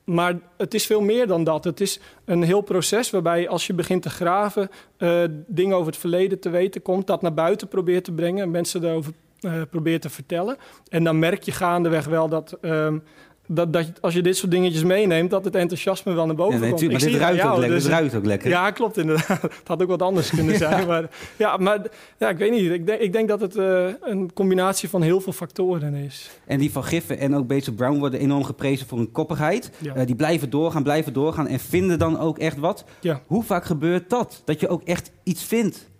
Maar 0.05 0.35
het 0.57 0.75
is 0.75 0.87
veel 0.87 1.01
meer 1.01 1.27
dan 1.27 1.45
dat. 1.45 1.65
Het 1.65 1.81
is 1.81 2.01
een 2.25 2.43
heel 2.43 2.61
proces 2.61 3.11
waarbij 3.11 3.49
als 3.49 3.67
je 3.67 3.75
begint 3.75 4.03
te 4.03 4.11
graven, 4.11 4.71
eh, 4.97 5.23
dingen 5.47 5.77
over 5.77 5.87
het 5.93 6.01
verleden 6.01 6.41
te 6.41 6.51
weten 6.51 6.83
komt, 6.83 7.07
dat 7.07 7.23
naar 7.23 7.35
buiten 7.35 7.69
probeert 7.69 8.05
te 8.05 8.13
brengen, 8.13 8.51
mensen 8.51 8.81
daarover 8.81 9.13
eh, 9.41 9.63
probeert 9.71 10.03
te 10.03 10.11
vertellen. 10.11 10.57
En 10.89 11.05
dan 11.05 11.19
merk 11.19 11.43
je 11.43 11.53
gaandeweg 11.53 12.05
wel 12.07 12.29
dat... 12.29 12.59
ehm, 12.61 12.99
dat, 13.47 13.73
dat 13.73 13.87
als 14.01 14.15
je 14.15 14.23
dit 14.23 14.37
soort 14.37 14.51
dingetjes 14.51 14.85
meeneemt, 14.85 15.31
dat 15.31 15.45
het 15.45 15.55
enthousiasme 15.55 16.13
wel 16.13 16.27
naar 16.27 16.35
boven 16.35 16.55
Ja, 16.55 16.61
nee, 16.61 16.69
komt. 16.69 16.81
tuurlijk, 16.81 17.03
Ik 17.03 17.11
maar 17.11 17.19
dit 17.19 17.29
ruikt 17.29 17.45
ook 17.53 17.59
lekker, 17.59 17.75
dus- 17.75 17.83
dit 17.83 17.93
ruikt 17.93 18.15
ook 18.15 18.25
lekker. 18.25 18.49
Ja, 18.51 18.71
klopt 18.71 18.97
inderdaad. 18.99 19.43
Het 19.43 19.61
had 19.65 19.83
ook 19.83 19.89
wat 19.89 20.03
anders 20.03 20.31
kunnen 20.31 20.57
zijn. 20.57 20.87
Maar, 20.87 21.11
ja, 21.37 21.57
maar 21.57 21.79
ja, 22.19 22.29
ik 22.29 22.39
weet 22.39 22.51
niet. 22.51 22.71
Ik 22.71 22.87
denk, 22.87 23.01
ik 23.01 23.13
denk 23.13 23.29
dat 23.29 23.41
het 23.41 23.57
eh, 23.57 23.87
een 24.01 24.33
combinatie 24.33 24.89
van 24.89 25.03
heel 25.03 25.21
veel 25.21 25.33
factoren 25.33 25.95
is. 25.95 26.31
En 26.47 26.59
die 26.59 26.73
van 26.73 26.85
Giffen 26.85 27.19
en 27.19 27.35
ook 27.37 27.47
Beter 27.47 27.73
Brown 27.73 27.99
worden 27.99 28.21
enorm 28.21 28.45
geprezen 28.45 28.87
voor 28.87 28.99
hun 28.99 29.13
koppigheid. 29.13 29.71
Ja. 29.79 29.95
Eh, 29.95 30.07
die 30.07 30.15
blijven 30.17 30.51
doorgaan, 30.51 30.83
blijven 30.83 31.13
doorgaan 31.13 31.47
en 31.49 31.59
vinden 31.61 31.99
dan 31.99 32.19
ook 32.19 32.39
echt 32.39 32.59
wat. 32.59 32.85
Ja. 33.01 33.21
Hoe 33.27 33.43
vaak 33.43 33.65
gebeurt 33.65 34.11
dat? 34.11 34.43
Dat 34.45 34.61
je 34.61 34.69
ook 34.69 34.83
echt 34.83 35.11
iets 35.23 35.45
vindt? 35.45 35.93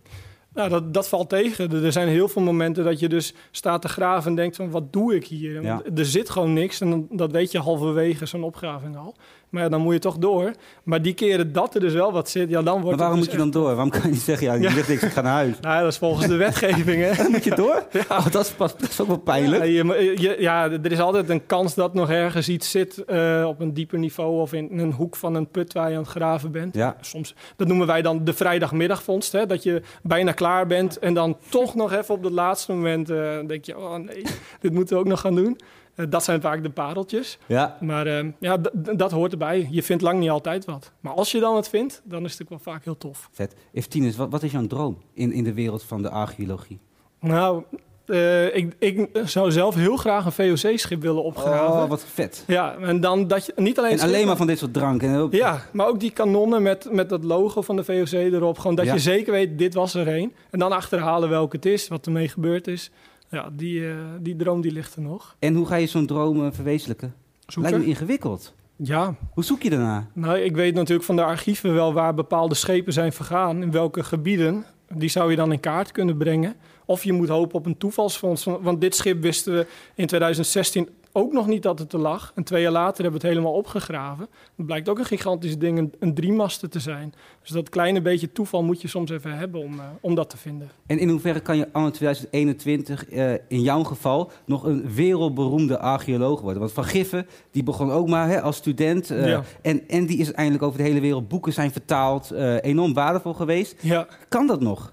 Nou, 0.55 0.69
dat, 0.69 0.95
dat 0.95 1.09
valt 1.09 1.29
tegen. 1.29 1.85
Er 1.85 1.93
zijn 1.93 2.09
heel 2.09 2.29
veel 2.29 2.43
momenten 2.43 2.85
dat 2.85 3.01
je 3.01 3.09
dus 3.09 3.35
staat 3.51 3.83
te 3.83 3.89
graven 3.89 4.31
en 4.31 4.37
denkt 4.37 4.57
van 4.57 4.71
wat 4.71 4.93
doe 4.93 5.15
ik 5.15 5.27
hier? 5.27 5.63
Ja. 5.63 5.83
Er 5.95 6.07
zit 6.07 6.31
gewoon 6.31 6.53
niks 6.53 6.81
en 6.81 7.07
dat 7.11 7.33
weet 7.33 7.53
je 7.53 7.59
halverwege 7.59 8.27
zo'n 8.27 8.45
opgraving 8.45 8.97
al. 8.97 9.15
Maar 9.55 9.63
ja, 9.63 9.69
dan 9.69 9.81
moet 9.81 9.93
je 9.93 9.99
toch 9.99 10.19
door. 10.19 10.51
Maar 10.83 11.03
die 11.03 11.15
keren 11.15 11.53
dat 11.53 11.75
er 11.75 11.81
dus 11.81 11.93
wel 11.93 12.13
wat 12.13 12.31
zit, 12.31 12.49
ja 12.51 12.63
dan 12.63 12.73
wordt 12.75 12.89
Maar 12.89 12.97
waarom 12.99 13.17
moet 13.17 13.25
dus 13.25 13.35
je 13.35 13.41
dan 13.41 13.51
door? 13.51 13.65
Waarom 13.65 13.91
kan 13.91 14.01
je 14.03 14.09
niet 14.09 14.21
zeggen, 14.21 14.61
ja, 14.61 14.75
niks, 14.75 14.89
ik 14.89 14.99
ga 15.01 15.21
naar 15.21 15.33
huis? 15.33 15.55
Nou, 15.61 15.75
ja, 15.75 15.81
dat 15.83 15.93
is 15.93 15.99
volgens 15.99 16.27
de 16.27 16.37
wetgeving, 16.37 17.03
hè. 17.03 17.15
Dan 17.23 17.31
moet 17.31 17.45
je 17.45 17.55
door? 17.55 17.83
Oh, 18.09 18.31
dat, 18.31 18.45
is 18.45 18.51
pas, 18.51 18.77
dat 18.77 18.89
is 18.91 19.01
ook 19.01 19.07
wel 19.07 19.17
pijnlijk. 19.17 19.65
Ja, 19.65 19.69
je, 19.69 20.15
je- 20.21 20.37
ja, 20.39 20.71
er 20.71 20.93
is 20.93 21.01
altijd 21.01 21.29
een 21.29 21.47
kans 21.47 21.75
dat 21.75 21.95
nog 21.95 22.11
ergens 22.11 22.49
iets 22.49 22.71
zit 22.71 23.05
eh, 23.05 23.45
op 23.49 23.61
een 23.61 23.75
dieper 23.75 23.99
niveau 23.99 24.41
of 24.41 24.53
in 24.53 24.69
een 24.79 24.93
hoek 24.93 25.17
van 25.17 25.35
een 25.35 25.49
put 25.49 25.73
waar 25.73 25.91
je 25.91 25.97
aan 25.97 26.03
het 26.03 26.11
graven 26.11 26.53
bent. 26.53 26.75
Ja. 26.75 26.97
Soms, 27.01 27.35
dat 27.57 27.69
noemen 27.69 27.87
wij 27.87 28.03
dan 28.03 28.25
de 28.25 28.33
vrijdagmiddagvondst. 28.33 29.33
Hè? 29.33 29.47
Dat 29.47 29.63
je 29.63 29.83
bijna 30.03 30.33
klaar 30.33 30.67
bent 30.67 30.99
en 30.99 31.15
dan 31.15 31.37
toch 31.49 31.75
nog 31.75 31.93
even 31.93 32.15
op 32.15 32.23
het 32.23 32.33
laatste 32.33 32.73
moment 32.73 33.11
eh, 33.11 33.17
denk 33.47 33.65
je, 33.65 33.79
oh 33.79 33.95
nee, 33.97 34.23
dit 34.61 34.73
moeten 34.73 34.95
we 34.97 35.03
ook 35.03 35.09
nog 35.09 35.21
gaan 35.21 35.35
doen. 35.35 35.59
Eh, 35.95 36.07
dat 36.09 36.25
zijn 36.25 36.41
vaak 36.41 36.63
de 36.63 36.71
pareltjes. 36.71 37.39
Ja. 37.47 37.77
Maar 37.81 38.07
eh, 38.07 38.27
ja, 38.39 38.57
dat 38.97 39.11
hoort 39.11 39.33
erbij. 39.33 39.69
Je 39.71 39.83
vindt 39.83 40.03
lang 40.03 40.19
niet 40.21 40.31
altijd 40.31 40.65
wat. 40.65 40.93
Maar 41.01 41.13
als 41.13 41.33
je 41.33 41.41
dan 41.41 41.57
het 41.57 41.69
vindt, 41.69 42.03
dan 42.05 42.25
is 42.25 42.33
het 42.33 42.43
ook 42.43 42.49
wel 42.49 42.59
vaak 42.59 42.85
heel 42.85 42.99
tof. 42.99 43.29
Vet. 43.33 43.55
Eftines, 43.73 44.17
wat, 44.17 44.31
wat 44.31 44.43
is 44.43 44.53
jouw 44.53 44.67
droom 44.67 44.99
in, 45.13 45.33
in 45.33 45.45
de 45.45 45.55
wereld 45.55 45.83
van 45.83 46.03
de 46.03 46.11
archeologie? 46.11 46.79
Nou, 47.21 47.63
eh, 48.07 48.57
ik, 48.57 48.75
ik 48.79 49.09
zou 49.25 49.51
zelf 49.53 49.75
heel 49.75 49.97
graag 49.97 50.25
een 50.25 50.33
VOC-schip 50.33 51.03
willen 51.03 51.23
opgraven. 51.23 51.83
Oh, 51.83 51.89
wat 51.89 52.05
vet. 52.05 52.45
Ja, 52.47 52.77
en 52.77 53.01
dan 53.01 53.27
dat 53.29 53.47
je 53.47 53.53
niet 53.57 53.79
alleen... 53.79 53.91
En 53.93 54.01
alleen 54.01 54.15
schip- 54.15 54.27
maar 54.27 54.37
van 54.37 54.47
dit 54.47 54.59
soort 54.59 54.73
drank. 54.73 55.03
En 55.03 55.17
ook- 55.17 55.33
Ja, 55.33 55.63
maar 55.73 55.87
ook 55.87 56.01
die 56.01 56.11
kanonnen 56.11 56.63
met, 56.63 56.89
met 56.93 57.09
dat 57.09 57.25
logo 57.25 57.63
van 57.63 57.77
de 57.77 57.85
VOC 57.85 58.13
erop. 58.13 58.59
Gewoon 58.59 58.77
dat 58.77 58.85
Ja. 58.87 58.93
je 58.93 58.99
zeker 58.99 59.33
weet, 59.33 59.59
dit 59.59 59.75
was 59.75 59.95
er 59.95 60.09
een. 60.09 60.33
En 60.51 60.59
dan 60.59 60.73
achterhalen 60.73 61.29
welke 61.29 61.57
het 61.57 61.67
is, 61.67 61.89
wat 61.89 62.07
ermee 62.07 62.29
gebeurd 62.29 62.67
is. 62.67 62.91
Ja, 63.35 63.49
die, 63.53 63.89
eh, 63.89 63.97
die 64.21 64.37
droom 64.37 64.61
die 64.61 64.73
ligt 64.73 64.97
er 64.97 65.03
nog. 65.03 65.37
En 65.39 65.55
hoe 65.55 65.67
ga 65.67 65.75
je 65.77 65.87
zo'n 65.87 66.07
droom 66.07 66.45
eh, 66.47 66.53
verwezenlijken? 66.53 67.15
Zoeken? 67.47 67.73
Lijkt 67.73 67.87
me 67.87 67.93
ingewikkeld. 67.93 68.55
Ja, 68.77 69.15
Hoe 69.33 69.45
zoek 69.45 69.63
je 69.63 69.71
daarna? 69.71 70.07
nou, 70.13 70.39
ik 70.39 70.55
weet 70.57 70.75
natuurlijk 70.75 71.07
van 71.07 71.17
de 71.17 71.25
archieven 71.25 71.75
wel 71.75 71.93
waar 71.93 72.15
bepaalde 72.15 72.55
schepen 72.55 72.93
zijn 72.93 73.13
vergaan. 73.13 73.63
In 73.63 73.71
welke 73.71 74.03
gebieden. 74.05 74.65
Die 74.95 75.09
zou 75.09 75.31
je 75.31 75.37
dan 75.37 75.53
in 75.53 75.61
kaart 75.61 75.93
kunnen 75.93 76.17
brengen. 76.17 76.55
Of 76.85 77.05
je 77.05 77.13
moet 77.13 77.29
hopen 77.29 77.55
op 77.59 77.67
een 77.67 77.77
toevalsfonds. 77.79 78.45
Want- 78.45 78.63
Want 78.65 78.81
dit 78.81 78.95
schip 78.95 79.23
wisten 79.23 79.53
we 79.55 79.67
in 79.95 80.07
2016 80.07 80.89
ook 81.17 81.33
nog 81.33 81.47
niet 81.47 81.63
dat 81.63 81.79
het 81.79 81.93
er 81.93 81.99
lag. 81.99 82.33
En 82.35 82.45
twee 82.45 82.63
jaar 82.63 82.73
later 82.73 83.03
hebben 83.03 83.21
we 83.21 83.27
het 83.27 83.37
helemaal 83.37 83.59
opgegraven. 83.59 84.27
Het 84.57 84.67
blijkt 84.67 84.89
ook 84.89 84.99
een 84.99 85.05
gigantisch 85.05 85.59
ding, 85.59 85.79
een, 85.79 85.93
een 85.99 86.15
driemaster 86.15 86.69
te 86.69 86.79
zijn. 86.81 87.15
Dus 87.41 87.51
dat 87.51 87.69
kleine 87.69 88.01
beetje 88.03 88.33
toeval 88.33 88.63
moet 88.63 88.81
je 88.81 88.89
soms 88.89 89.11
even 89.11 89.37
hebben 89.39 89.61
om, 89.61 89.73
eh, 89.79 89.85
om 90.01 90.15
dat 90.15 90.31
te 90.31 90.37
vinden. 90.37 90.71
En 90.87 90.99
in 90.99 91.09
hoeverre 91.09 91.41
kan 91.41 91.57
je 91.57 91.69
anno 91.73 91.91
2021 91.91 93.07
eh, 93.09 93.33
in 93.33 93.61
jouw 93.63 93.83
geval 93.83 94.31
nog 94.47 94.65
een 94.65 94.95
wereldberoemde 94.95 95.79
archeoloog 95.79 96.41
worden? 96.41 96.61
Want 96.61 96.73
Van 96.73 96.85
Giffen, 96.85 97.27
die 97.51 97.63
begon 97.63 97.91
ook 97.91 98.09
maar 98.09 98.29
hè, 98.29 98.41
als 98.43 98.57
student. 98.57 99.11
eh, 99.11 99.29
Ja. 99.29 99.43
en, 99.63 99.89
en 99.89 100.07
die 100.07 100.19
is 100.19 100.25
uiteindelijk 100.27 100.65
over 100.65 100.79
de 100.79 100.85
hele 100.85 101.01
wereld. 101.01 101.29
Boeken 101.29 101.53
zijn 101.53 101.73
vertaald. 101.73 102.31
enorm 102.61 102.95
waardevol 102.95 103.33
geweest. 103.35 103.77
Ja, 103.83 104.07
Kan 104.29 104.47
dat 104.47 104.61
nog? 104.61 104.93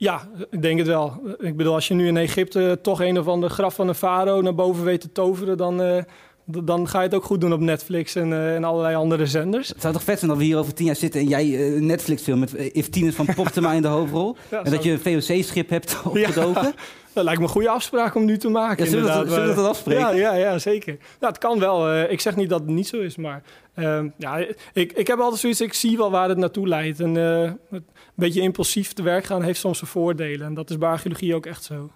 Ja, 0.00 0.28
ik 0.50 0.62
denk 0.62 0.78
het 0.78 0.86
wel. 0.86 1.20
Ik 1.38 1.56
bedoel, 1.56 1.74
als 1.74 1.88
je 1.88 1.94
nu 1.94 2.06
in 2.06 2.16
Egypte 2.16 2.78
toch 2.82 3.00
een 3.02 3.18
of 3.18 3.28
ander 3.28 3.50
graf 3.50 3.74
van 3.74 3.88
een 3.88 3.94
farao 3.94 4.40
naar 4.40 4.54
boven 4.54 4.84
weet 4.84 5.00
te 5.00 5.12
toveren, 5.12 5.56
dan, 5.56 5.82
eh, 5.82 6.02
dan 6.44 6.88
ga 6.88 6.98
je 6.98 7.04
het 7.06 7.14
ook 7.14 7.24
goed 7.24 7.40
doen 7.40 7.52
op 7.52 7.60
Netflix 7.60 8.14
en, 8.14 8.32
eh, 8.32 8.54
en 8.54 8.64
allerlei 8.64 8.94
andere 8.96 9.26
zenders. 9.26 9.68
Het 9.68 9.80
zou 9.80 9.92
toch 9.92 10.02
vet 10.02 10.18
zijn 10.18 10.30
dat 10.30 10.40
we 10.40 10.44
hier 10.46 10.58
over 10.58 10.74
tien 10.74 10.86
jaar 10.86 10.96
zitten 10.96 11.20
en 11.20 11.26
jij 11.28 11.42
eh, 11.44 11.74
een 11.76 11.86
Netflix-film 11.86 12.38
met 12.38 12.54
eh, 12.54 12.70
Eftines 12.76 13.14
van 13.14 13.26
Poptema 13.34 13.72
in 13.72 13.82
de 13.82 13.88
hoofdrol. 13.88 14.36
Ja, 14.50 14.62
en 14.64 14.70
dat 14.70 14.82
je 14.84 14.90
een 14.92 15.00
VOC-schip 15.22 15.70
hebt 15.70 15.96
opgedoken. 16.04 16.72
Dat 17.12 17.24
lijkt 17.26 17.40
me 17.40 17.46
een 17.46 17.52
goede 17.52 17.68
afspraak 17.68 18.14
om 18.14 18.24
nu 18.24 18.38
te 18.38 18.48
maken. 18.48 18.84
Ja, 18.84 18.90
zullen 18.90 19.04
we 19.06 19.12
dat- 19.12 19.28
zullen 19.32 19.48
we 19.48 19.54
dat 19.54 19.66
afspreken? 19.66 20.00
Ja, 20.00 20.10
ja, 20.12 20.34
ja 20.34 20.58
zeker. 20.58 20.96
Nou, 21.20 21.32
het 21.32 21.38
kan 21.38 21.58
wel. 21.58 22.00
Ik 22.02 22.20
zeg 22.20 22.36
niet 22.36 22.48
dat 22.48 22.60
het 22.60 22.68
niet 22.68 22.88
zo 22.88 23.00
is, 23.00 23.16
maar 23.16 23.42
ehm, 23.74 24.08
ja, 24.16 24.36
ik, 24.72 24.92
ik 24.92 25.06
heb 25.06 25.18
altijd 25.18 25.40
zoiets, 25.40 25.60
ik 25.60 25.74
zie 25.74 25.96
wel 25.96 26.10
waar 26.10 26.28
het 26.28 26.38
naartoe 26.38 26.68
leidt. 26.68 27.00
En 27.00 27.14
het- 27.14 27.82
beetje 28.24 28.40
impulsief 28.40 28.92
te 28.92 29.02
werk 29.02 29.24
gaan 29.24 29.42
heeft 29.42 29.60
soms 29.60 29.78
zijn 29.78 29.90
voordelen. 29.90 30.46
En 30.46 30.54
dat 30.54 30.70
is 30.70 30.78
bij 30.78 30.88
archeologie 30.88 31.34
ook 31.34 31.46
echt 31.46 31.64
zo. 31.64 31.90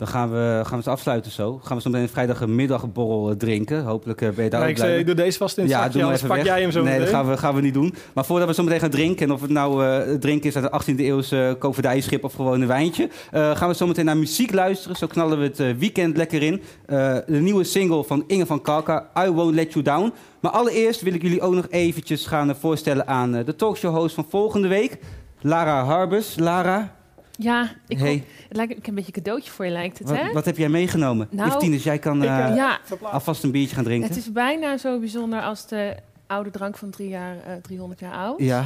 Dan 0.00 0.08
gaan 0.08 0.30
we, 0.30 0.60
gaan 0.62 0.70
we 0.70 0.76
het 0.76 0.86
afsluiten 0.86 1.30
zo. 1.30 1.60
Gaan 1.62 1.76
we 1.76 1.82
zo 1.82 1.88
meteen 1.88 2.04
een 2.04 2.12
vrijdagmiddagborrel 2.12 3.30
eh, 3.30 3.36
drinken. 3.36 3.84
Hopelijk 3.84 4.20
eh, 4.20 4.28
ben 4.30 4.44
je 4.44 4.50
daar 4.50 4.62
ook 4.62 4.68
ik, 4.68 4.74
blij 4.74 5.04
doe 5.04 5.14
deze 5.14 5.38
vast 5.38 5.56
in 5.56 5.62
het 5.62 5.72
Ja, 5.72 5.82
zakje, 5.82 6.02
anders 6.02 6.22
pak 6.22 6.36
weg. 6.36 6.44
jij 6.44 6.60
hem 6.60 6.70
zo 6.70 6.82
Nee, 6.82 6.98
dat 6.98 7.08
gaan 7.08 7.28
we, 7.28 7.36
gaan 7.36 7.54
we 7.54 7.60
niet 7.60 7.74
doen. 7.74 7.94
Maar 8.14 8.24
voordat 8.24 8.48
we 8.48 8.54
zo 8.54 8.62
meteen 8.62 8.80
gaan 8.80 8.90
drinken... 8.90 9.26
en 9.26 9.32
of 9.32 9.40
het 9.40 9.50
nou 9.50 9.86
eh, 9.86 10.14
drinken 10.14 10.48
is 10.48 10.56
uit 10.56 10.86
een 10.86 10.96
18e 10.96 11.00
eeuwse 11.00 11.56
koopvaardijschip... 11.58 12.24
of 12.24 12.34
gewoon 12.34 12.60
een 12.60 12.66
wijntje... 12.66 13.08
gaan 13.30 13.68
we 13.68 13.74
zo 13.74 13.86
meteen 13.86 14.04
naar 14.04 14.16
muziek 14.16 14.52
luisteren. 14.52 14.96
Zo 14.96 15.06
knallen 15.06 15.38
we 15.38 15.44
het 15.44 15.78
weekend 15.78 16.16
lekker 16.16 16.42
in. 16.42 16.62
De 16.86 17.24
nieuwe 17.26 17.64
single 17.64 18.04
van 18.04 18.24
Inge 18.26 18.46
van 18.46 18.62
Kalka, 18.62 19.10
I 19.18 19.30
Won't 19.30 19.54
Let 19.54 19.72
You 19.72 19.84
Down. 19.84 20.12
Maar 20.40 20.52
allereerst 20.52 21.00
wil 21.00 21.14
ik 21.14 21.22
jullie 21.22 21.40
ook 21.40 21.54
nog 21.54 21.66
eventjes 21.70 22.26
gaan 22.26 22.56
voorstellen... 22.56 23.06
aan 23.06 23.32
de 23.32 23.56
talkshow-host 23.56 24.14
van 24.14 24.26
volgende 24.28 24.68
week... 24.68 24.98
Lara 25.40 25.84
Harbus. 25.84 26.38
Lara, 26.38 26.98
Ja, 27.36 27.70
ik, 27.88 27.98
Hey. 27.98 28.08
hoop- 28.12 28.22
het 28.48 28.56
lijkt, 28.56 28.70
ik 28.70 28.76
heb 28.78 28.86
een 28.88 28.94
beetje 28.94 29.12
een 29.16 29.22
cadeautje 29.22 29.50
voor 29.50 29.64
je, 29.64 29.70
lijkt 29.70 29.98
het, 29.98 30.08
hè? 30.08 30.22
wat, 30.24 30.32
wat 30.32 30.44
heb 30.44 30.56
jij 30.56 30.68
meegenomen? 30.68 31.28
Nou, 31.30 31.48
Eftines, 31.50 31.82
jij 31.82 31.98
kan 31.98 32.22
eh, 32.22 32.54
ja, 32.56 32.78
alvast 33.02 33.42
een 33.44 33.50
biertje 33.50 33.74
gaan 33.74 33.84
drinken. 33.84 34.08
het 34.08 34.18
is 34.18 34.32
bijna 34.32 34.76
zo 34.76 34.98
bijzonder 34.98 35.42
als 35.42 35.66
de 35.66 35.96
oude 36.26 36.50
drank 36.50 36.76
van 36.76 36.90
drie 36.90 37.08
jaar, 37.08 37.36
eh, 37.46 37.52
300 37.62 38.00
jaar 38.00 38.12
oud. 38.14 38.38
Ja, 38.40 38.64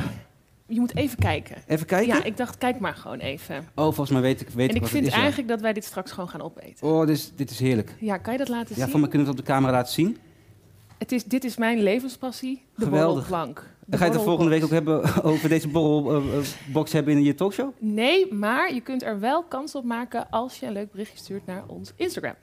Je 0.66 0.81
moet 0.81 0.97
even 0.97 1.18
kijken. 1.18 1.57
even 1.66 1.87
kijken. 1.87 2.14
Ja, 2.16 2.25
ik 2.25 2.37
dacht, 2.37 2.59
kijk 2.59 2.79
maar 2.81 2.95
gewoon 2.95 3.18
even. 3.18 3.57
Oh, 3.75 3.85
volgens 3.85 4.11
mij 4.11 4.20
weet 4.20 4.41
ik, 4.41 4.49
weet 4.49 4.68
en 4.68 4.75
ik 4.75 4.81
wat 4.81 4.91
vind 4.91 5.01
het 5.03 5.11
is. 5.11 5.16
ja. 5.16 5.22
eigenlijk 5.22 5.51
dat 5.53 5.61
wij 5.61 5.72
dit 5.72 5.85
straks 5.85 6.11
gewoon 6.12 6.29
gaan 6.29 6.43
opeten. 6.43 6.87
Oh, 6.89 7.07
dit 7.07 7.16
is, 7.16 7.33
dit 7.37 7.51
is 7.51 7.59
heerlijk. 7.59 7.95
Ja, 7.99 8.16
kan 8.16 8.33
je 8.33 8.39
dat 8.39 8.49
laten 8.49 8.75
Ja, 8.75 8.83
zien? 8.83 8.91
voor 8.91 9.01
mij 9.01 9.09
kunnen 9.09 9.27
we 9.27 9.33
het 9.33 9.41
op 9.41 9.47
de 9.47 9.53
camera 9.53 9.72
laten 9.72 9.93
zien. 9.93 10.18
Het 10.99 11.12
is, 11.12 11.25
dit 11.25 11.45
is 11.45 11.57
mijn 11.57 11.83
levenspassie, 11.83 12.62
de 12.77 12.85
Geweldig. 12.85 13.29
borrelplank. 13.29 13.66
De 13.87 13.91
Dan 13.91 13.99
ga 13.99 14.05
je 14.07 14.12
het 14.12 14.22
volgende 14.22 14.51
week 14.51 14.64
ook 14.64 14.70
hebben 14.70 15.03
over 15.24 15.49
deze 15.49 15.68
borrelbox 15.68 16.93
hebben 16.93 17.12
in 17.14 17.22
je 17.22 17.35
talkshow? 17.35 17.70
Nee, 17.78 18.32
maar 18.35 18.74
je 18.74 18.80
kunt 18.80 19.03
er 19.03 19.20
wel 19.20 19.43
kans 19.43 19.74
op 19.74 19.85
maken 19.85 20.26
als 20.30 20.59
je 20.59 20.66
een 20.66 20.72
leuk 20.72 20.91
berichtje 20.91 21.18
stuurt 21.18 21.47
naar 21.47 21.64
ons 21.66 21.93
Instagram. 21.97 22.35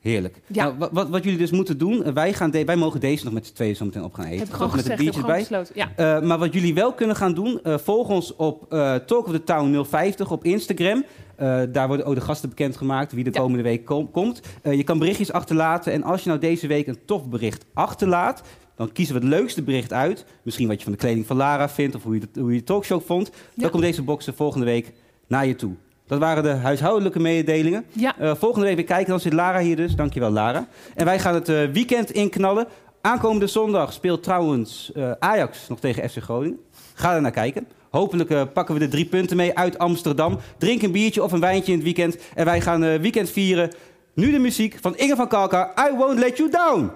Heerlijk. 0.00 0.40
Ja. 0.46 0.64
Nou, 0.72 0.88
wat, 0.92 1.08
wat, 1.08 1.24
jullie 1.24 1.38
dus 1.38 1.50
moeten 1.50 1.78
doen, 1.78 2.04
eh, 2.04 2.12
wij, 2.12 2.32
gaan 2.32 2.50
de- 2.50 2.64
wij 2.64 2.76
mogen 2.76 3.00
deze 3.00 3.24
nog 3.24 3.32
met 3.32 3.46
z'n 3.46 3.52
tweeën 3.52 3.76
zo 3.76 3.84
meteen 3.84 4.04
op 4.04 4.14
gaan 4.14 4.24
eten. 4.24 4.38
heb 4.38 4.46
ik 4.48 4.52
gewoon 4.54 4.70
met 4.70 4.80
gezegd, 4.80 4.88
heb 5.02 5.12
biertje 5.12 5.20
ik 5.20 5.26
gewoon 5.26 5.40
erbij. 5.58 5.58
besloten. 5.74 5.92
Ja. 5.96 6.16
Eh, 6.18 6.26
maar 6.28 6.38
wat 6.38 6.52
jullie 6.54 6.74
wel 6.74 6.92
kunnen 6.92 7.16
gaan 7.16 7.34
doen, 7.34 7.60
eh, 7.62 7.78
volg 7.78 8.08
ons 8.08 8.36
op 8.36 8.72
eh 8.72 8.94
Talk 8.94 9.26
of 9.26 9.32
the 9.32 9.44
Town 9.44 9.84
050 9.84 10.30
op 10.30 10.44
Instagram. 10.44 11.04
Eh, 11.36 11.62
daar 11.72 11.86
worden 11.88 12.06
ook 12.06 12.14
de 12.14 12.20
gasten 12.20 12.48
bekendgemaakt 12.48 13.12
wie 13.12 13.24
de 13.24 13.30
Ja. 13.32 13.40
komende 13.40 13.62
week 13.62 13.84
kom- 13.84 14.10
komt. 14.10 14.40
Eh, 14.62 14.72
je 14.72 14.82
kan 14.84 14.98
berichtjes 14.98 15.32
achterlaten 15.32 15.92
en 15.92 16.02
als 16.02 16.22
je 16.22 16.28
nou 16.28 16.40
deze 16.40 16.66
week 16.66 16.86
een 16.86 16.98
tof 17.04 17.28
bericht 17.28 17.64
achterlaat, 17.74 18.42
dan 18.76 18.92
kiezen 18.92 19.14
we 19.14 19.20
het 19.20 19.28
leukste 19.28 19.62
bericht 19.62 19.92
uit. 19.92 20.24
Misschien 20.42 20.68
wat 20.68 20.76
je 20.76 20.82
van 20.82 20.92
de 20.92 20.98
kleding 20.98 21.26
van 21.26 21.36
Lara 21.36 21.68
vindt 21.68 21.94
of 21.94 22.02
hoe 22.02 22.14
je 22.14 22.20
de, 22.32 22.40
hoe 22.40 22.52
je 22.52 22.58
de 22.58 22.64
talkshow 22.64 23.02
vond. 23.06 23.30
Dan 23.54 23.70
komt 23.70 23.82
deze 23.82 24.02
box 24.02 24.26
er 24.26 24.34
volgende 24.34 24.66
week 24.66 24.92
naar 25.26 25.46
je 25.46 25.54
toe. 25.54 25.72
Dat 26.06 26.18
waren 26.18 26.42
de 26.42 26.48
huishoudelijke 26.48 27.20
mededelingen. 27.20 27.84
Ja. 27.92 28.18
Eh, 28.18 28.34
volgende 28.34 28.66
week 28.66 28.76
weer 28.76 28.84
kijken, 28.84 29.10
dan 29.10 29.20
zit 29.20 29.32
Lara 29.32 29.60
hier 29.60 29.76
dus. 29.76 29.94
Dankjewel 29.94 30.30
Lara. 30.30 30.68
En 30.94 31.04
wij 31.04 31.18
gaan 31.18 31.34
het 31.34 31.48
eh, 31.48 31.64
weekend 31.64 32.10
inknallen. 32.10 32.66
Aankomende 33.00 33.46
zondag 33.46 33.92
speelt 33.92 34.22
trouwens 34.22 34.92
eh, 34.94 35.10
Ajax 35.18 35.68
nog 35.68 35.80
tegen 35.80 36.10
FC 36.10 36.18
Groningen. 36.18 36.58
Ga 36.94 37.14
er 37.14 37.20
naar 37.20 37.30
kijken. 37.30 37.66
Hopelijk 37.92 38.30
eh, 38.30 38.42
pakken 38.52 38.74
we 38.74 38.80
de 38.80 38.88
drie 38.88 39.04
punten 39.04 39.36
mee 39.36 39.58
uit 39.58 39.78
Amsterdam. 39.78 40.38
Drink 40.58 40.82
een 40.82 40.92
biertje 40.92 41.22
of 41.22 41.32
een 41.32 41.40
wijntje 41.40 41.72
in 41.72 41.78
het 41.78 41.84
weekend. 41.84 42.16
En 42.34 42.44
wij 42.44 42.60
gaan 42.60 42.84
eh, 42.84 43.00
weekend 43.00 43.30
vieren. 43.30 43.70
Nu 44.14 44.30
de 44.30 44.38
muziek 44.38 44.78
van 44.80 44.96
Inge 44.96 45.16
van 45.16 45.28
Kalka. 45.28 45.72
I 45.88 45.96
won't 45.96 46.18
let 46.18 46.36
you 46.36 46.50
down. 46.50 46.90